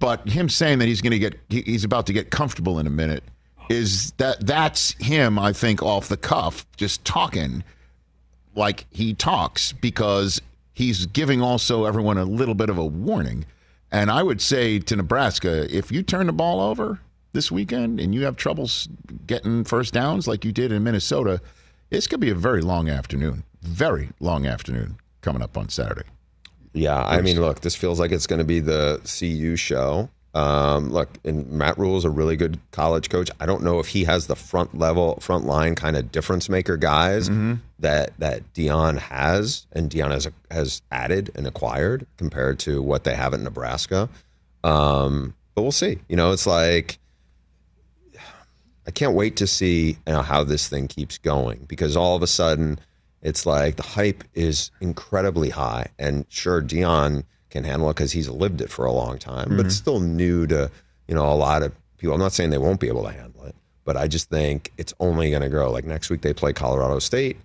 but 0.00 0.28
him 0.28 0.48
saying 0.48 0.78
that 0.80 0.86
he's 0.88 1.00
going 1.00 1.12
to 1.12 1.18
get 1.18 1.38
he- 1.48 1.62
he's 1.62 1.84
about 1.84 2.06
to 2.06 2.12
get 2.12 2.30
comfortable 2.30 2.78
in 2.80 2.86
a 2.86 2.90
minute 2.90 3.22
is 3.70 4.12
that 4.12 4.44
that's 4.44 4.92
him 4.98 5.38
i 5.38 5.52
think 5.52 5.82
off 5.82 6.08
the 6.08 6.16
cuff 6.16 6.66
just 6.76 7.04
talking 7.04 7.62
like 8.54 8.84
he 8.90 9.14
talks 9.14 9.72
because 9.72 10.42
he's 10.74 11.06
giving 11.06 11.40
also 11.40 11.84
everyone 11.84 12.18
a 12.18 12.24
little 12.24 12.54
bit 12.54 12.68
of 12.68 12.76
a 12.76 12.84
warning. 12.84 13.46
And 13.92 14.10
i 14.10 14.22
would 14.22 14.42
say 14.42 14.78
to 14.80 14.96
nebraska 14.96 15.74
if 15.74 15.90
you 15.90 16.02
turn 16.02 16.26
the 16.26 16.32
ball 16.32 16.60
over 16.60 17.00
this 17.32 17.50
weekend 17.50 18.00
and 18.00 18.14
you 18.14 18.24
have 18.24 18.36
troubles 18.36 18.88
getting 19.26 19.64
first 19.64 19.94
downs 19.94 20.26
like 20.26 20.44
you 20.44 20.52
did 20.52 20.72
in 20.72 20.82
minnesota 20.82 21.40
this 21.90 22.06
could 22.06 22.20
be 22.20 22.30
a 22.30 22.34
very 22.34 22.60
long 22.60 22.88
afternoon 22.88 23.44
very 23.62 24.10
long 24.18 24.46
afternoon 24.46 24.96
coming 25.20 25.42
up 25.42 25.56
on 25.56 25.68
saturday. 25.68 26.08
Yeah, 26.72 27.02
I 27.02 27.20
mean, 27.20 27.40
look, 27.40 27.60
this 27.60 27.74
feels 27.74 27.98
like 27.98 28.12
it's 28.12 28.28
going 28.28 28.38
to 28.38 28.44
be 28.44 28.60
the 28.60 29.00
CU 29.04 29.56
show. 29.56 30.08
Um, 30.32 30.90
look, 30.90 31.08
and 31.24 31.50
Matt 31.50 31.76
Rhule 31.76 31.96
is 31.96 32.04
a 32.04 32.10
really 32.10 32.36
good 32.36 32.60
college 32.70 33.08
coach. 33.08 33.30
I 33.40 33.46
don't 33.46 33.62
know 33.64 33.80
if 33.80 33.88
he 33.88 34.04
has 34.04 34.28
the 34.28 34.36
front 34.36 34.78
level, 34.78 35.18
front 35.20 35.44
line 35.44 35.74
kind 35.74 35.96
of 35.96 36.12
difference 36.12 36.48
maker 36.48 36.76
guys 36.76 37.28
that 37.80 38.12
that 38.18 38.52
Deion 38.54 38.98
has, 38.98 39.66
and 39.72 39.90
Deion 39.90 40.12
has 40.12 40.28
has 40.50 40.82
added 40.92 41.32
and 41.34 41.46
acquired 41.46 42.06
compared 42.16 42.60
to 42.60 42.80
what 42.80 43.04
they 43.04 43.14
have 43.14 43.34
at 43.34 43.40
Nebraska. 43.40 44.08
Um, 44.62 45.34
but 45.54 45.62
we'll 45.62 45.72
see. 45.72 45.98
You 46.08 46.16
know, 46.16 46.30
it's 46.30 46.46
like 46.46 46.98
I 48.86 48.92
can't 48.92 49.14
wait 49.14 49.36
to 49.36 49.46
see 49.46 49.98
you 50.06 50.12
know, 50.12 50.22
how 50.22 50.44
this 50.44 50.68
thing 50.68 50.88
keeps 50.88 51.18
going 51.18 51.64
because 51.68 51.96
all 51.96 52.16
of 52.16 52.22
a 52.22 52.26
sudden 52.26 52.78
it's 53.22 53.44
like 53.46 53.76
the 53.76 53.82
hype 53.82 54.24
is 54.34 54.70
incredibly 54.80 55.50
high. 55.50 55.88
And 55.98 56.24
sure, 56.28 56.62
Deion 56.62 57.24
can 57.50 57.64
handle 57.64 57.90
it 57.90 57.94
because 57.94 58.12
he's 58.12 58.28
lived 58.28 58.60
it 58.60 58.70
for 58.70 58.84
a 58.84 58.92
long 58.92 59.18
time, 59.18 59.56
but 59.56 59.66
it's 59.66 59.74
still 59.76 60.00
new 60.00 60.46
to 60.46 60.70
you 61.08 61.14
know 61.14 61.30
a 61.30 61.34
lot 61.34 61.62
of 61.62 61.72
people. 61.98 62.14
I'm 62.14 62.20
not 62.20 62.32
saying 62.32 62.50
they 62.50 62.58
won't 62.58 62.80
be 62.80 62.88
able 62.88 63.04
to 63.04 63.12
handle 63.12 63.44
it, 63.44 63.54
but 63.84 63.96
I 63.96 64.06
just 64.08 64.30
think 64.30 64.72
it's 64.78 64.94
only 65.00 65.30
going 65.30 65.42
to 65.42 65.48
grow. 65.48 65.70
Like 65.70 65.84
next 65.84 66.10
week 66.10 66.22
they 66.22 66.32
play 66.32 66.52
Colorado 66.52 66.98
State. 66.98 67.36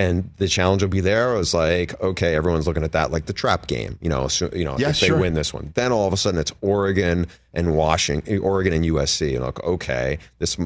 And 0.00 0.30
the 0.36 0.46
challenge 0.46 0.80
will 0.80 0.90
be 0.90 1.00
there. 1.00 1.34
It 1.34 1.38
was 1.38 1.52
like, 1.52 2.00
okay, 2.00 2.36
everyone's 2.36 2.68
looking 2.68 2.84
at 2.84 2.92
that 2.92 3.10
like 3.10 3.26
the 3.26 3.32
trap 3.32 3.66
game, 3.66 3.98
you 4.00 4.08
know. 4.08 4.28
So, 4.28 4.48
you 4.54 4.64
know, 4.64 4.76
Yeah, 4.78 4.90
if 4.90 5.00
they 5.00 5.08
win 5.20 5.34
this 5.34 5.52
one, 5.52 5.72
then 5.74 5.90
all 5.90 6.06
of 6.06 6.12
a 6.12 6.16
sudden 6.16 6.38
it's 6.38 6.52
Oregon 6.60 7.26
and 7.52 7.74
Washington, 7.74 8.38
Oregon 8.38 8.72
and 8.72 8.84
USC, 8.84 9.34
and 9.34 9.44
like, 9.44 9.60
okay, 9.64 10.18
this 10.38 10.56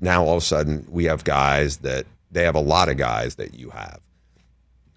now 0.00 0.24
all 0.24 0.38
of 0.38 0.42
a 0.42 0.46
sudden 0.46 0.86
we 0.88 1.04
have 1.04 1.22
guys 1.22 1.76
that 1.78 2.06
they 2.30 2.44
have 2.44 2.54
a 2.54 2.60
lot 2.60 2.88
of 2.88 2.96
guys 2.96 3.34
that 3.34 3.52
you 3.52 3.68
have. 3.68 4.00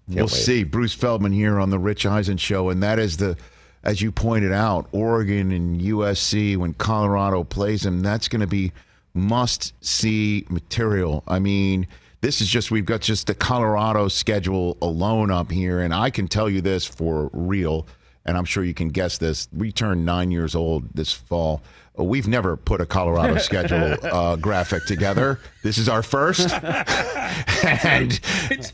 Can't 0.06 0.16
we'll 0.16 0.24
wait. 0.26 0.30
see. 0.30 0.64
Bruce 0.64 0.94
Feldman 0.94 1.32
here 1.32 1.58
on 1.58 1.70
the 1.70 1.78
Rich 1.78 2.06
Eisen 2.06 2.36
show, 2.36 2.70
and 2.70 2.82
that 2.82 2.98
is 2.98 3.16
the, 3.16 3.36
as 3.82 4.00
you 4.00 4.12
pointed 4.12 4.52
out, 4.52 4.86
Oregon 4.92 5.50
and 5.50 5.80
USC 5.80 6.56
when 6.56 6.74
Colorado 6.74 7.42
plays 7.42 7.82
them. 7.82 8.02
That's 8.02 8.28
going 8.28 8.40
to 8.40 8.46
be 8.46 8.72
must 9.14 9.72
see 9.84 10.46
material. 10.48 11.24
I 11.26 11.38
mean, 11.40 11.88
this 12.20 12.40
is 12.40 12.48
just 12.48 12.70
we've 12.70 12.84
got 12.84 13.00
just 13.00 13.26
the 13.26 13.34
Colorado 13.34 14.08
schedule 14.08 14.76
alone 14.80 15.30
up 15.30 15.50
here, 15.50 15.80
and 15.80 15.92
I 15.92 16.10
can 16.10 16.28
tell 16.28 16.48
you 16.48 16.60
this 16.60 16.84
for 16.86 17.30
real, 17.32 17.86
and 18.26 18.36
I'm 18.36 18.44
sure 18.44 18.64
you 18.64 18.74
can 18.74 18.88
guess 18.88 19.18
this. 19.18 19.48
We 19.52 19.72
turn 19.72 20.04
nine 20.04 20.30
years 20.30 20.54
old 20.54 20.90
this 20.94 21.12
fall. 21.12 21.62
Uh, 21.98 22.04
We've 22.04 22.28
never 22.28 22.56
put 22.56 22.80
a 22.80 22.86
Colorado 22.86 23.38
schedule 23.38 23.96
uh, 24.02 24.36
graphic 24.36 24.84
together. 24.84 25.40
This 25.62 25.78
is 25.78 25.88
our 25.88 26.02
first 26.02 26.52
and 27.64 28.20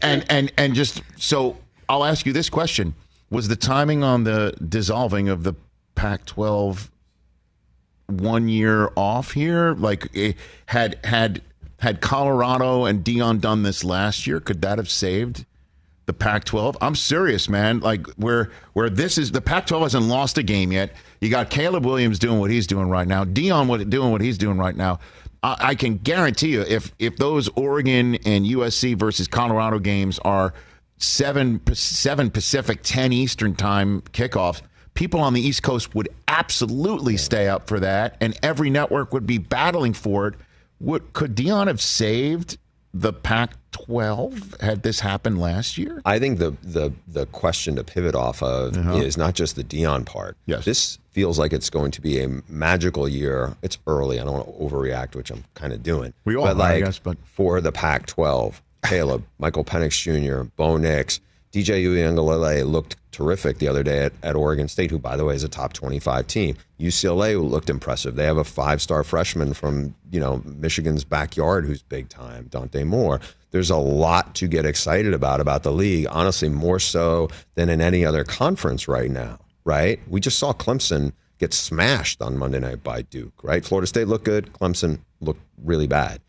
and 0.00 0.24
and 0.28 0.52
and 0.56 0.74
just 0.74 1.02
so 1.16 1.58
I'll 1.88 2.04
ask 2.04 2.26
you 2.26 2.32
this 2.32 2.48
question: 2.48 2.94
Was 3.30 3.48
the 3.48 3.56
timing 3.56 4.02
on 4.02 4.24
the 4.24 4.54
dissolving 4.66 5.28
of 5.28 5.44
the 5.44 5.54
Pac-12 5.94 6.88
one 8.06 8.48
year 8.48 8.90
off 8.96 9.32
here? 9.32 9.74
Like, 9.74 10.08
eh, 10.16 10.32
had 10.66 10.98
had 11.04 11.42
had 11.80 12.00
Colorado 12.00 12.84
and 12.86 13.04
Deion 13.04 13.40
done 13.40 13.64
this 13.64 13.84
last 13.84 14.26
year, 14.26 14.40
could 14.40 14.62
that 14.62 14.78
have 14.78 14.88
saved 14.88 15.44
the 16.12 16.24
Pac-12? 16.24 16.76
I'm 16.80 16.94
serious, 16.94 17.48
man. 17.48 17.80
Like, 17.80 18.06
where 18.10 18.50
where 18.74 18.90
this 18.90 19.18
is, 19.18 19.32
the 19.32 19.40
Pac-12 19.40 19.82
hasn't 19.82 20.04
lost 20.04 20.38
a 20.38 20.42
game 20.42 20.72
yet. 20.72 20.92
You 21.20 21.30
got 21.30 21.50
Caleb 21.50 21.86
Williams 21.86 22.18
doing 22.18 22.38
what 22.38 22.50
he's 22.50 22.66
doing 22.66 22.88
right 22.88 23.08
now. 23.08 23.24
Deion 23.24 23.66
what, 23.66 23.88
doing 23.88 24.10
what 24.10 24.20
he's 24.20 24.38
doing 24.38 24.58
right 24.58 24.76
now. 24.76 24.98
I, 25.42 25.56
I 25.60 25.74
can 25.74 25.98
guarantee 25.98 26.52
you, 26.52 26.62
if 26.62 26.92
if 26.98 27.16
those 27.16 27.48
Oregon 27.50 28.16
and 28.26 28.44
USC 28.44 28.96
versus 28.96 29.26
Colorado 29.26 29.78
games 29.78 30.18
are 30.20 30.52
seven 30.98 31.60
seven 31.74 32.30
Pacific, 32.30 32.80
ten 32.82 33.12
Eastern 33.12 33.54
time 33.54 34.02
kickoffs, 34.12 34.62
people 34.94 35.20
on 35.20 35.32
the 35.32 35.40
East 35.40 35.62
Coast 35.62 35.94
would 35.94 36.08
absolutely 36.28 37.16
stay 37.16 37.48
up 37.48 37.66
for 37.66 37.80
that, 37.80 38.16
and 38.20 38.38
every 38.42 38.68
network 38.68 39.12
would 39.14 39.26
be 39.26 39.38
battling 39.38 39.94
for 39.94 40.28
it. 40.28 40.34
Would 40.80 41.12
could 41.12 41.34
Deion 41.34 41.68
have 41.68 41.80
saved 41.80 42.58
the 42.92 43.12
Pac-12 43.72 44.60
had 44.60 44.82
this 44.82 45.00
happened 45.00 45.40
last 45.40 45.78
year? 45.78 46.02
I 46.04 46.18
think 46.18 46.38
the 46.38 46.56
the 46.62 46.92
the 47.08 47.26
question 47.26 47.76
to 47.76 47.84
pivot 47.84 48.14
off 48.14 48.42
of 48.42 48.76
uh-huh. 48.76 48.96
is 48.96 49.16
not 49.16 49.34
just 49.34 49.56
the 49.56 49.64
Deion 49.64 50.04
part. 50.06 50.36
Yes. 50.46 50.64
This 50.64 50.98
feels 51.10 51.38
like 51.38 51.52
it's 51.52 51.70
going 51.70 51.90
to 51.92 52.00
be 52.00 52.22
a 52.22 52.28
magical 52.48 53.08
year. 53.08 53.56
It's 53.62 53.78
early. 53.86 54.20
I 54.20 54.24
don't 54.24 54.32
want 54.32 54.46
to 54.46 54.64
overreact, 54.64 55.14
which 55.14 55.30
I'm 55.30 55.44
kind 55.54 55.72
of 55.72 55.82
doing. 55.82 56.14
We 56.24 56.36
all 56.36 56.44
but 56.44 56.56
are, 56.56 56.62
I 56.62 56.72
like 56.74 56.84
guess, 56.84 56.98
but- 56.98 57.18
for 57.24 57.60
the 57.60 57.72
Pac-12, 57.72 58.60
Caleb, 58.84 59.24
Michael 59.38 59.64
Penix 59.64 60.00
Jr., 60.00 60.48
Bo 60.56 60.76
Nix, 60.78 61.20
DJ 61.52 61.84
Uiagalelei 61.84 62.66
looked 62.66 62.96
terrific 63.12 63.58
the 63.58 63.68
other 63.68 63.82
day 63.82 64.04
at, 64.04 64.12
at 64.22 64.34
Oregon 64.34 64.68
State, 64.68 64.90
who, 64.90 64.98
by 64.98 65.18
the 65.18 65.24
way, 65.26 65.34
is 65.34 65.44
a 65.44 65.48
top 65.48 65.74
25 65.74 66.26
team. 66.26 66.56
UCLA 66.80 67.38
looked 67.38 67.68
impressive. 67.68 68.16
They 68.16 68.24
have 68.24 68.38
a 68.38 68.44
five-star 68.44 69.04
freshman 69.04 69.52
from 69.52 69.94
you 70.10 70.18
know 70.18 70.42
Michigan's 70.46 71.04
backyard 71.04 71.66
who's 71.66 71.82
big 71.82 72.08
time, 72.08 72.46
Dante 72.50 72.84
Moore. 72.84 73.20
There's 73.52 73.70
a 73.70 73.76
lot 73.76 74.34
to 74.36 74.48
get 74.48 74.66
excited 74.66 75.14
about 75.14 75.40
about 75.40 75.62
the 75.62 75.72
league. 75.72 76.06
Honestly, 76.10 76.48
more 76.48 76.80
so 76.80 77.28
than 77.54 77.68
in 77.68 77.80
any 77.80 78.04
other 78.04 78.24
conference 78.24 78.88
right 78.88 79.10
now. 79.10 79.38
Right? 79.64 80.00
We 80.08 80.20
just 80.20 80.40
saw 80.40 80.52
Clemson 80.52 81.12
get 81.38 81.54
smashed 81.54 82.20
on 82.20 82.36
Monday 82.36 82.58
night 82.58 82.82
by 82.82 83.02
Duke. 83.02 83.44
Right? 83.44 83.64
Florida 83.64 83.86
State 83.86 84.08
looked 84.08 84.24
good. 84.24 84.52
Clemson 84.52 84.98
looked 85.20 85.40
really 85.62 85.86
bad 85.86 86.20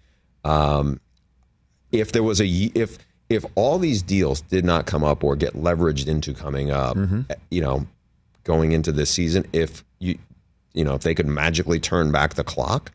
um, 0.44 1.00
if 1.92 2.12
there 2.12 2.24
was 2.24 2.42
a 2.42 2.46
if 2.48 2.98
if 3.30 3.46
all 3.56 3.80
these 3.80 4.02
deals 4.02 4.42
did 4.42 4.66
not 4.66 4.86
come 4.86 5.04
up 5.04 5.24
or 5.24 5.36
get 5.36 5.54
leveraged 5.54 6.08
into 6.08 6.34
coming 6.34 6.72
up, 6.72 6.98
mm-hmm. 6.98 7.22
eh, 7.30 7.36
you 7.50 7.62
know, 7.62 7.88
going 8.44 8.72
into 8.72 8.92
this 8.92 9.10
season, 9.10 9.46
if 9.54 9.84
you 10.00 10.18
you 10.74 10.84
know 10.84 10.96
if 10.96 11.02
they 11.02 11.16
could 11.16 11.28
magically 11.28 11.80
turn 11.80 12.12
back 12.12 12.34
the 12.34 12.44
clock, 12.44 12.92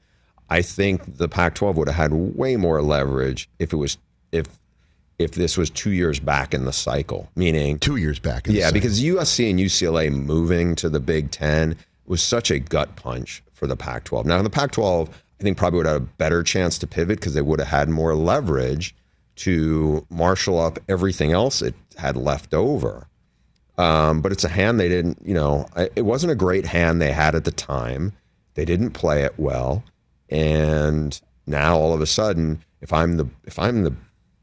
I 0.50 0.62
think 0.62 1.16
the 1.16 1.28
Pac-12 1.28 1.74
would 1.76 1.88
have 1.88 1.96
had 1.96 2.12
way 2.12 2.56
more 2.56 2.82
leverage 2.82 3.48
if 3.58 3.72
it 3.72 3.76
was 3.76 3.98
if 4.32 4.46
if 5.18 5.32
this 5.32 5.56
was 5.58 5.68
two 5.70 5.90
years 5.90 6.20
back 6.20 6.54
in 6.54 6.64
the 6.64 6.72
cycle, 6.72 7.28
meaning 7.34 7.78
Two 7.78 7.96
years 7.96 8.18
back. 8.20 8.46
in 8.46 8.54
the 8.54 8.60
yeah, 8.60 8.70
because 8.70 9.02
USC 9.02 9.50
and 9.50 9.58
UCLA 9.58 10.12
moving 10.12 10.76
to 10.76 10.88
the 10.88 11.00
Big 11.00 11.30
Ten 11.32 11.76
was 12.06 12.22
such 12.22 12.50
a 12.52 12.60
gut 12.60 12.94
punch 12.94 13.42
for 13.52 13.66
the 13.66 13.76
Pac 13.76 14.04
12. 14.04 14.26
Now, 14.26 14.38
in 14.38 14.44
the 14.44 14.50
Pac 14.50 14.70
12, 14.70 15.08
I 15.08 15.42
think 15.42 15.56
probably 15.58 15.78
would 15.78 15.86
have 15.86 15.96
a 15.96 16.00
better 16.00 16.44
chance 16.44 16.78
to 16.78 16.86
pivot 16.86 17.18
because 17.18 17.34
they 17.34 17.42
would 17.42 17.58
have 17.58 17.68
had 17.68 17.88
more 17.88 18.14
leverage 18.14 18.94
to 19.36 20.06
marshal 20.08 20.60
up 20.60 20.78
everything 20.88 21.32
else 21.32 21.62
it 21.62 21.74
had 21.96 22.16
left 22.16 22.54
over. 22.54 23.08
Um, 23.76 24.20
but 24.20 24.30
it's 24.32 24.44
a 24.44 24.48
hand 24.48 24.78
they 24.78 24.88
didn't, 24.88 25.18
you 25.24 25.34
know, 25.34 25.66
it 25.96 26.02
wasn't 26.04 26.32
a 26.32 26.36
great 26.36 26.66
hand 26.66 27.00
they 27.02 27.12
had 27.12 27.34
at 27.34 27.44
the 27.44 27.50
time. 27.52 28.12
They 28.54 28.64
didn't 28.64 28.90
play 28.90 29.22
it 29.24 29.34
well. 29.36 29.82
And 30.30 31.20
now 31.46 31.76
all 31.76 31.92
of 31.92 32.00
a 32.00 32.06
sudden, 32.06 32.62
if 32.80 32.92
I'm 32.92 33.16
the 33.16 33.28
if 33.44 33.58
I'm 33.58 33.82
the 33.82 33.94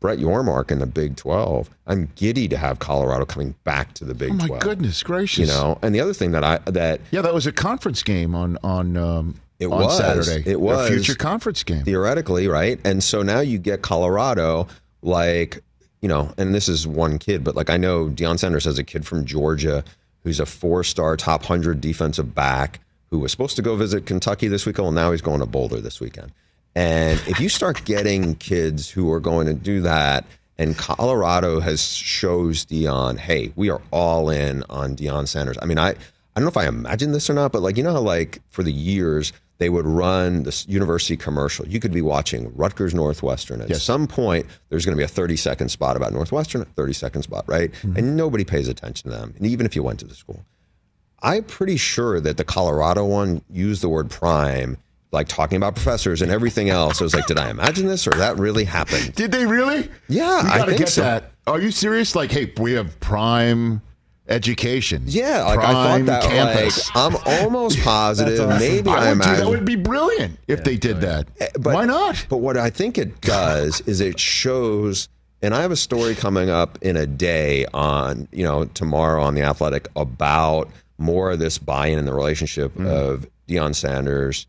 Brett 0.06 0.20
Yormark 0.20 0.70
in 0.70 0.78
the 0.78 0.86
Big 0.86 1.16
12, 1.16 1.68
I'm 1.88 2.12
giddy 2.14 2.48
to 2.50 2.58
have 2.58 2.78
Colorado 2.78 3.26
coming 3.26 3.56
back 3.64 3.96
to 3.96 4.06
the 4.06 4.14
Big 4.14 4.30
oh 4.30 4.36
my 4.36 4.46
12. 4.46 4.62
goodness 4.62 5.02
gracious! 5.02 5.40
You 5.40 5.48
know, 5.48 5.80
and 5.82 5.96
the 5.96 6.00
other 6.00 6.14
thing 6.14 6.30
that 6.34 6.44
I 6.44 6.60
that 6.66 7.02
yeah, 7.10 7.22
that 7.22 7.34
was 7.34 7.48
a 7.48 7.52
conference 7.52 8.04
game 8.04 8.36
on 8.36 8.60
on 8.64 8.98
um, 8.98 9.34
It 9.60 9.66
on 9.66 9.82
was. 9.82 9.98
Saturday. 9.98 10.48
It 10.48 10.62
was. 10.62 10.88
a 10.88 10.94
future 10.94 11.16
conference 11.16 11.64
game. 11.64 11.84
theoretically, 11.86 12.48
right? 12.48 12.80
And 12.86 13.04
so 13.04 13.24
now 13.24 13.40
you 13.40 13.58
get 13.58 13.82
Colorado, 13.82 14.68
like, 15.02 15.64
you 16.04 16.08
know, 16.08 16.32
and 16.38 16.54
this 16.54 16.70
is 16.70 16.86
one 16.86 17.18
kid, 17.18 17.44
but 17.44 17.56
like 17.56 17.72
I 17.72 17.78
know 17.78 18.06
Deion 18.10 18.38
Sanders 18.38 18.66
has 18.66 18.78
a 18.78 18.84
kid 18.84 19.08
from 19.08 19.26
Georgia 19.26 19.84
who's 20.24 20.40
a 20.40 20.46
four 20.46 20.84
star 20.84 21.18
top 21.18 21.42
100 21.50 21.82
defensive 21.82 22.36
back 22.36 22.80
who 23.10 23.18
was 23.18 23.32
supposed 23.32 23.56
to 23.56 23.64
go 23.64 23.76
visit 23.76 24.06
Kentucky 24.06 24.48
this 24.50 24.68
weekend. 24.68 24.86
Well, 24.86 24.92
now 24.92 25.12
he's 25.14 25.22
going 25.22 25.40
to 25.40 25.48
Boulder 25.48 25.82
this 25.82 26.00
weekend. 26.00 26.32
And 26.76 27.20
if 27.28 27.40
you 27.40 27.48
start 27.50 27.86
getting 27.86 28.36
kids 28.36 28.90
who 28.90 29.12
are 29.12 29.20
going 29.20 29.48
to 29.48 29.54
do 29.54 29.82
that, 29.82 30.26
and 30.58 30.78
Colorado 30.78 31.60
has 31.60 31.86
shows 31.86 32.66
Deion, 32.66 33.18
hey, 33.18 33.52
we 33.56 33.70
are 33.70 33.82
all 33.92 34.30
in 34.30 34.64
on 34.70 34.96
Deion 34.96 35.28
Sanders. 35.28 35.58
I 35.62 35.66
mean, 35.66 35.78
I 35.78 35.90
I 35.90 35.96
don't 36.42 36.44
know 36.44 36.50
if 36.50 36.58
I 36.58 36.68
imagined 36.68 37.14
this 37.16 37.30
or 37.30 37.34
not, 37.34 37.52
but 37.52 37.62
like 37.62 37.78
you 37.78 37.84
know 37.84 37.94
how 37.94 38.02
like 38.02 38.42
for 38.50 38.64
the 38.64 38.72
years 38.72 39.32
they 39.58 39.70
would 39.70 39.86
run 39.86 40.44
this 40.44 40.68
university 40.68 41.16
commercial. 41.16 41.66
You 41.66 41.80
could 41.80 41.94
be 41.94 42.02
watching 42.02 42.54
Rutgers 42.56 42.94
Northwestern. 42.94 43.62
At 43.62 43.70
Yes. 43.70 43.84
some 43.84 44.06
point, 44.06 44.46
there's 44.68 44.84
going 44.86 44.98
to 44.98 45.00
be 45.00 45.06
a 45.06 45.08
30 45.08 45.38
second 45.38 45.70
spot 45.70 45.96
about 45.96 46.12
Northwestern, 46.12 46.62
a 46.62 46.66
30 46.66 46.92
second 46.92 47.24
spot, 47.24 47.46
right? 47.48 47.72
Mm-hmm. 47.72 47.96
And 47.98 48.18
nobody 48.18 48.44
pays 48.44 48.68
attention 48.68 49.10
to 49.12 49.16
them. 49.18 49.34
And 49.38 49.46
even 49.48 49.66
if 49.66 49.74
you 49.74 49.82
went 49.82 50.00
to 50.02 50.06
the 50.06 50.14
school, 50.14 50.44
I'm 51.22 51.44
pretty 51.46 51.78
sure 51.78 52.20
that 52.20 52.36
the 52.36 52.44
Colorado 52.44 53.06
one 53.06 53.44
used 53.50 53.82
the 53.82 53.88
word 53.88 54.10
prime, 54.10 54.76
like 55.16 55.28
talking 55.28 55.58
about 55.58 55.74
professors 55.76 56.22
and 56.22 56.32
everything 56.32 56.70
else. 56.70 57.02
I 57.02 57.04
was 57.06 57.16
like, 57.16 57.26
did 57.26 57.40
I 57.40 57.50
imagine 57.50 57.88
this 57.88 58.06
or 58.08 58.12
that 58.12 58.38
really 58.38 58.66
happened? 58.66 59.16
Did 59.16 59.32
they 59.32 59.46
really? 59.48 59.90
Yeah, 60.08 60.44
we 60.44 60.50
I 60.50 60.58
gotta 60.60 60.72
think 60.72 60.80
get 60.80 60.90
so. 60.90 61.02
that. 61.02 61.32
Are 61.48 61.60
you 61.60 61.72
serious? 61.72 62.16
Like, 62.16 62.32
hey, 62.32 62.54
we 62.58 62.74
have 62.74 63.00
prime 63.00 63.82
education. 64.28 65.04
Yeah, 65.06 65.44
like 65.44 65.60
I 65.60 65.72
prime 65.72 66.06
thought 66.06 66.22
that. 66.24 66.30
campus. 66.32 66.96
Like, 66.96 67.14
I'm 67.14 67.44
almost 67.44 67.80
positive. 67.84 68.48
Maybe 68.60 68.90
I 68.90 68.94
I, 68.94 68.98
would 69.00 69.06
do, 69.06 69.12
imagine 69.12 69.44
that 69.46 69.50
would 69.50 69.66
be 69.66 69.76
brilliant 69.76 70.40
if 70.48 70.64
they 70.64 70.78
did 70.78 71.02
that. 71.02 71.28
But, 71.60 71.74
Why 71.76 71.86
not? 71.86 72.26
But 72.30 72.38
what 72.38 72.58
I 72.58 72.70
think 72.70 72.98
it 72.98 73.22
does 73.22 73.82
is 73.82 74.02
it 74.02 74.20
shows, 74.20 75.10
and 75.42 75.54
I 75.54 75.62
have 75.62 75.72
a 75.72 75.76
story 75.76 76.16
coming 76.16 76.50
up 76.50 76.78
in 76.82 76.98
a 76.98 77.06
day 77.06 77.66
on, 77.74 78.28
you 78.32 78.44
know, 78.44 78.66
tomorrow 78.66 79.22
on 79.24 79.36
The 79.36 79.44
Athletic 79.44 79.88
about 79.96 80.70
more 80.98 81.32
of 81.32 81.40
this 81.40 81.58
buy 81.58 81.88
in 81.88 82.00
in 82.00 82.06
the 82.06 82.14
relationship 82.14 82.74
Mm. 82.76 82.88
of 82.88 83.28
Deion 83.48 83.76
Sanders 83.76 84.48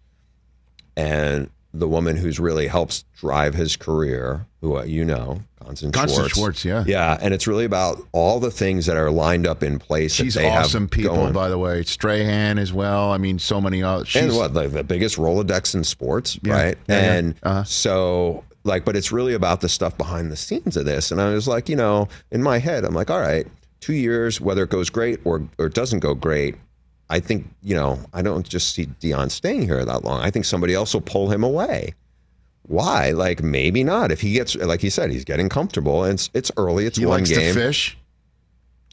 and 0.97 1.51
the 1.75 1.89
woman 1.89 2.17
who's 2.17 2.41
really 2.41 2.69
helps 2.69 3.05
drive 3.19 3.55
his 3.55 3.77
career, 3.77 4.47
who 4.63 4.79
uh, 4.79 4.83
you 4.85 5.05
know, 5.05 5.43
Constance, 5.63 5.95
Constance 5.95 6.17
Schwartz. 6.33 6.35
Schwartz, 6.35 6.65
yeah. 6.65 6.85
Yeah. 6.87 7.19
And 7.21 7.35
it's 7.35 7.47
really 7.47 7.65
about 7.65 7.99
all 8.13 8.41
the 8.41 8.51
things 8.53 8.87
that 8.87 8.97
are 8.97 9.11
lined 9.11 9.47
up 9.47 9.63
in 9.63 9.79
place. 9.79 10.15
She's 10.15 10.35
that 10.35 10.41
they 10.43 10.49
awesome 10.49 10.89
people, 10.89 11.17
going. 11.17 11.33
by 11.33 11.49
the 11.49 11.59
way. 11.59 11.83
Strahan 11.83 12.59
as 12.59 12.73
well. 12.73 13.13
I 13.13 13.19
mean, 13.19 13.39
so 13.39 13.61
many 13.61 13.83
other. 13.83 14.05
She's, 14.07 14.23
and 14.23 14.35
what 14.37 14.55
like 14.55 14.73
the 14.73 14.85
biggest 14.85 15.17
Rolodex 15.17 15.75
in 15.75 15.85
sports, 15.85 16.39
Yeah. 16.43 16.53
right? 16.55 16.79
Yeah, 16.89 16.97
yeah. 17.03 17.13
and 17.15 17.35
Uh-huh. 17.43 17.65
so 17.65 18.45
like, 18.65 18.85
but 18.85 18.97
it's 18.97 19.13
really 19.13 19.35
about 19.35 19.61
the 19.61 19.69
stuff 19.69 19.99
behind 19.99 20.31
the 20.33 20.37
scenes 20.37 20.77
of 20.77 20.87
this. 20.87 21.11
And 21.11 21.21
I 21.21 21.31
was 21.31 21.47
like, 21.47 21.69
you 21.69 21.77
know, 21.77 22.09
in 22.31 22.43
my 22.43 22.59
head, 22.59 22.85
I'm 22.85 22.95
like, 22.95 23.11
all 23.11 23.21
right, 23.21 23.47
two 23.81 23.93
years, 23.95 24.41
whether 24.41 24.63
it 24.63 24.71
goes 24.71 24.89
great 24.89 25.21
or 25.25 25.43
or 25.59 25.69
doesn't 25.69 26.01
go 26.01 26.15
great. 26.15 26.55
I 27.09 27.21
think 27.21 27.49
you 27.63 27.75
know 27.75 28.01
I 28.13 28.23
don't 28.23 28.49
just 28.49 28.75
see 28.75 28.87
Deion 28.87 29.31
staying 29.31 29.63
here 29.63 29.85
that 29.85 30.05
long. 30.05 30.21
I 30.21 30.31
think 30.31 30.45
somebody 30.45 30.75
else 30.75 30.95
will 30.95 31.03
pull 31.03 31.31
him 31.31 31.45
away. 31.45 31.95
Why? 32.63 33.13
Like 33.13 33.43
maybe 33.43 33.85
not. 33.85 34.11
If 34.11 34.21
he 34.21 34.33
gets 34.33 34.57
like 34.57 34.81
he 34.81 34.91
said, 34.91 35.11
he's 35.11 35.25
getting 35.25 35.49
comfortable. 35.49 36.05
And 36.05 36.15
it's 36.15 36.31
it's 36.35 36.51
early. 36.57 36.87
It's 36.87 36.99
he 36.99 37.07
one 37.07 37.21
likes 37.21 37.31
game. 37.31 37.55
to 37.55 37.61
fish. 37.61 37.97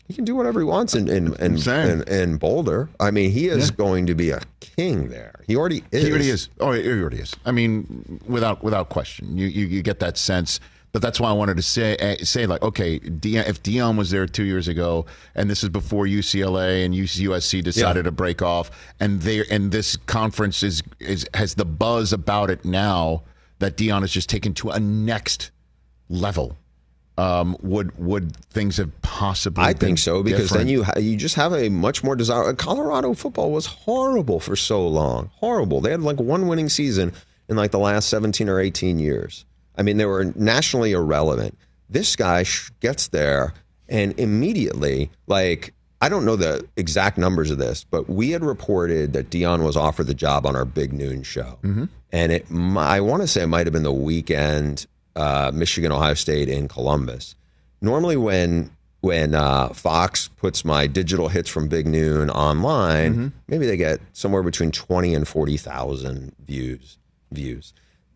He 0.08 0.14
can 0.14 0.26
do 0.26 0.36
whatever 0.36 0.60
he 0.60 0.66
wants 0.66 0.94
in 0.96 1.08
in 1.08 1.34
in, 1.42 1.58
in, 1.70 2.04
in 2.08 2.38
Boulder. 2.38 2.90
I 3.00 3.10
mean, 3.10 3.32
he 3.32 3.48
is 3.48 3.72
going 3.72 4.06
to 4.08 4.16
be 4.16 4.32
a 4.32 4.42
king 4.60 5.10
there. 5.10 5.34
He 5.48 5.56
already 5.56 5.84
is. 5.92 6.04
He 6.04 6.10
already 6.10 6.30
is. 6.30 6.50
Oh, 6.60 6.74
he 6.74 6.88
already 6.88 7.20
is. 7.20 7.34
I 7.46 7.52
mean, 7.52 8.20
without 8.28 8.64
without 8.64 8.90
question, 8.90 9.38
you 9.38 9.48
you, 9.48 9.66
you 9.66 9.82
get 9.82 10.00
that 10.02 10.18
sense. 10.18 10.60
But 10.94 11.02
that's 11.02 11.20
why 11.20 11.30
I 11.32 11.34
wanted 11.34 11.58
to 11.58 11.64
say 11.64 11.98
uh, 11.98 12.24
say 12.24 12.46
like, 12.46 12.62
okay, 12.62 13.00
Deion, 13.00 13.48
if 13.50 13.62
Deion 13.64 13.98
was 13.98 14.12
there 14.12 14.28
two 14.28 14.44
years 14.44 14.68
ago, 14.68 15.08
and 15.34 15.50
this 15.50 15.64
is 15.64 15.70
before 15.70 16.06
UCLA 16.06 16.86
and 16.86 16.94
USC 16.94 17.64
decided 17.64 18.02
Yeah. 18.02 18.04
to 18.04 18.12
break 18.12 18.44
off, 18.44 18.70
and 19.00 19.20
they 19.22 19.44
and 19.50 19.72
this 19.72 19.96
conference 19.98 20.62
is 20.62 20.84
is 21.00 21.28
has 21.34 21.56
the 21.56 21.66
buzz 21.66 22.14
about 22.14 22.52
it 22.52 22.64
now 22.64 23.24
that 23.58 23.76
Deion 23.76 24.04
is 24.04 24.12
just 24.12 24.30
taken 24.30 24.54
to 24.54 24.70
a 24.70 24.80
next 24.80 25.50
level. 26.10 26.58
Um, 27.18 27.58
would 27.62 27.98
would 27.98 28.36
things 28.52 28.78
have 28.78 28.92
possibly? 29.02 29.64
I 29.64 29.74
think 29.74 29.98
so 29.98 30.22
because 30.22 30.50
different? 30.50 30.60
then 30.60 30.68
you 30.68 30.84
ha- 30.84 31.00
you 31.00 31.16
just 31.18 31.36
have 31.36 31.54
a 31.54 31.70
much 31.70 32.04
more 32.04 32.16
desire. 32.16 32.54
Colorado 32.54 33.16
football 33.16 33.52
was 33.52 33.66
horrible 33.66 34.40
for 34.40 34.56
so 34.56 34.88
long, 34.88 35.32
horrible. 35.36 35.82
They 35.82 35.92
had 35.92 36.02
like 36.02 36.20
one 36.20 36.48
winning 36.48 36.70
season 36.70 37.14
in 37.50 37.56
like 37.56 37.72
the 37.72 37.80
last 37.80 38.10
seventeen 38.10 38.48
or 38.48 38.60
eighteen 38.60 39.00
years. 39.00 39.46
I 39.78 39.84
mean, 39.84 39.98
they 39.98 40.06
were 40.06 40.26
nationally 40.36 40.92
irrelevant. 40.92 41.58
This 41.90 42.16
guy 42.16 42.46
gets 42.80 43.08
there 43.10 43.54
and 43.90 44.18
immediately, 44.20 45.12
like, 45.28 45.74
I 46.02 46.10
don't 46.10 46.26
know 46.26 46.36
the 46.36 46.68
exact 46.76 47.18
numbers 47.18 47.50
of 47.52 47.58
this, 47.60 47.84
but 47.84 48.10
we 48.10 48.32
had 48.32 48.44
reported 48.44 49.14
that 49.14 49.30
Deion 49.30 49.64
was 49.64 49.78
offered 49.78 50.08
the 50.08 50.14
job 50.14 50.46
on 50.46 50.56
our 50.56 50.66
Big 50.66 50.92
Noon 50.92 51.24
show, 51.24 51.60
and 52.12 52.32
it 52.32 52.46
I 52.52 53.00
want 53.00 53.22
to 53.22 53.28
say 53.28 53.44
it 53.44 53.48
might 53.48 53.66
have 53.68 53.74
been 53.74 53.84
the 53.84 53.92
weekend 53.94 54.86
uh, 55.16 55.52
Michigan 55.54 55.92
Ohio 55.94 56.14
State 56.16 56.50
in 56.50 56.68
Columbus. 56.68 57.36
Normally, 57.82 58.18
when 58.18 58.70
when 59.00 59.34
uh, 59.34 59.70
Fox 59.70 60.28
puts 60.28 60.66
my 60.66 60.88
digital 60.88 61.30
hits 61.30 61.50
from 61.50 61.70
Big 61.70 61.88
Noon 61.88 62.30
online, 62.30 63.32
maybe 63.48 63.66
they 63.66 63.78
get 63.78 64.02
somewhere 64.12 64.44
between 64.44 64.72
twenty 64.72 65.14
and 65.14 65.26
forty 65.26 65.56
thousand 65.56 66.34
views. 66.46 66.98
Views. 67.32 67.74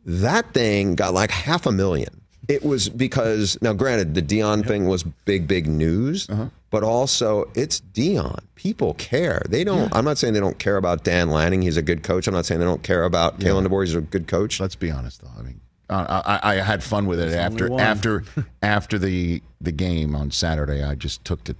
That 0.07 0.53
thing 0.53 0.95
got 0.95 1.13
like 1.13 1.31
half 1.31 1.65
a 1.65 1.71
million. 1.71 2.21
It 2.47 2.63
was 2.63 2.87
because 2.87 3.57
now, 3.61 3.73
granted, 3.73 4.15
the 4.15 4.21
Deion 4.21 4.65
thing 4.65 4.87
was 4.87 5.03
big, 5.03 5.49
big 5.49 5.67
news, 5.67 6.27
but 6.69 6.81
also 6.81 7.51
it's 7.55 7.81
Deion. 7.93 8.39
People 8.55 8.93
care. 8.93 9.41
They 9.49 9.65
don't. 9.65 9.93
I'm 9.93 10.05
not 10.05 10.17
saying 10.17 10.33
they 10.33 10.39
don't 10.39 10.57
care 10.57 10.77
about 10.77 11.03
Dan 11.03 11.29
Lanning. 11.29 11.61
He's 11.61 11.75
a 11.75 11.81
good 11.81 12.03
coach. 12.03 12.25
I'm 12.25 12.33
not 12.33 12.45
saying 12.45 12.59
they 12.59 12.65
don't 12.65 12.83
care 12.83 13.03
about 13.03 13.39
Kalen 13.41 13.67
DeBoer. 13.67 13.85
He's 13.85 13.95
a 13.95 14.01
good 14.01 14.27
coach. 14.27 14.61
Let's 14.61 14.75
be 14.75 14.89
honest, 14.89 15.21
though. 15.21 15.31
I 15.37 15.41
mean, 15.41 15.59
uh, 15.89 16.21
I, 16.25 16.53
I 16.53 16.55
had 16.55 16.81
fun 16.83 17.05
with 17.05 17.19
it 17.19 17.29
There's 17.29 17.35
after 17.35 17.77
after 17.77 18.23
after 18.61 18.97
the 18.97 19.43
the 19.59 19.73
game 19.73 20.15
on 20.15 20.31
Saturday. 20.31 20.83
I 20.83 20.95
just 20.95 21.25
took 21.25 21.43
to 21.43 21.55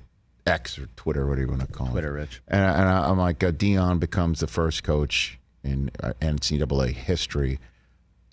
X 0.46 0.80
or 0.80 0.88
Twitter, 0.96 1.28
whatever 1.28 1.52
you 1.52 1.58
want 1.58 1.68
to 1.68 1.74
call 1.74 1.88
it. 1.88 1.92
Twitter, 1.92 2.14
Rich. 2.14 2.42
And, 2.48 2.64
I, 2.64 2.74
and 2.80 2.90
I, 2.90 3.10
I'm 3.10 3.18
like, 3.18 3.44
uh, 3.44 3.52
Deion 3.52 4.00
becomes 4.00 4.40
the 4.40 4.48
first 4.48 4.86
coach 4.86 5.38
in 5.66 5.92
uh, 6.02 6.14
NCAA 6.22 6.94
history 6.94 7.60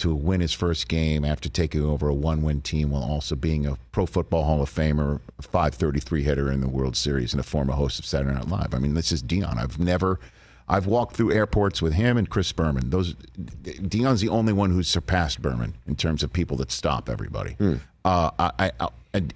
to 0.05 0.15
win 0.15 0.43
his 0.43 0.53
first 0.53 0.87
game 0.89 1.25
after 1.25 1.49
taking 1.49 1.83
over 1.83 2.09
a 2.09 2.15
one-win 2.15 2.61
team 2.61 2.91
while 2.91 3.03
also 3.03 3.35
being 3.35 3.67
a 3.67 3.79
Pro 3.91 4.05
Football 4.05 4.45
Hall 4.45 4.61
of 4.61 4.69
Famer, 4.69 5.21
a 5.39 5.43
533 5.43 6.23
hitter 6.23 6.53
in 6.53 6.61
the 6.61 6.69
World 6.69 6.95
Series, 6.95 7.33
and 7.33 7.41
a 7.41 7.43
former 7.43 7.73
host 7.73 7.99
of 7.99 8.05
Saturday 8.05 8.35
Night 8.35 8.49
Live. 8.49 8.75
I 8.75 8.79
mean, 8.79 8.93
this 8.93 9.11
is 9.11 9.23
Deion. 9.23 9.57
I've 9.57 9.79
never, 9.79 10.21
I've 10.69 10.87
walked 10.87 11.17
through 11.17 11.33
airports 11.33 11.81
with 11.81 11.95
him 11.95 12.19
and 12.19 12.29
Chris 12.29 12.53
Berman. 12.53 12.91
Those, 12.91 13.15
Deion's 13.15 14.21
the 14.21 14.29
only 14.29 14.53
one 14.53 14.73
who's 14.73 14.89
surpassed 14.89 15.41
Berman 15.41 15.73
in 15.87 15.97
terms 15.97 16.23
of 16.23 16.35
people 16.35 16.59
that 16.59 16.71
stop 16.71 17.09
everybody. 17.09 17.57
Uh, 18.05 18.31
I, 18.39 18.73
I, 18.79 18.89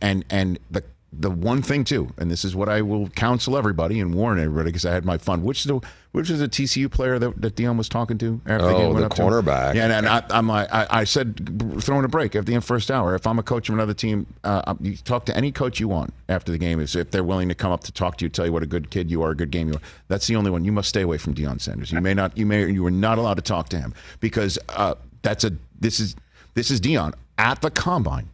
and 0.03 0.25
and 0.29 0.59
the 0.71 0.85
the 1.11 1.31
one 1.31 1.63
thing 1.63 1.85
too, 1.85 2.13
and 2.19 2.31
this 2.31 2.45
is 2.45 2.55
what 2.55 2.69
I 2.69 2.83
will 2.83 3.09
counsel 3.09 3.57
everybody 3.57 3.99
and 3.99 4.15
warn 4.15 4.39
everybody 4.39 4.69
because 4.69 4.85
I 4.85 4.93
had 4.93 5.07
my 5.07 5.17
fun. 5.17 5.43
Which 5.43 5.61
is 5.61 5.65
the 5.65 5.81
which 6.13 6.29
is 6.29 6.41
a 6.43 6.49
TCU 6.49 6.91
player 6.91 7.19
that, 7.19 7.41
that 7.41 7.55
Deion 7.57 7.77
was 7.79 7.89
talking 7.89 8.19
to 8.19 8.41
after 8.47 8.67
the 8.67 8.75
Oh, 8.75 8.79
game 8.79 8.87
went 8.95 8.99
the 9.01 9.07
up 9.07 9.15
to 9.15 9.23
him? 9.23 9.29
cornerback. 9.33 9.75
Yeah, 9.75 9.85
and, 9.85 9.93
and 9.93 10.07
I, 10.09 10.23
I'm 10.31 10.47
like, 10.49 10.69
I, 10.73 10.87
I 10.91 11.05
said, 11.05 11.81
throwing 11.83 12.05
a 12.05 12.09
break 12.09 12.35
at 12.37 12.45
the 12.47 12.55
end 12.55 12.65
first 12.65 12.91
hour. 12.91 13.15
If 13.15 13.27
I'm 13.27 13.39
a 13.39 13.43
coach 13.43 13.69
of 13.69 13.75
another 13.75 13.95
team, 13.95 14.27
uh, 14.45 14.75
you 14.81 14.97
talk 14.97 15.25
to 15.27 15.37
any 15.37 15.51
coach 15.53 15.81
you 15.81 15.89
want 15.89 16.13
after 16.29 16.53
the 16.53 16.59
game. 16.59 16.79
Is 16.81 16.95
if 16.95 17.11
they're 17.11 17.25
willing 17.25 17.49
to 17.49 17.55
come 17.55 17.73
up 17.73 17.85
to 17.85 17.93
talk 17.93 18.19
to 18.19 18.25
you, 18.27 18.29
tell 18.29 18.45
you 18.47 18.53
what 18.53 18.63
a 18.63 18.67
good 18.67 18.91
kid 18.91 19.11
you 19.11 19.23
are, 19.23 19.31
a 19.31 19.35
good 19.37 19.51
game 19.51 19.69
you 19.69 19.75
are. 19.75 19.83
That's 20.09 20.27
the 20.27 20.37
only 20.37 20.51
one. 20.51 20.65
You 20.65 20.73
must 20.73 20.89
stay 20.91 21.03
away 21.03 21.17
from 21.19 21.35
Deion 21.35 21.59
Sanders. 21.61 21.91
You 21.91 22.01
may 22.03 22.13
not. 22.15 22.37
You 22.37 22.45
may. 22.45 22.71
You 22.71 22.85
are 22.87 22.91
not 22.91 23.17
allowed 23.17 23.35
to 23.37 23.43
talk 23.43 23.71
to 23.71 23.79
him 23.79 23.95
because 24.21 24.59
uh, 24.69 24.95
that's 25.23 25.45
a. 25.45 25.53
This 25.81 26.01
is 26.01 26.17
this 26.55 26.71
is 26.71 26.81
Deion 26.83 27.15
at 27.39 27.61
the 27.63 27.71
combine. 27.71 28.29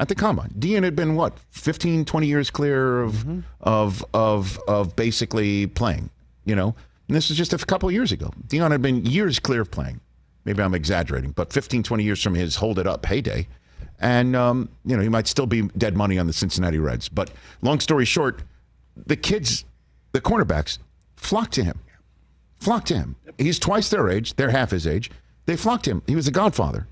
At 0.00 0.08
the 0.08 0.14
combine, 0.14 0.48
Deion 0.58 0.82
had 0.82 0.96
been 0.96 1.14
what 1.14 1.38
15, 1.50 2.06
20 2.06 2.26
years 2.26 2.50
clear 2.50 3.02
of 3.02 3.44
of 3.60 4.02
of 4.14 4.58
of 4.66 4.96
basically 4.96 5.66
playing. 5.66 6.08
You 6.46 6.56
know, 6.56 6.74
and 7.06 7.14
this 7.14 7.30
is 7.30 7.36
just 7.36 7.52
a 7.52 7.58
couple 7.58 7.86
of 7.86 7.92
years 7.92 8.10
ago. 8.10 8.32
Deion 8.46 8.70
had 8.70 8.80
been 8.80 9.04
years 9.04 9.38
clear 9.38 9.60
of 9.60 9.70
playing. 9.70 10.00
Maybe 10.46 10.62
I'm 10.62 10.74
exaggerating, 10.74 11.32
but 11.32 11.52
15, 11.52 11.82
20 11.82 12.02
years 12.02 12.22
from 12.22 12.34
his 12.34 12.56
hold 12.56 12.78
it 12.78 12.86
up 12.86 13.04
heyday. 13.04 13.46
And, 13.98 14.34
um, 14.34 14.70
you 14.86 14.96
know, 14.96 15.02
he 15.02 15.10
might 15.10 15.26
still 15.26 15.44
be 15.44 15.62
dead 15.76 15.94
money 15.94 16.18
on 16.18 16.26
the 16.26 16.32
Cincinnati 16.32 16.78
Reds. 16.78 17.10
But 17.10 17.30
long 17.60 17.78
story 17.78 18.06
short, 18.06 18.40
the 18.96 19.16
kids, 19.16 19.66
the 20.12 20.22
cornerbacks, 20.22 20.78
flock 21.16 21.50
to 21.50 21.62
him. 21.62 21.78
Flock 22.58 22.86
to 22.86 22.94
him. 22.94 23.16
He's 23.36 23.58
twice 23.58 23.90
their 23.90 24.08
age. 24.08 24.34
They're 24.36 24.50
half 24.50 24.70
his 24.70 24.86
age. 24.86 25.10
They 25.44 25.56
flocked 25.56 25.86
him. 25.86 26.02
He 26.06 26.16
was 26.16 26.26
a 26.26 26.30
godfather. 26.30 26.86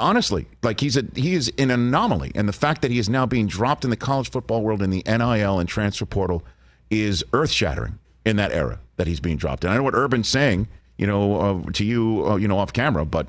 Honestly, 0.00 0.46
like 0.62 0.80
he's 0.80 0.96
a 0.96 1.04
he 1.14 1.34
is 1.34 1.52
an 1.58 1.70
anomaly, 1.70 2.32
and 2.34 2.48
the 2.48 2.52
fact 2.52 2.82
that 2.82 2.90
he 2.90 2.98
is 2.98 3.08
now 3.08 3.26
being 3.26 3.46
dropped 3.46 3.84
in 3.84 3.90
the 3.90 3.96
college 3.96 4.30
football 4.30 4.62
world 4.62 4.82
in 4.82 4.90
the 4.90 5.02
NIL 5.06 5.58
and 5.58 5.68
transfer 5.68 6.06
portal 6.06 6.42
is 6.90 7.22
earth 7.32 7.50
shattering 7.50 7.98
in 8.24 8.36
that 8.36 8.52
era 8.52 8.80
that 8.96 9.06
he's 9.06 9.20
being 9.20 9.36
dropped. 9.36 9.64
And 9.64 9.72
I 9.72 9.76
know 9.76 9.82
what 9.82 9.94
Urban's 9.94 10.28
saying, 10.28 10.68
you 10.96 11.06
know, 11.06 11.40
uh, 11.40 11.70
to 11.72 11.84
you, 11.84 12.26
uh, 12.26 12.36
you 12.36 12.48
know, 12.48 12.58
off 12.58 12.72
camera, 12.72 13.04
but 13.04 13.28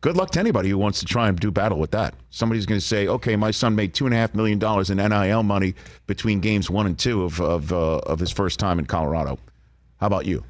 good 0.00 0.16
luck 0.16 0.30
to 0.32 0.40
anybody 0.40 0.68
who 0.68 0.78
wants 0.78 1.00
to 1.00 1.06
try 1.06 1.28
and 1.28 1.38
do 1.38 1.50
battle 1.50 1.78
with 1.78 1.90
that. 1.92 2.14
Somebody's 2.30 2.66
going 2.66 2.80
to 2.80 2.86
say, 2.86 3.08
okay, 3.08 3.36
my 3.36 3.50
son 3.50 3.74
made 3.74 3.94
two 3.94 4.04
and 4.06 4.14
a 4.14 4.18
half 4.18 4.34
million 4.34 4.58
dollars 4.58 4.90
in 4.90 4.98
NIL 4.98 5.42
money 5.42 5.74
between 6.06 6.40
games 6.40 6.68
one 6.68 6.86
and 6.86 6.98
two 6.98 7.22
of 7.24 7.40
of, 7.40 7.72
uh, 7.72 7.98
of 7.98 8.18
his 8.18 8.30
first 8.30 8.58
time 8.58 8.78
in 8.78 8.86
Colorado. 8.86 9.38
How 10.00 10.06
about 10.06 10.26
you? 10.26 10.44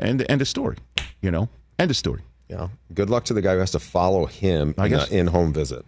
End 0.00 0.24
end 0.28 0.42
of 0.42 0.48
story. 0.48 0.76
You 1.22 1.30
know, 1.30 1.48
end 1.78 1.90
of 1.90 1.96
story. 1.96 2.22
Yeah. 2.50 2.68
Good 2.92 3.08
luck 3.10 3.24
to 3.26 3.34
the 3.34 3.40
guy 3.40 3.54
who 3.54 3.60
has 3.60 3.70
to 3.70 3.78
follow 3.78 4.26
him 4.26 4.74
I 4.76 4.86
in, 4.86 4.90
guess- 4.90 5.10
in-home 5.10 5.52
visit. 5.52 5.84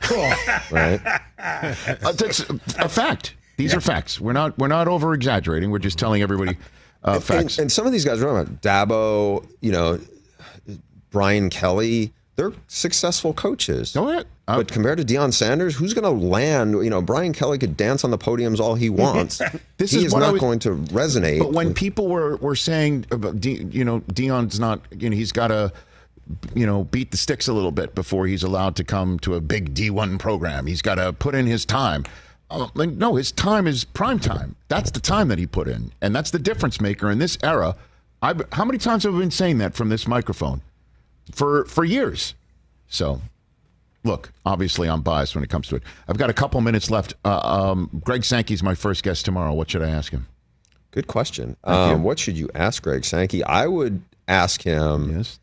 Cool. 0.00 0.18
right? 0.70 1.00
Uh, 1.38 2.12
that's 2.12 2.40
a 2.78 2.88
fact. 2.88 3.34
These 3.56 3.72
are 3.74 3.80
facts. 3.80 4.20
We're 4.20 4.32
not 4.32 4.58
we're 4.58 4.68
not 4.68 4.88
over 4.88 5.14
exaggerating. 5.14 5.70
We're 5.70 5.78
just 5.78 5.98
telling 5.98 6.20
everybody 6.20 6.58
uh, 7.04 7.20
facts. 7.20 7.58
And, 7.58 7.64
and 7.64 7.72
some 7.72 7.86
of 7.86 7.92
these 7.92 8.04
guys, 8.04 8.20
remember 8.20 8.50
Dabo, 8.60 9.46
you 9.60 9.70
know, 9.70 10.00
Brian 11.10 11.48
Kelly, 11.48 12.12
they're 12.34 12.52
successful 12.66 13.32
coaches. 13.32 13.96
Oh, 13.96 14.10
yeah. 14.10 14.24
But 14.46 14.70
compared 14.70 14.98
to 14.98 15.04
Deion 15.04 15.32
Sanders, 15.32 15.74
who's 15.76 15.94
going 15.94 16.04
to 16.04 16.26
land? 16.26 16.72
You 16.72 16.90
know, 16.90 17.00
Brian 17.00 17.32
Kelly 17.32 17.56
could 17.56 17.76
dance 17.78 18.04
on 18.04 18.10
the 18.10 18.18
podiums 18.18 18.60
all 18.60 18.74
he 18.74 18.90
wants. 18.90 19.40
This 19.76 19.90
he 19.90 19.98
is 19.98 20.04
is 20.06 20.14
not 20.14 20.34
was- 20.34 20.40
going 20.40 20.58
to 20.60 20.76
resonate. 20.76 21.40
But 21.40 21.52
when 21.52 21.74
people 21.74 22.08
were, 22.08 22.36
were 22.36 22.54
saying, 22.54 23.06
about 23.10 23.40
De, 23.40 23.64
you 23.64 23.84
know, 23.84 24.00
Deion's 24.00 24.60
not, 24.60 24.80
you 24.96 25.10
know, 25.10 25.16
he's 25.16 25.32
got 25.32 25.48
to, 25.48 25.72
you 26.54 26.64
know, 26.66 26.84
beat 26.84 27.10
the 27.10 27.16
sticks 27.16 27.48
a 27.48 27.52
little 27.52 27.72
bit 27.72 27.94
before 27.94 28.26
he's 28.26 28.42
allowed 28.42 28.76
to 28.76 28.84
come 28.84 29.18
to 29.20 29.34
a 29.34 29.40
big 29.40 29.74
D1 29.74 30.18
program. 30.18 30.66
He's 30.66 30.80
got 30.82 30.94
to 30.96 31.12
put 31.12 31.34
in 31.34 31.46
his 31.46 31.64
time. 31.64 32.04
Uh, 32.50 32.68
like, 32.74 32.90
no, 32.90 33.16
his 33.16 33.32
time 33.32 33.66
is 33.66 33.84
prime 33.84 34.20
time. 34.20 34.54
That's 34.68 34.90
the 34.92 35.00
time 35.00 35.28
that 35.28 35.38
he 35.38 35.46
put 35.46 35.66
in. 35.66 35.90
And 36.00 36.14
that's 36.14 36.30
the 36.30 36.38
difference 36.38 36.80
maker 36.80 37.10
in 37.10 37.18
this 37.18 37.36
era. 37.42 37.74
I've, 38.22 38.42
how 38.52 38.64
many 38.64 38.78
times 38.78 39.02
have 39.04 39.14
I 39.14 39.18
been 39.18 39.30
saying 39.30 39.58
that 39.58 39.74
from 39.74 39.88
this 39.88 40.06
microphone? 40.06 40.60
For, 41.32 41.64
for 41.64 41.84
years. 41.84 42.34
So 42.86 43.20
look, 44.04 44.32
obviously 44.46 44.88
I'm 44.88 45.00
biased 45.02 45.34
when 45.34 45.42
it 45.42 45.50
comes 45.50 45.66
to 45.68 45.76
it. 45.76 45.82
I've 46.08 46.18
got 46.18 46.30
a 46.30 46.34
couple 46.34 46.60
minutes 46.60 46.90
left. 46.90 47.14
Uh, 47.24 47.38
um, 47.42 47.90
Greg 48.04 48.24
Sankey's 48.24 48.62
my 48.62 48.74
first 48.74 49.02
guest 49.02 49.24
tomorrow. 49.24 49.52
What 49.52 49.70
should 49.70 49.82
I 49.82 49.90
ask 49.90 50.12
him? 50.12 50.26
Good 50.92 51.06
question. 51.08 51.56
Um, 51.64 52.02
what 52.04 52.18
should 52.18 52.36
you 52.38 52.48
ask 52.54 52.82
Greg 52.82 53.04
Sankey? 53.04 53.42
I 53.42 53.66
would 53.66 54.02
ask 54.28 54.62
him 54.62 55.16
Yes. 55.18 55.40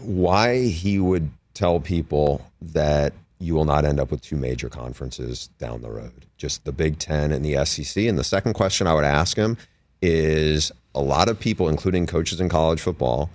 why 0.00 0.66
he 0.66 0.98
would 0.98 1.30
tell 1.54 1.80
people 1.80 2.46
that 2.60 3.12
you 3.38 3.54
will 3.54 3.64
not 3.64 3.84
end 3.84 3.98
up 4.00 4.10
with 4.10 4.22
two 4.22 4.36
major 4.36 4.68
conferences 4.68 5.48
down 5.58 5.82
the 5.82 5.90
road, 5.90 6.24
just 6.36 6.64
the 6.64 6.72
Big 6.72 6.98
Ten 6.98 7.32
and 7.32 7.44
the 7.44 7.64
SEC. 7.66 8.06
And 8.06 8.18
the 8.18 8.24
second 8.24 8.54
question 8.54 8.86
I 8.86 8.94
would 8.94 9.04
ask 9.04 9.36
him 9.36 9.56
is 10.00 10.70
a 10.94 11.00
lot 11.00 11.28
of 11.28 11.38
people, 11.38 11.68
including 11.68 12.06
coaches 12.06 12.40
in 12.40 12.48
college 12.48 12.80
football, 12.80 13.28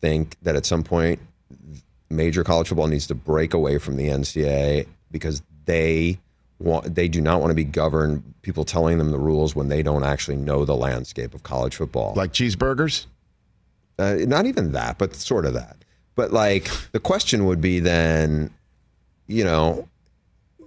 think 0.00 0.36
that 0.42 0.54
at 0.54 0.66
some 0.66 0.84
point 0.84 1.18
major 2.10 2.42
college 2.44 2.68
football 2.68 2.88
needs 2.88 3.06
to 3.06 3.14
break 3.14 3.54
away 3.54 3.78
from 3.78 3.96
the 3.96 4.08
NCAA 4.08 4.86
because 5.10 5.42
they 5.64 6.18
want 6.58 6.94
they 6.94 7.08
do 7.08 7.20
not 7.20 7.40
want 7.40 7.50
to 7.50 7.54
be 7.54 7.64
governed 7.64 8.22
people 8.42 8.64
telling 8.64 8.98
them 8.98 9.12
the 9.12 9.18
rules 9.18 9.54
when 9.56 9.68
they 9.68 9.82
don't 9.82 10.04
actually 10.04 10.36
know 10.36 10.64
the 10.64 10.76
landscape 10.76 11.32
of 11.34 11.42
college 11.42 11.76
football 11.76 12.12
Like 12.16 12.32
cheeseburgers? 12.32 13.06
uh, 13.98 14.16
not 14.20 14.46
even 14.46 14.72
that, 14.72 14.98
but 14.98 15.14
sort 15.14 15.44
of 15.46 15.54
that. 15.54 15.76
But 16.16 16.32
like 16.32 16.70
the 16.92 17.00
question 17.00 17.46
would 17.46 17.60
be 17.60 17.80
then, 17.80 18.50
you 19.26 19.44
know, 19.44 19.88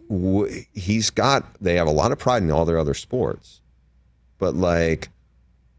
w- 0.10 0.66
he's 0.74 1.10
got 1.10 1.46
they 1.62 1.76
have 1.76 1.88
a 1.88 1.92
lot 1.92 2.12
of 2.12 2.18
pride 2.20 2.42
in 2.44 2.52
all 2.52 2.66
their 2.66 2.78
other 2.80 2.94
sports, 2.94 3.60
but 4.40 4.56
like, 4.56 5.10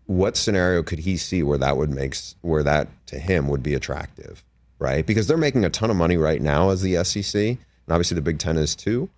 what 0.07 0.37
scenario 0.37 0.83
could 0.83 0.99
he 1.01 1.17
see 1.17 1.43
where 1.43 1.59
that 1.59 1.77
would 1.77 1.91
make 1.91 2.15
where 2.43 2.63
that 2.63 2.89
to 3.07 3.19
him 3.19 3.49
would 3.49 3.63
be 3.63 3.75
attractive, 3.75 4.45
right? 4.79 5.05
Because 5.05 5.27
they're 5.27 5.37
making 5.37 5.65
a 5.65 5.71
ton 5.71 5.91
of 5.91 5.97
money 5.97 6.17
right 6.17 6.41
now 6.41 6.71
as 6.71 6.83
the 6.83 7.03
SEC, 7.05 7.35
and 7.35 7.59
obviously 7.89 8.15
the 8.15 8.21
Big 8.21 8.39
Ten 8.39 8.57
is 8.57 8.75
too. 8.75 9.09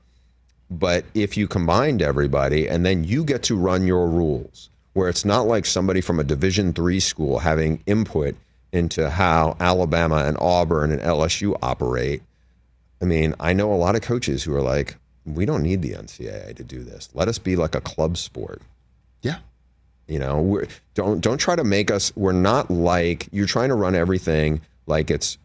But 0.70 1.04
if 1.14 1.36
you 1.36 1.46
combined 1.46 2.02
everybody 2.02 2.68
and 2.68 2.84
then 2.84 3.04
you 3.04 3.24
get 3.24 3.44
to 3.44 3.56
run 3.56 3.86
your 3.86 4.08
rules, 4.08 4.68
where 4.94 5.08
it's 5.08 5.24
not 5.24 5.46
like 5.46 5.66
somebody 5.66 6.00
from 6.00 6.18
a 6.18 6.24
Division 6.24 6.72
three 6.72 7.00
school 7.00 7.38
having 7.38 7.82
input 7.86 8.34
into 8.72 9.10
how 9.10 9.56
Alabama 9.60 10.24
and 10.24 10.36
Auburn 10.40 10.90
and 10.90 11.00
LSU 11.00 11.56
operate. 11.62 12.22
I 13.00 13.04
mean, 13.04 13.34
I 13.38 13.52
know 13.52 13.72
a 13.72 13.76
lot 13.76 13.94
of 13.94 14.02
coaches 14.02 14.42
who 14.42 14.54
are 14.54 14.62
like, 14.62 14.96
we 15.24 15.44
don't 15.44 15.62
need 15.62 15.82
the 15.82 15.92
NCAA 15.92 16.56
to 16.56 16.64
do 16.64 16.82
this. 16.82 17.08
Let 17.14 17.28
us 17.28 17.38
be 17.38 17.56
like 17.56 17.74
a 17.74 17.80
club 17.80 18.16
sport. 18.16 18.62
Yeah. 19.22 19.38
You 20.06 20.18
know, 20.18 20.40
we're, 20.40 20.66
don't 20.94 21.20
don't 21.20 21.38
try 21.38 21.56
to 21.56 21.64
make 21.64 21.90
us. 21.90 22.12
We're 22.16 22.32
not 22.32 22.70
like 22.70 23.28
you're 23.32 23.46
trying 23.46 23.70
to 23.70 23.74
run 23.74 23.94
everything 23.94 24.60
like 24.86 25.10
it's 25.10 25.36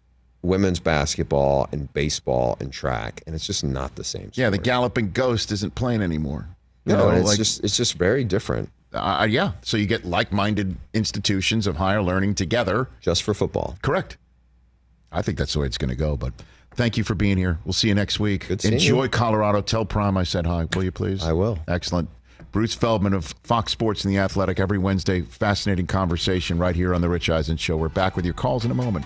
women's 0.43 0.79
basketball 0.79 1.67
and 1.71 1.91
baseball 1.93 2.57
and 2.59 2.71
track, 2.73 3.21
and 3.25 3.35
it's 3.35 3.45
just 3.45 3.63
not 3.63 3.95
the 3.95 4.03
same. 4.03 4.31
Yeah, 4.33 4.49
the 4.49 4.57
galloping 4.57 5.11
ghost 5.11 5.51
isn't 5.51 5.75
playing 5.75 6.01
anymore. 6.01 6.47
You 6.85 6.93
No, 6.93 7.09
know, 7.09 7.15
it's 7.17 7.27
like- 7.27 7.37
just 7.37 7.63
it's 7.63 7.77
just 7.77 7.93
very 7.95 8.23
different 8.23 8.69
Uh, 8.93 9.25
yeah. 9.29 9.53
So 9.61 9.77
you 9.77 9.85
get 9.85 10.03
like-minded 10.03 10.75
institutions 10.93 11.65
of 11.65 11.77
higher 11.77 12.01
learning 12.03 12.35
together. 12.35 12.89
just 12.99 13.23
for 13.23 13.33
football. 13.33 13.77
Correct. 13.81 14.17
I 15.13 15.21
think 15.21 15.37
that's 15.37 15.53
the 15.53 15.59
way 15.59 15.65
it's 15.67 15.77
going 15.77 15.91
to 15.91 15.95
go. 15.95 16.17
But 16.17 16.33
thank 16.75 16.97
you 16.97 17.03
for 17.05 17.15
being 17.15 17.37
here. 17.37 17.57
We'll 17.63 17.71
see 17.71 17.87
you 17.87 17.95
next 17.95 18.19
week. 18.19 18.47
Good 18.49 18.65
Enjoy 18.65 19.03
you. 19.03 19.09
Colorado. 19.09 19.61
Tell 19.61 19.85
Prime 19.85 20.17
I 20.17 20.23
said 20.23 20.45
hi. 20.45 20.67
Will 20.75 20.83
you 20.83 20.91
please? 20.91 21.23
I 21.23 21.31
will. 21.31 21.59
Excellent. 21.69 22.09
Bruce 22.51 22.73
Feldman 22.73 23.13
of 23.13 23.33
Fox 23.43 23.71
Sports 23.71 24.03
and 24.03 24.13
the 24.13 24.17
Athletic 24.19 24.59
every 24.59 24.77
Wednesday. 24.77 25.21
Fascinating 25.21 25.87
conversation 25.87 26.57
right 26.57 26.75
here 26.75 26.93
on 26.93 26.99
the 26.99 27.07
Rich 27.07 27.29
Eisen 27.29 27.55
Show. 27.55 27.77
We're 27.77 27.87
back 27.87 28.17
with 28.17 28.25
your 28.25 28.33
calls 28.33 28.65
in 28.65 28.71
a 28.71 28.75
moment. 28.75 29.05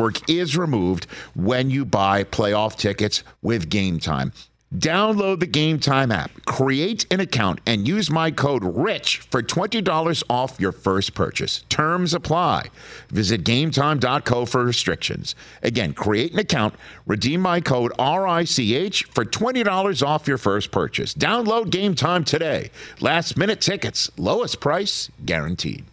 guesswork 0.00 0.30
is 0.30 0.56
removed 0.56 1.04
when 1.34 1.68
you 1.68 1.84
buy 1.84 2.24
playoff 2.24 2.76
tickets 2.76 3.22
with 3.42 3.68
Game 3.68 3.98
Time. 3.98 4.32
Download 4.74 5.40
the 5.40 5.46
Game 5.46 5.80
Time 5.80 6.10
app, 6.12 6.30
create 6.46 7.04
an 7.10 7.18
account, 7.20 7.60
and 7.66 7.86
use 7.86 8.08
my 8.08 8.30
code 8.30 8.62
RICH 8.64 9.18
for 9.30 9.42
$20 9.42 10.22
off 10.30 10.60
your 10.60 10.72
first 10.72 11.12
purchase. 11.12 11.64
Terms 11.68 12.14
apply. 12.14 12.68
Visit 13.10 13.44
gametime.co 13.44 14.46
for 14.46 14.64
restrictions. 14.64 15.34
Again, 15.62 15.92
create 15.92 16.32
an 16.32 16.38
account, 16.38 16.76
redeem 17.04 17.40
my 17.40 17.60
code 17.60 17.92
RICH 17.98 19.04
for 19.04 19.24
$20 19.24 20.06
off 20.06 20.28
your 20.28 20.38
first 20.38 20.70
purchase. 20.70 21.14
Download 21.14 21.68
Game 21.68 21.94
Time 21.94 22.24
today. 22.24 22.70
Last 23.00 23.36
minute 23.36 23.60
tickets, 23.60 24.10
lowest 24.16 24.60
price 24.60 25.10
guaranteed. 25.26 25.84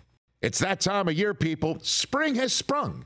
It's 0.41 0.59
that 0.59 0.79
time 0.79 1.07
of 1.07 1.15
year, 1.15 1.33
people. 1.33 1.79
Spring 1.81 2.35
has 2.35 2.53
sprung, 2.53 3.05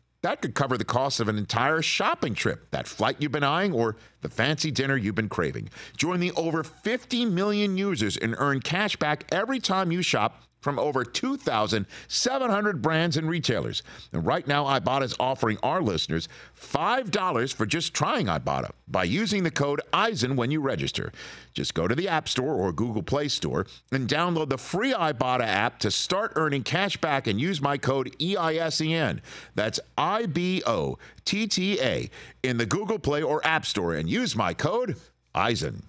That 0.23 0.41
could 0.41 0.53
cover 0.53 0.77
the 0.77 0.85
cost 0.85 1.19
of 1.19 1.27
an 1.27 1.37
entire 1.37 1.81
shopping 1.81 2.35
trip, 2.35 2.69
that 2.71 2.87
flight 2.87 3.17
you've 3.19 3.31
been 3.31 3.43
eyeing, 3.43 3.73
or 3.73 3.95
the 4.21 4.29
fancy 4.29 4.71
dinner 4.71 4.95
you've 4.95 5.15
been 5.15 5.29
craving. 5.29 5.69
Join 5.97 6.19
the 6.19 6.31
over 6.33 6.63
50 6.63 7.25
million 7.25 7.77
users 7.77 8.17
and 8.17 8.35
earn 8.37 8.61
cash 8.61 8.95
back 8.95 9.25
every 9.31 9.59
time 9.59 9.91
you 9.91 10.01
shop 10.01 10.43
from 10.61 10.77
over 10.77 11.03
2,700 11.03 12.81
brands 12.81 13.17
and 13.17 13.27
retailers. 13.27 13.81
And 14.13 14.25
right 14.25 14.47
now, 14.47 14.65
Ibotta 14.65 15.03
is 15.03 15.15
offering 15.19 15.57
our 15.63 15.81
listeners 15.81 16.29
$5 16.59 17.53
for 17.53 17.65
just 17.65 17.93
trying 17.93 18.27
Ibotta 18.27 18.69
by 18.87 19.03
using 19.03 19.43
the 19.43 19.51
code 19.51 19.81
EISEN 19.91 20.35
when 20.35 20.51
you 20.51 20.61
register. 20.61 21.11
Just 21.53 21.73
go 21.73 21.87
to 21.87 21.95
the 21.95 22.07
App 22.07 22.29
Store 22.29 22.53
or 22.53 22.71
Google 22.71 23.03
Play 23.03 23.27
Store 23.27 23.65
and 23.91 24.07
download 24.07 24.49
the 24.49 24.57
free 24.57 24.93
Ibotta 24.93 25.45
app 25.45 25.79
to 25.79 25.91
start 25.91 26.33
earning 26.35 26.63
cash 26.63 26.95
back 26.97 27.27
and 27.27 27.41
use 27.41 27.61
my 27.61 27.77
code 27.77 28.15
EISEN. 28.19 29.19
That's 29.55 29.79
I 29.97 30.27
B 30.27 30.61
O 30.65 30.97
T 31.25 31.47
T 31.47 31.79
A 31.81 32.09
in 32.43 32.57
the 32.57 32.65
Google 32.65 32.99
Play 32.99 33.21
or 33.21 33.45
App 33.45 33.65
Store 33.65 33.95
and 33.95 34.09
use 34.11 34.35
my 34.35 34.53
code 34.53 34.97
EISEN. 35.33 35.83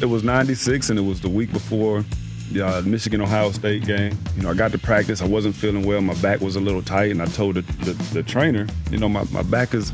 It 0.00 0.06
was 0.06 0.24
96, 0.24 0.90
and 0.90 0.98
it 0.98 1.02
was 1.02 1.20
the 1.20 1.28
week 1.28 1.52
before 1.52 2.04
the 2.50 2.66
uh, 2.66 2.82
Michigan 2.82 3.20
Ohio 3.20 3.50
State 3.50 3.84
game. 3.84 4.16
You 4.36 4.42
know, 4.42 4.50
I 4.50 4.54
got 4.54 4.72
to 4.72 4.78
practice. 4.78 5.20
I 5.20 5.26
wasn't 5.26 5.54
feeling 5.54 5.86
well. 5.86 6.00
My 6.00 6.14
back 6.14 6.40
was 6.40 6.56
a 6.56 6.60
little 6.60 6.82
tight, 6.82 7.10
and 7.10 7.22
I 7.22 7.26
told 7.26 7.56
the, 7.56 7.62
the, 7.84 7.92
the 8.14 8.22
trainer, 8.22 8.66
you 8.90 8.98
know, 8.98 9.08
my, 9.08 9.24
my 9.30 9.42
back 9.42 9.74
is 9.74 9.92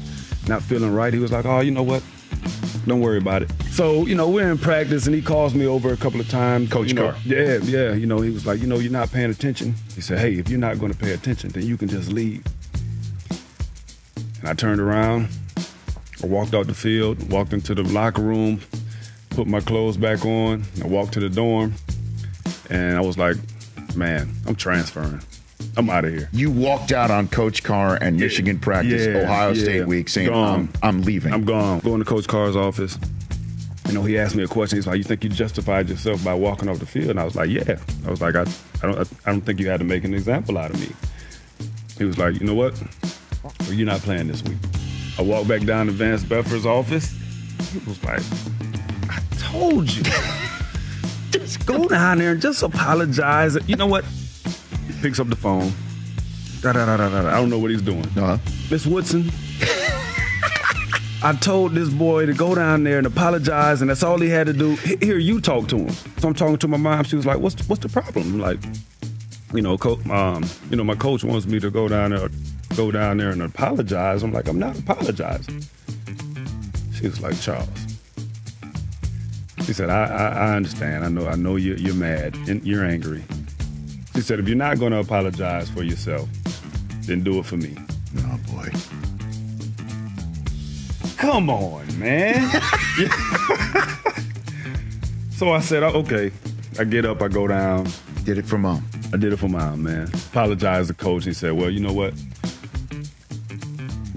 not 0.49 0.63
feeling 0.63 0.93
right. 0.93 1.13
He 1.13 1.19
was 1.19 1.33
like, 1.33 1.45
oh, 1.45 1.61
you 1.61 1.71
know 1.71 1.83
what? 1.83 2.03
Don't 2.87 3.01
worry 3.01 3.19
about 3.19 3.43
it. 3.43 3.51
So, 3.71 4.07
you 4.07 4.15
know, 4.15 4.29
we're 4.29 4.51
in 4.51 4.59
practice, 4.59 5.07
and 5.07 5.15
he 5.15 5.23
calls 5.23 5.55
me 5.55 5.67
over 5.67 5.93
a 5.93 5.97
couple 5.97 6.21
of 6.21 6.29
times. 6.29 6.71
Coach 6.71 6.89
you 6.89 6.95
know, 6.95 7.13
Carr. 7.13 7.21
Yeah, 7.25 7.59
yeah. 7.63 7.93
You 7.93 8.07
know, 8.07 8.21
he 8.21 8.31
was 8.31 8.47
like, 8.47 8.61
you 8.61 8.67
know, 8.67 8.79
you're 8.79 8.91
not 8.93 9.13
paying 9.13 9.31
attention. 9.31 9.75
He 9.95 10.01
said, 10.01 10.19
hey, 10.19 10.35
if 10.35 10.49
you're 10.49 10.59
not 10.59 10.79
going 10.79 10.93
to 10.93 10.99
pay 10.99 11.13
attention, 11.13 11.51
then 11.51 11.65
you 11.65 11.77
can 11.77 11.89
just 11.89 12.11
leave. 12.11 12.45
And 14.41 14.49
I 14.49 14.55
turned 14.55 14.81
around. 14.81 15.29
I 16.23 16.27
walked 16.27 16.55
out 16.55 16.67
the 16.67 16.75
field, 16.75 17.31
walked 17.31 17.53
into 17.53 17.75
the 17.75 17.83
locker 17.83 18.23
room, 18.23 18.61
put 19.31 19.47
my 19.47 19.61
clothes 19.61 19.97
back 19.97 20.25
on. 20.25 20.65
I 20.83 20.87
walked 20.87 21.13
to 21.15 21.21
the 21.21 21.29
dorm, 21.29 21.75
and 22.71 22.97
I 22.97 23.01
was 23.01 23.19
like, 23.19 23.37
man, 23.97 24.33
I'm 24.47 24.55
transferring. 24.55 25.21
I'm 25.77 25.89
out 25.91 26.05
of 26.05 26.13
here. 26.13 26.29
You 26.33 26.51
walked 26.51 26.93
out 26.93 27.11
on 27.11 27.29
Coach 27.29 27.63
Carr 27.63 27.97
and 28.01 28.19
Michigan 28.19 28.59
practice, 28.59 29.07
Yeah, 29.07 29.23
Ohio 29.23 29.53
yeah. 29.53 29.63
State 29.63 29.87
week, 29.87 30.09
saying, 30.09 30.33
I'm, 30.33 30.69
I'm 30.83 31.03
leaving. 31.03 31.33
I'm 31.33 31.45
gone. 31.45 31.81
Going 31.81 31.99
to 31.99 32.05
Coach 32.05 32.27
Carr's 32.29 32.57
office. 32.57 32.99
You 33.89 33.95
know, 33.95 34.03
he 34.03 34.19
asked 34.19 34.37
me 34.37 34.43
a 34.45 34.49
question. 34.49 34.79
He's 34.79 34.87
like, 34.87 34.99
"You 34.99 35.03
think 35.05 35.25
you 35.25 35.31
justified 35.31 35.89
yourself 35.89 36.23
by 36.25 36.35
walking 36.35 36.69
off 36.69 36.79
the 36.79 36.87
field?" 36.87 37.11
And 37.11 37.21
I 37.21 37.25
was 37.25 37.35
like, 37.35 37.51
"Yeah." 37.51 37.79
I 38.07 38.11
was 38.11 38.21
like, 38.21 38.37
"I, 38.37 38.43
I 38.83 38.87
don't, 38.87 39.13
I 39.27 39.33
don't 39.33 39.41
think 39.41 39.59
you 39.59 39.69
had 39.69 39.81
to 39.81 39.85
make 39.85 40.05
an 40.05 40.15
example 40.15 40.57
out 40.57 40.71
of 40.71 40.81
me." 40.81 40.89
He 41.99 42.05
was 42.05 42.17
like, 42.17 42.39
"You 42.41 42.47
know 42.47 42.55
what? 42.55 42.81
Well, 43.61 43.73
you're 43.73 43.87
not 43.87 44.01
playing 44.01 44.29
this 44.29 44.43
week." 44.45 44.57
I 45.19 45.23
walked 45.23 45.49
back 45.49 45.63
down 45.63 45.87
to 45.87 45.93
Vance 45.93 46.25
Bedford's 46.25 46.67
office. 46.67 47.15
He 47.73 47.79
was 47.81 48.03
like, 48.05 48.23
"I 49.11 49.21
told 49.39 49.91
you, 49.93 50.03
just 51.31 51.65
go 51.67 51.87
down 51.87 52.19
there 52.19 52.33
and 52.33 52.41
just 52.41 52.63
apologize." 52.63 53.57
You 53.69 53.77
know 53.77 53.87
what? 53.87 54.05
He 54.87 54.93
picks 55.01 55.21
up 55.21 55.29
the 55.29 55.37
phone. 55.37 55.73
Da, 56.61 56.73
da, 56.73 56.87
da, 56.87 56.97
da, 56.97 57.09
da. 57.09 57.29
I 57.29 57.33
don't 57.41 57.51
know 57.51 57.59
what 57.59 57.71
he's 57.71 57.83
doing. 57.83 58.05
Uh-huh. 58.17 58.39
Miss 58.71 58.87
Woodson, 58.87 59.31
I 61.25 61.37
told 61.41 61.73
this 61.73 61.89
boy 61.89 62.27
to 62.27 62.33
go 62.35 62.55
down 62.55 62.85
there 62.85 62.99
and 62.99 63.07
apologize, 63.07 63.81
and 63.81 63.91
that's 63.91 64.03
all 64.03 64.19
he 64.19 64.29
had 64.29 64.47
to 64.47 64.53
do. 64.53 64.75
Here, 64.77 65.19
you 65.19 65.41
talk 65.41 65.69
to 65.69 65.79
him. 65.79 65.91
So 66.19 66.29
I'm 66.29 66.35
talking 66.35 66.59
to 66.59 66.69
my 66.69 66.77
mom. 66.79 67.05
She 67.05 67.17
was 67.17 67.27
like, 67.27 67.39
"What's 67.39 67.69
what's 67.69 67.83
the 67.83 67.89
problem?" 67.89 68.35
I'm 68.35 68.41
like, 68.41 68.59
you 69.55 69.61
know, 69.63 69.77
co- 69.77 70.01
um, 70.11 70.45
you 70.71 70.77
know, 70.77 70.85
my 70.85 70.95
coach 70.95 71.23
wants 71.23 71.47
me 71.47 71.61
to 71.61 71.71
go 71.71 71.87
down 71.89 72.11
there, 72.11 72.29
go 72.77 72.91
down 72.91 73.19
there 73.19 73.31
and 73.31 73.43
apologize. 73.43 74.23
I'm 74.23 74.33
like, 74.33 74.49
I'm 74.49 74.59
not 74.59 74.79
apologizing. 74.79 75.65
She 76.95 77.07
was 77.07 77.21
like, 77.21 77.41
Charles. 77.41 77.69
She 79.65 79.73
said, 79.73 79.91
I, 79.91 80.05
I, 80.05 80.29
I 80.29 80.57
understand. 80.57 81.05
I 81.05 81.09
know, 81.09 81.29
I 81.29 81.37
know 81.37 81.57
you're, 81.57 81.77
you're 81.77 81.95
mad 81.95 82.35
and 82.49 82.65
you're 82.65 82.85
angry. 82.85 83.23
She 84.15 84.21
said, 84.21 84.41
if 84.41 84.49
you're 84.49 84.57
not 84.57 84.79
going 84.79 84.93
to 84.93 84.99
apologize 84.99 85.71
for 85.71 85.83
yourself, 85.83 86.29
then 87.03 87.23
do 87.23 87.39
it 87.39 87.47
for 87.47 87.57
me. 87.57 87.77
oh, 88.19 88.39
boy. 88.51 88.69
Come 91.17 91.49
on, 91.51 91.99
man. 91.99 92.51
so 95.31 95.53
I 95.53 95.61
said, 95.61 95.83
oh, 95.83 96.01
okay. 96.01 96.33
I 96.79 96.85
get 96.85 97.05
up, 97.05 97.23
I 97.23 97.29
go 97.29 97.47
down. 97.47 97.87
Did 98.25 98.39
it 98.39 98.47
for 98.47 98.59
mom. 98.59 98.85
I 99.13 99.17
did 99.17 99.33
it 99.33 99.37
for 99.37 99.49
mom, 99.49 99.83
man. 99.83 100.09
Apologized 100.31 100.89
to 100.89 100.95
coach. 100.95 101.25
He 101.25 101.33
said, 101.33 101.53
well, 101.53 101.71
you 101.71 101.81
know 101.81 101.93
what? 101.93 102.15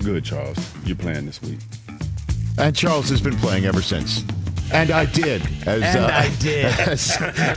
Good, 0.06 0.24
Charles. 0.24 0.58
You're 0.86 0.96
playing 0.96 1.26
this 1.26 1.42
week. 1.42 1.58
And 2.60 2.76
Charles 2.76 3.10
has 3.10 3.22
been 3.22 3.36
playing 3.38 3.66
ever 3.66 3.82
since. 3.82 4.24
And 4.72 4.92
I 4.92 5.06
did, 5.06 5.42
as, 5.66 5.96
uh, 5.96 6.08
I 6.14 6.30
did. 6.38 6.66
as 6.80 7.08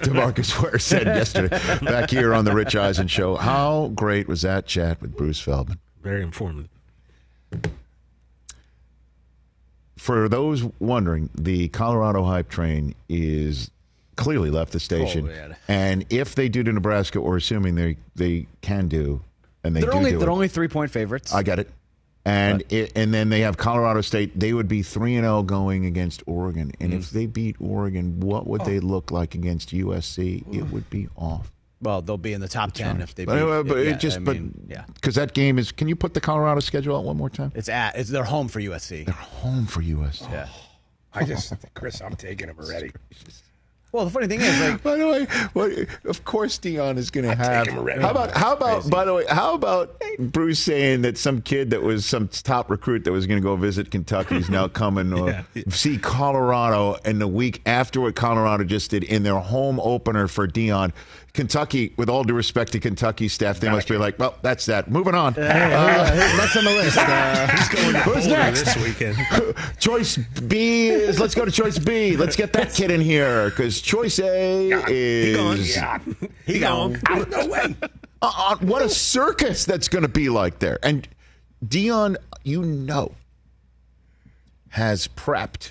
DeMarcus 0.01 0.59
Ware 0.63 0.79
said 0.79 1.07
yesterday, 1.09 1.59
back 1.83 2.09
here 2.09 2.33
on 2.33 2.47
the 2.47 2.55
Rich 2.55 2.75
Eisen 2.75 3.07
Show. 3.07 3.37
How 3.37 3.89
great 3.89 4.29
was 4.29 4.41
that 4.43 4.65
chat 4.65 5.03
with 5.03 5.15
Bruce 5.15 5.39
Feldman? 5.39 5.79
Very 6.03 6.23
informative. 6.23 6.71
For 9.99 10.27
those 10.31 10.65
wondering, 10.81 11.29
the 11.35 11.69
Colorado 11.69 12.25
hype 12.25 12.49
train 12.49 12.95
is 13.11 13.71
clearly 14.17 14.51
left 14.51 14.73
the 14.73 14.81
station. 14.81 15.29
Oh, 15.31 15.55
and 15.69 16.07
if 16.09 16.35
they 16.35 16.49
do 16.49 16.63
to 16.63 16.73
Nebraska, 16.73 17.19
or 17.19 17.37
assuming 17.37 17.75
they 17.75 17.99
they 18.17 18.47
can 18.63 18.89
do, 18.89 19.21
and 19.65 19.77
they 19.77 19.83
They're 19.83 19.91
do 19.91 19.97
only 19.99 20.11
do 20.13 20.19
they're 20.19 20.31
it, 20.31 20.33
only 20.33 20.49
three 20.49 20.69
point 20.69 20.91
favorites. 20.91 21.35
I 21.35 21.43
get 21.43 21.59
it. 21.59 21.71
And 22.29 22.63
it, 22.73 22.93
and 22.97 23.13
then 23.15 23.29
they 23.31 23.41
have 23.41 23.57
Colorado 23.57 24.01
State. 24.01 24.39
They 24.39 24.53
would 24.53 24.69
be 24.69 24.83
three 24.83 25.15
and 25.17 25.25
zero 25.25 25.43
going 25.43 25.87
against 25.87 26.23
Oregon. 26.27 26.73
And 26.81 26.93
Mm. 26.93 26.99
if 26.99 27.11
they 27.11 27.27
beat 27.27 27.57
Oregon, 27.61 28.21
what 28.21 28.47
would 28.47 28.65
they 28.65 28.81
look 28.81 29.11
like 29.11 29.35
against 29.35 29.73
USC? 29.73 30.45
It 30.53 30.71
would 30.71 30.89
be 30.91 31.09
off. 31.17 31.51
Well, 31.81 32.03
they'll 32.03 32.19
be 32.19 32.33
in 32.33 32.41
the 32.41 32.49
top 32.49 32.73
ten 32.73 33.01
if 33.01 33.15
they. 33.15 33.25
But, 33.25 33.35
beat, 33.37 33.43
uh, 33.51 33.63
but 33.63 33.77
yeah, 33.77 33.91
it 33.93 34.01
just 34.01 34.17
I 34.19 34.21
but 34.21 34.37
yeah, 34.69 34.85
because 34.95 35.15
that 35.15 35.33
game 35.33 35.59
is. 35.59 35.71
Can 35.71 35.87
you 35.89 35.95
put 35.97 36.13
the 36.15 36.21
Colorado 36.21 36.61
schedule 36.61 36.97
out 36.97 37.05
one 37.05 37.17
more 37.17 37.31
time? 37.31 37.53
it's 37.55 37.69
at 37.69 37.97
it's 37.97 38.11
their 38.11 38.25
home 38.25 38.49
for 38.49 38.61
USC. 38.61 39.05
They're 39.07 39.15
home 39.15 39.67
for 39.67 39.81
USC. 39.81 40.31
Yeah. 40.31 40.49
I 41.15 41.25
just, 41.25 41.55
Chris, 41.75 42.01
I'm 42.03 42.15
taking 42.17 42.49
them 42.49 42.57
already. 42.59 42.91
Well, 43.91 44.05
the 44.05 44.11
funny 44.11 44.27
thing 44.27 44.41
is, 44.43 44.61
like, 44.61 44.83
By 44.83 44.97
the 44.97 45.09
way, 45.09 45.25
what, 45.55 45.73
of 46.05 46.25
course 46.25 46.59
Deion 46.59 46.99
is 46.99 47.11
going 47.11 47.27
to 47.27 47.35
have. 47.35 47.67
him 47.69 47.79
already. 47.79 48.03
How 48.03 48.11
about 48.11 48.37
how 48.37 48.53
about 48.55 48.91
by 48.91 49.05
the 49.07 49.15
way, 49.15 49.25
how 49.29 49.55
about 49.55 49.99
Bruce 50.19 50.59
saying 50.61 51.03
that 51.03 51.17
some 51.17 51.41
kid 51.41 51.71
that 51.71 51.83
was 51.83 52.05
some 52.05 52.29
top 52.29 52.69
recruit 52.71 53.05
that 53.05 53.13
was 53.13 53.27
going 53.27 53.41
to 53.41 53.43
go 53.43 53.57
visit 53.57 53.91
Kentucky 53.91 54.37
is 54.37 54.51
now 54.51 54.69
coming 54.83 55.11
to 55.11 55.45
Yeah. 55.55 55.63
see 55.71 55.97
Colorado, 55.97 56.97
and 57.05 57.21
the 57.21 57.29
week 57.29 57.63
after 57.65 58.01
what 58.01 58.15
Colorado 58.15 58.65
just 58.65 58.91
did 58.91 59.05
in 59.05 59.23
their 59.23 59.39
home 59.39 59.81
opener 59.81 60.29
for 60.29 60.47
Deion. 60.47 60.93
Kentucky, 61.35 61.93
with 61.97 62.09
all 62.09 62.25
due 62.25 62.35
respect 62.35 62.73
to 62.73 62.81
Kentucky 62.81 63.29
staff, 63.29 63.61
they 63.61 63.69
must 63.71 63.87
be 63.87 63.97
like, 63.97 64.19
well, 64.19 64.35
that's 64.43 64.67
that. 64.67 64.91
Moving 64.91 65.15
on. 65.15 65.35
hey, 65.35 65.73
uh, 65.73 66.15
next 66.37 66.57
on 66.57 66.65
the 66.65 66.71
list. 66.71 66.99
Uh, 66.99 67.47
He's 67.57 67.69
going 67.81 67.93
to 67.93 67.99
Who's 68.01 68.27
next? 68.27 68.63
this 68.65 68.77
weekend. 68.79 69.17
choice 69.79 70.17
B 70.17 70.89
is 70.89 71.21
let's 71.21 71.37
go 71.37 71.45
to 71.45 71.51
choice 71.53 71.79
B. 71.79 72.17
Let's 72.17 72.35
get 72.35 72.53
that 72.55 72.73
kid 72.75 72.91
in 72.91 73.01
here 73.01 73.51
because 73.51 73.78
choice 73.81 74.19
A 74.19 74.65
He 74.87 75.35
gone. 75.35 75.57
is. 75.59 75.79
He 76.47 76.59
gone. 76.61 77.01
No 77.31 77.47
way. 77.47 77.75
Uh, 78.21 78.33
uh, 78.37 78.57
what 78.63 78.83
a 78.83 78.89
circus 78.89 79.65
that's 79.65 79.87
going 79.87 80.03
to 80.03 80.09
be 80.09 80.29
like 80.29 80.59
there. 80.59 80.77
And 80.83 81.07
Deion, 81.65 82.17
you 82.43 82.63
know, 82.65 83.13
has 84.71 85.07
prepped 85.07 85.71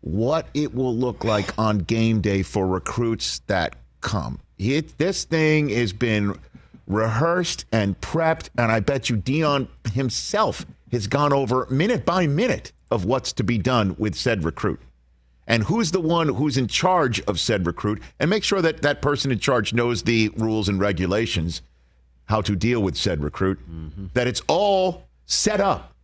what 0.00 0.48
it 0.54 0.74
will 0.74 0.92
look 0.92 1.22
like 1.22 1.56
on 1.56 1.78
game 1.78 2.20
day 2.20 2.42
for 2.42 2.66
recruits 2.66 3.40
that 3.46 3.76
come. 4.00 4.40
It, 4.58 4.98
this 4.98 5.22
thing 5.22 5.68
has 5.68 5.92
been 5.92 6.36
rehearsed 6.88 7.64
and 7.70 8.00
prepped, 8.00 8.48
and 8.58 8.72
I 8.72 8.80
bet 8.80 9.08
you 9.08 9.16
Deion 9.16 9.68
himself 9.92 10.66
has 10.90 11.06
gone 11.06 11.32
over 11.32 11.64
minute 11.70 12.04
by 12.04 12.26
minute 12.26 12.72
of 12.90 13.04
what's 13.04 13.32
to 13.34 13.44
be 13.44 13.56
done 13.56 13.94
with 13.98 14.16
said 14.16 14.42
recruit 14.42 14.80
and 15.48 15.64
who's 15.64 15.90
the 15.90 16.00
one 16.00 16.28
who's 16.28 16.56
in 16.56 16.68
charge 16.68 17.20
of 17.22 17.40
said 17.40 17.66
recruit? 17.66 18.00
And 18.20 18.30
make 18.30 18.44
sure 18.44 18.62
that 18.62 18.82
that 18.82 19.02
person 19.02 19.32
in 19.32 19.40
charge 19.40 19.72
knows 19.72 20.04
the 20.04 20.28
rules 20.36 20.68
and 20.68 20.78
regulations 20.78 21.62
how 22.26 22.42
to 22.42 22.54
deal 22.54 22.80
with 22.80 22.96
said 22.96 23.24
recruit. 23.24 23.58
Mm-hmm. 23.68 24.06
That 24.14 24.28
it's 24.28 24.42
all 24.46 25.08
set 25.26 25.60
up. 25.60 25.94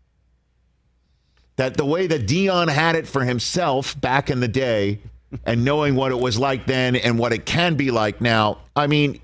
That 1.57 1.77
the 1.77 1.85
way 1.85 2.09
that 2.09 2.27
Deion 2.27 2.69
had 2.69 2.97
it 2.97 3.07
for 3.07 3.23
himself 3.23 4.01
back 4.01 4.31
in 4.31 4.41
the 4.41 4.49
day 4.49 4.99
and 5.47 5.65
knowing 5.65 5.95
what 5.95 6.13
it 6.13 6.19
was 6.19 6.39
like 6.39 6.67
then 6.67 6.97
and 6.97 7.19
what 7.19 7.33
it 7.33 7.45
can 7.45 7.75
be 7.75 7.91
like 7.91 8.21
now 8.21 8.59
i 8.77 8.87
mean 8.87 9.21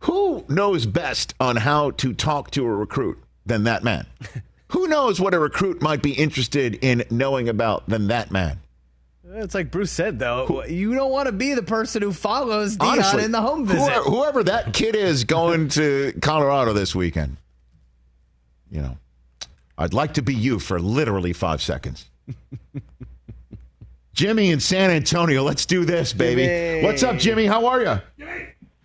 who 0.00 0.44
knows 0.48 0.86
best 0.86 1.34
on 1.38 1.56
how 1.56 1.90
to 1.92 2.12
talk 2.12 2.50
to 2.50 2.64
a 2.64 2.68
recruit 2.68 3.22
than 3.46 3.64
that 3.64 3.84
man 3.84 4.06
who 4.72 4.88
knows 4.88 5.20
what 5.20 5.34
a 5.34 5.38
recruit 5.38 5.80
might 5.80 6.02
be 6.02 6.12
interested 6.12 6.74
in 6.82 7.04
knowing 7.10 7.48
about 7.48 7.88
than 7.88 8.08
that 8.08 8.30
man 8.30 8.58
it's 9.34 9.54
like 9.54 9.70
Bruce 9.70 9.90
said, 9.90 10.18
though. 10.18 10.64
You 10.64 10.94
don't 10.94 11.10
want 11.10 11.26
to 11.26 11.32
be 11.32 11.54
the 11.54 11.62
person 11.62 12.02
who 12.02 12.12
follows 12.12 12.76
Deion 12.76 12.92
Honestly, 12.92 13.24
in 13.24 13.32
the 13.32 13.40
home 13.40 13.66
visit. 13.66 13.80
Whoever, 13.80 14.04
whoever 14.04 14.44
that 14.44 14.74
kid 14.74 14.94
is 14.94 15.24
going 15.24 15.68
to 15.70 16.12
Colorado 16.20 16.72
this 16.72 16.94
weekend, 16.94 17.36
you 18.70 18.82
know, 18.82 18.98
I'd 19.78 19.94
like 19.94 20.14
to 20.14 20.22
be 20.22 20.34
you 20.34 20.58
for 20.58 20.78
literally 20.78 21.32
five 21.32 21.62
seconds. 21.62 22.06
Jimmy 24.14 24.50
in 24.50 24.60
San 24.60 24.90
Antonio, 24.90 25.42
let's 25.42 25.64
do 25.64 25.84
this, 25.84 26.12
baby. 26.12 26.44
Jimmy. 26.44 26.84
What's 26.84 27.02
up, 27.02 27.16
Jimmy? 27.16 27.46
How 27.46 27.66
are 27.66 27.80
you? 27.80 28.26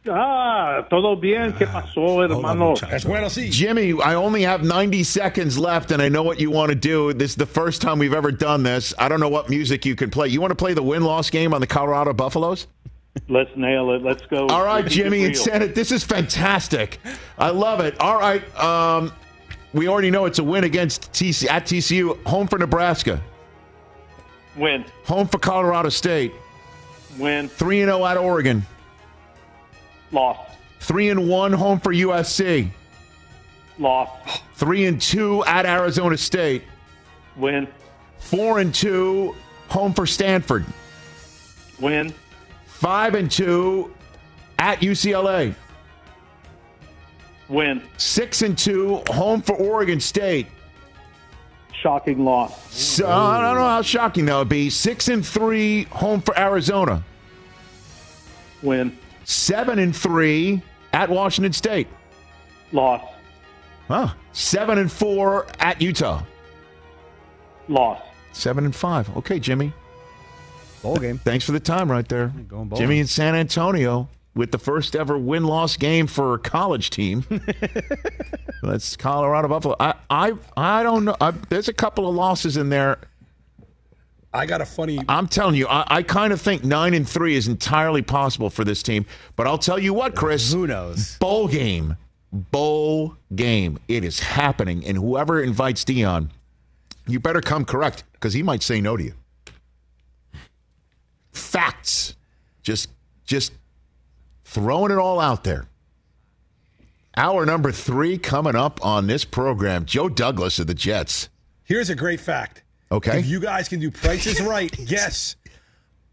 Ah, 0.10 0.86
todo 0.90 1.16
bien. 1.16 1.54
¿Qué 1.54 1.66
pasó, 1.66 2.24
hermano? 2.24 2.76
That's 2.76 3.06
bueno 3.06 3.28
see. 3.30 3.50
Jimmy, 3.50 3.94
I 4.02 4.16
only 4.16 4.44
have 4.44 4.64
90 4.64 5.04
seconds 5.04 5.58
left, 5.58 5.92
and 5.92 6.02
I 6.02 6.10
know 6.10 6.24
what 6.24 6.40
you 6.40 6.52
want 6.52 6.70
to 6.70 6.76
do. 6.76 7.14
This 7.14 7.32
is 7.32 7.36
the 7.36 7.46
first 7.46 7.82
time 7.82 8.00
we've 8.00 8.14
ever 8.14 8.32
done 8.32 8.64
this. 8.64 8.94
I 8.98 9.10
don't 9.10 9.20
know 9.20 9.30
what 9.30 9.50
music 9.50 9.86
you 9.86 9.96
can 9.96 10.10
play. 10.10 10.28
You 10.28 10.42
want 10.42 10.52
to 10.52 10.56
play 10.56 10.74
the 10.74 10.84
win 10.84 11.04
loss 11.04 11.30
game 11.30 11.54
on 11.54 11.62
the 11.62 11.68
Colorado 11.68 12.14
Buffaloes? 12.14 12.68
Let's 13.30 13.56
nail 13.56 13.92
it. 13.92 14.04
Let's 14.04 14.26
go. 14.28 14.48
All 14.48 14.64
right, 14.64 14.84
Let's 14.84 14.94
keep 14.94 15.02
it 15.02 15.10
Jimmy 15.10 15.26
and 15.26 15.34
real. 15.34 15.44
Senate, 15.44 15.76
this 15.76 15.92
is 15.92 16.04
fantastic. 16.04 17.00
I 17.38 17.50
love 17.50 17.80
it. 17.80 18.00
All 18.00 18.18
right, 18.18 18.44
um, 18.58 19.12
we 19.74 19.88
already 19.88 20.12
know 20.12 20.26
it's 20.26 20.40
a 20.40 20.44
win 20.44 20.64
against 20.64 21.12
TC 21.14 21.50
at 21.50 21.66
TCU. 21.66 22.24
Home 22.28 22.48
for 22.48 22.60
Nebraska. 22.60 23.22
Win. 24.56 24.86
Home 25.06 25.28
for 25.28 25.40
Colorado 25.40 25.90
State. 25.90 26.32
Win. 27.18 27.48
Three 27.48 27.82
and 27.82 27.90
zero 27.90 28.06
at 28.06 28.18
Oregon. 28.18 28.66
Loss. 30.12 30.38
Three 30.80 31.10
and 31.10 31.28
one 31.28 31.54
home 31.54 31.80
for 31.80 31.94
USC. 31.94 32.70
Loss. 33.80 34.42
Three 34.56 34.86
and 34.86 35.02
two 35.02 35.44
at 35.46 35.66
Arizona 35.66 36.18
State. 36.18 36.64
Win. 37.36 37.68
Four 38.20 38.60
and 38.60 38.74
two 38.74 39.36
home 39.70 39.94
for 39.94 40.06
Stanford. 40.06 40.66
Win. 41.80 42.14
Five 42.66 43.16
and 43.16 43.30
two 43.30 43.94
at 44.60 44.80
UCLA. 44.80 45.54
Win. 47.50 47.82
Six 47.98 48.42
and 48.42 48.58
two 48.58 49.02
home 49.10 49.42
for 49.42 49.56
Oregon 49.56 50.00
State. 50.00 50.48
Shocking 51.82 52.26
loss. 52.26 52.74
So, 52.74 53.08
I 53.08 53.40
don't 53.40 53.56
know 53.56 53.62
how 53.62 53.82
shocking 53.84 54.26
that 54.26 54.38
would 54.38 54.50
be. 54.50 54.70
Six 54.70 55.10
and 55.10 55.26
three 55.26 55.84
home 55.86 56.22
for 56.22 56.38
Arizona. 56.38 57.04
Win. 58.64 58.98
Seven 59.30 59.78
and 59.78 59.94
three 59.94 60.62
at 60.94 61.10
Washington 61.10 61.52
State. 61.52 61.90
Loss. 62.72 63.02
Huh. 63.90 64.14
Seven 64.32 64.78
and 64.78 64.90
four 64.90 65.48
at 65.60 65.82
Utah. 65.82 66.24
Loss. 67.68 68.00
Seven 68.32 68.64
and 68.64 68.74
five. 68.74 69.16
Okay, 69.18 69.38
Jimmy. 69.38 69.74
Bowl 70.82 70.96
game. 70.96 71.18
Thanks 71.18 71.44
for 71.44 71.52
the 71.52 71.60
time 71.60 71.92
right 71.92 72.08
there. 72.08 72.28
going. 72.48 72.72
Jimmy 72.76 73.00
in 73.00 73.08
San 73.08 73.36
Antonio 73.36 74.08
with 74.34 74.52
the 74.52 74.58
first 74.58 74.96
ever 74.96 75.18
win 75.18 75.44
loss 75.44 75.76
game 75.76 76.08
for 76.08 76.36
a 76.36 76.40
college 76.40 76.90
team. 76.90 77.26
That's 78.64 78.96
Colorado 78.96 79.50
Buffalo. 79.50 79.76
I 79.78 79.96
I 80.10 80.34
I 80.56 80.84
don't 80.84 81.04
know. 81.04 81.18
I, 81.20 81.32
there's 81.32 81.68
a 81.68 81.74
couple 81.74 82.08
of 82.08 82.16
losses 82.16 82.56
in 82.56 82.70
there. 82.70 83.00
I 84.38 84.46
got 84.46 84.62
a 84.62 84.66
funny. 84.66 85.00
I'm 85.10 85.28
telling 85.28 85.56
you, 85.56 85.68
I, 85.68 85.84
I 85.88 86.04
kind 86.04 86.32
of 86.32 86.40
think 86.40 86.64
nine 86.64 86.94
and 86.94 87.10
three 87.10 87.36
is 87.36 87.48
entirely 87.48 88.04
possible 88.04 88.52
for 88.52 88.64
this 88.64 88.84
team. 88.84 89.08
But 89.36 89.48
I'll 89.48 89.58
tell 89.58 89.80
you 89.80 89.96
what, 89.96 90.14
Chris. 90.14 90.54
Who 90.54 90.68
knows? 90.68 91.18
Bowl 91.18 91.48
game. 91.48 91.98
Bowl 92.32 93.16
game. 93.36 93.80
It 93.88 94.04
is 94.04 94.20
happening. 94.20 94.86
And 94.86 94.96
whoever 94.96 95.42
invites 95.42 95.84
Deion, 95.84 96.30
you 97.08 97.20
better 97.20 97.42
come 97.42 97.66
correct 97.66 98.04
because 98.14 98.34
he 98.34 98.44
might 98.44 98.62
say 98.62 98.80
no 98.80 98.96
to 98.96 99.04
you. 99.04 99.14
Facts. 101.32 102.16
Just 102.62 102.90
just 103.26 103.54
throwing 104.46 104.92
it 104.92 105.00
all 105.00 105.20
out 105.20 105.46
there. 105.46 105.66
Hour 107.16 107.44
number 107.48 107.72
three 107.72 108.20
coming 108.20 108.56
up 108.56 108.86
on 108.86 109.08
this 109.08 109.26
program. 109.26 109.86
Joe 109.86 110.10
Douglas 110.10 110.60
of 110.60 110.68
the 110.68 110.76
Jets. 110.76 111.30
Here's 111.64 111.90
a 111.90 111.96
great 111.96 112.20
fact. 112.20 112.62
Okay. 112.92 113.20
If 113.20 113.26
you 113.28 113.40
guys 113.40 113.68
can 113.70 113.80
do 113.80 113.92
prices 113.92 114.42
right, 114.42 114.72
guess 114.86 115.36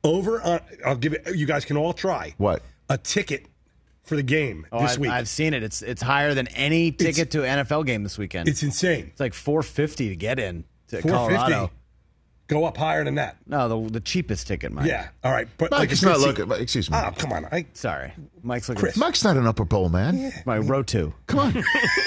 over. 0.03 0.41
On, 0.43 0.61
I'll 0.85 0.97
give 0.97 1.13
it. 1.13 1.37
You 1.37 1.47
guys 1.47 1.65
can 1.65 1.77
all 1.77 1.93
try 1.93 2.35
What? 2.39 2.63
a 2.89 2.99
ticket 2.99 3.47
for 4.03 4.17
the 4.17 4.23
game 4.23 4.67
Oh, 4.73 4.83
this 4.83 4.93
I've, 4.95 4.99
week. 4.99 5.11
I've 5.11 5.29
seen 5.29 5.55
it. 5.55 5.63
It's 5.63 5.83
it's 5.83 6.03
higher 6.03 6.35
than 6.35 6.47
any 6.49 6.91
ticket 6.93 7.31
to 7.33 7.45
an 7.45 7.65
NFL 7.65 7.87
game 7.87 8.03
this 8.03 8.19
weekend. 8.19 8.49
it's 8.49 8.63
insane. 8.63 9.07
It's 9.13 9.21
like 9.21 9.35
four 9.35 9.63
fifty 9.63 10.09
to 10.09 10.17
get 10.17 10.39
in 10.39 10.65
to 10.89 11.01
Four 11.01 11.11
Colorado. 11.13 11.71
Go 12.47 12.67
up 12.67 12.77
higher 12.77 13.03
than 13.05 13.15
that. 13.15 13.39
No, 13.47 13.69
the, 13.69 13.91
the 13.91 14.01
cheapest 14.01 14.47
ticket, 14.47 14.71
Mike. 14.71 14.87
Yeah. 14.87 15.09
All 15.23 15.33
right. 15.33 15.49
But 15.57 15.71
Mike's 15.71 16.03
like, 16.03 16.13
not 16.13 16.21
looking. 16.21 16.51
Excuse 16.61 16.91
me. 16.91 16.99
Oh, 16.99 17.11
come 17.17 17.33
on. 17.33 17.47
I, 17.47 17.65
Sorry, 17.73 18.13
Mike's 18.43 18.69
looking. 18.69 18.81
Chris. 18.81 18.99
Mike's 18.99 19.25
not 19.25 19.39
an 19.39 19.47
upper 19.47 19.65
bowl 19.65 19.89
man. 19.89 20.19
Yeah. 20.19 20.43
My 20.45 20.59
row 20.59 20.83
two. 20.83 21.15
Come 21.27 21.41
on. 21.41 21.65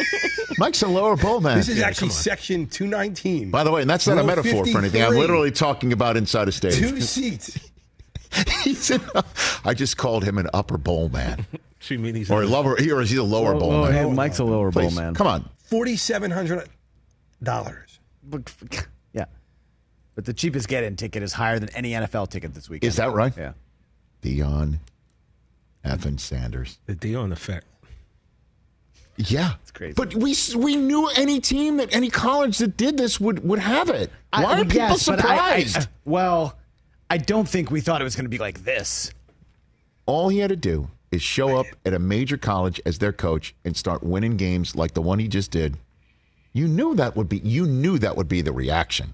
Mike's 0.60 0.84
a 0.84 0.88
lower 0.88 1.16
bowl 1.16 1.42
man. 1.42 1.58
This 1.58 1.70
is 1.70 1.80
yeah, 1.80 1.88
actually 1.88 2.10
section 2.10 2.68
219. 2.68 3.50
By 3.50 3.64
the 3.64 3.72
way, 3.72 3.82
and 3.82 3.90
that's 3.90 4.08
not 4.08 4.20
a 4.20 4.24
metaphor 4.24 4.66
for 4.66 4.78
anything. 4.78 5.04
I'm 5.04 5.16
literally 5.16 5.52
talking 5.52 5.92
about 5.92 6.18
inside 6.18 6.48
a 6.48 6.52
stage. 6.52 6.76
Two 6.78 7.02
seats. 7.02 7.60
he's 8.64 8.92
in, 8.92 9.02
I 9.66 9.74
just 9.74 9.98
called 9.98 10.24
him 10.24 10.38
an 10.38 10.48
upper 10.54 10.78
bowl 10.78 11.10
man. 11.10 11.48
she 11.80 11.98
mean 11.98 12.14
he's 12.16 12.30
or 12.30 12.44
a 12.44 12.46
lower, 12.46 12.76
he, 12.78 12.92
or 12.92 13.02
is 13.02 13.10
he 13.10 13.18
a 13.18 13.24
lower 13.24 13.56
oh, 13.56 13.60
bowl 13.60 13.72
oh, 13.72 13.84
man? 13.86 13.94
Hey, 13.94 14.06
Mike's 14.06 14.40
a 14.40 14.44
lower 14.44 14.72
Please, 14.72 14.94
bowl 14.94 15.04
man. 15.04 15.16
Come 15.16 15.28
on. 15.28 15.50
$4,700 15.72 16.68
but 20.18 20.26
the 20.26 20.34
cheapest 20.34 20.68
get-in 20.68 20.96
ticket 20.96 21.22
is 21.22 21.32
higher 21.34 21.60
than 21.60 21.70
any 21.76 21.92
NFL 21.92 22.32
ticket 22.32 22.52
this 22.56 22.68
weekend. 22.68 22.88
Is 22.90 22.96
that 22.96 23.14
right? 23.14 23.32
Yeah. 23.38 23.54
Deion 24.24 24.80
Evan 25.84 26.18
Sanders. 26.18 26.80
the 26.88 26.96
Deion 26.96 27.32
effect. 27.32 27.68
Yeah, 29.16 29.54
it's 29.62 29.70
crazy. 29.70 29.94
But 29.96 30.16
we 30.16 30.36
we 30.56 30.76
knew 30.76 31.08
any 31.16 31.40
team 31.40 31.78
that 31.78 31.94
any 31.94 32.10
college 32.10 32.58
that 32.58 32.78
did 32.78 32.98
this 32.98 33.20
would 33.20 33.48
would 33.48 33.60
have 33.60 33.90
it. 33.92 34.10
Why 34.32 34.44
I- 34.44 34.60
are 34.62 34.64
people 34.64 34.76
yes, 34.78 35.06
but 35.06 35.24
I- 35.24 35.38
I- 35.38 35.64
surprised? 35.64 35.90
well, 36.04 36.58
I 37.12 37.20
don't 37.20 37.48
think 37.48 37.70
we 37.70 37.80
thought 37.80 38.02
it 38.02 38.04
was 38.04 38.16
going 38.16 38.26
to 38.26 38.30
be 38.30 38.40
like 38.40 38.64
this. 38.64 39.12
All 40.08 40.30
he 40.30 40.40
had 40.40 40.50
to 40.50 40.56
do 40.56 40.90
is 41.12 41.22
show 41.22 41.58
up 41.58 41.68
at 41.86 41.94
a 41.94 42.00
major 42.00 42.38
college 42.38 42.82
as 42.88 42.98
their 42.98 43.14
coach 43.14 43.54
and 43.64 43.78
start 43.78 44.02
winning 44.02 44.36
games 44.36 44.76
like 44.76 44.96
the 44.96 45.02
one 45.04 45.20
he 45.20 45.28
just 45.28 45.52
did. 45.52 45.78
You 46.54 46.68
knew 46.68 46.96
that 46.96 47.16
would 47.16 47.30
be 47.30 47.38
you 47.38 47.68
knew 47.68 48.00
that 48.00 48.18
would 48.18 48.28
be 48.28 48.42
the 48.42 48.52
reaction. 48.52 49.14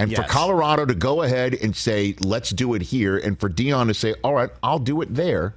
And 0.00 0.14
for 0.14 0.22
Colorado 0.22 0.86
to 0.86 0.94
go 0.94 1.22
ahead 1.22 1.54
and 1.54 1.76
say, 1.76 2.14
let's 2.20 2.50
do 2.50 2.74
it 2.74 2.82
here, 2.82 3.18
and 3.18 3.38
for 3.38 3.48
Deion 3.48 3.88
to 3.88 3.94
say, 3.94 4.14
all 4.24 4.34
right, 4.34 4.50
I'll 4.62 4.78
do 4.78 5.02
it 5.02 5.14
there, 5.14 5.54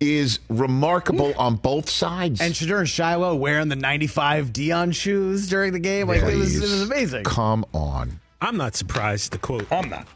is 0.00 0.40
remarkable 0.48 1.34
on 1.38 1.56
both 1.56 1.88
sides. 1.88 2.40
And 2.40 2.54
Shedeur 2.54 2.80
and 2.80 2.88
Shiloh 2.88 3.36
wearing 3.36 3.68
the 3.68 3.76
95 3.76 4.52
Deion 4.52 4.94
shoes 4.94 5.48
during 5.48 5.72
the 5.72 5.78
game. 5.78 6.08
Like, 6.08 6.22
it 6.22 6.36
was, 6.36 6.56
it 6.56 6.62
was 6.62 6.82
amazing. 6.82 7.24
Come 7.24 7.64
on. 7.72 8.20
I'm 8.40 8.56
not 8.56 8.76
surprised 8.76 9.32
to 9.32 9.38
quote 9.38 9.70
I'm 9.72 9.90
not. 9.90 10.06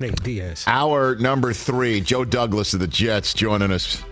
Nate 0.00 0.22
Diaz. 0.22 0.64
Hour 0.66 1.16
number 1.16 1.52
three, 1.52 2.00
Joe 2.00 2.24
Douglas 2.24 2.74
of 2.74 2.80
the 2.80 2.86
Jets, 2.86 3.34
joining 3.34 3.70
us. 3.70 4.02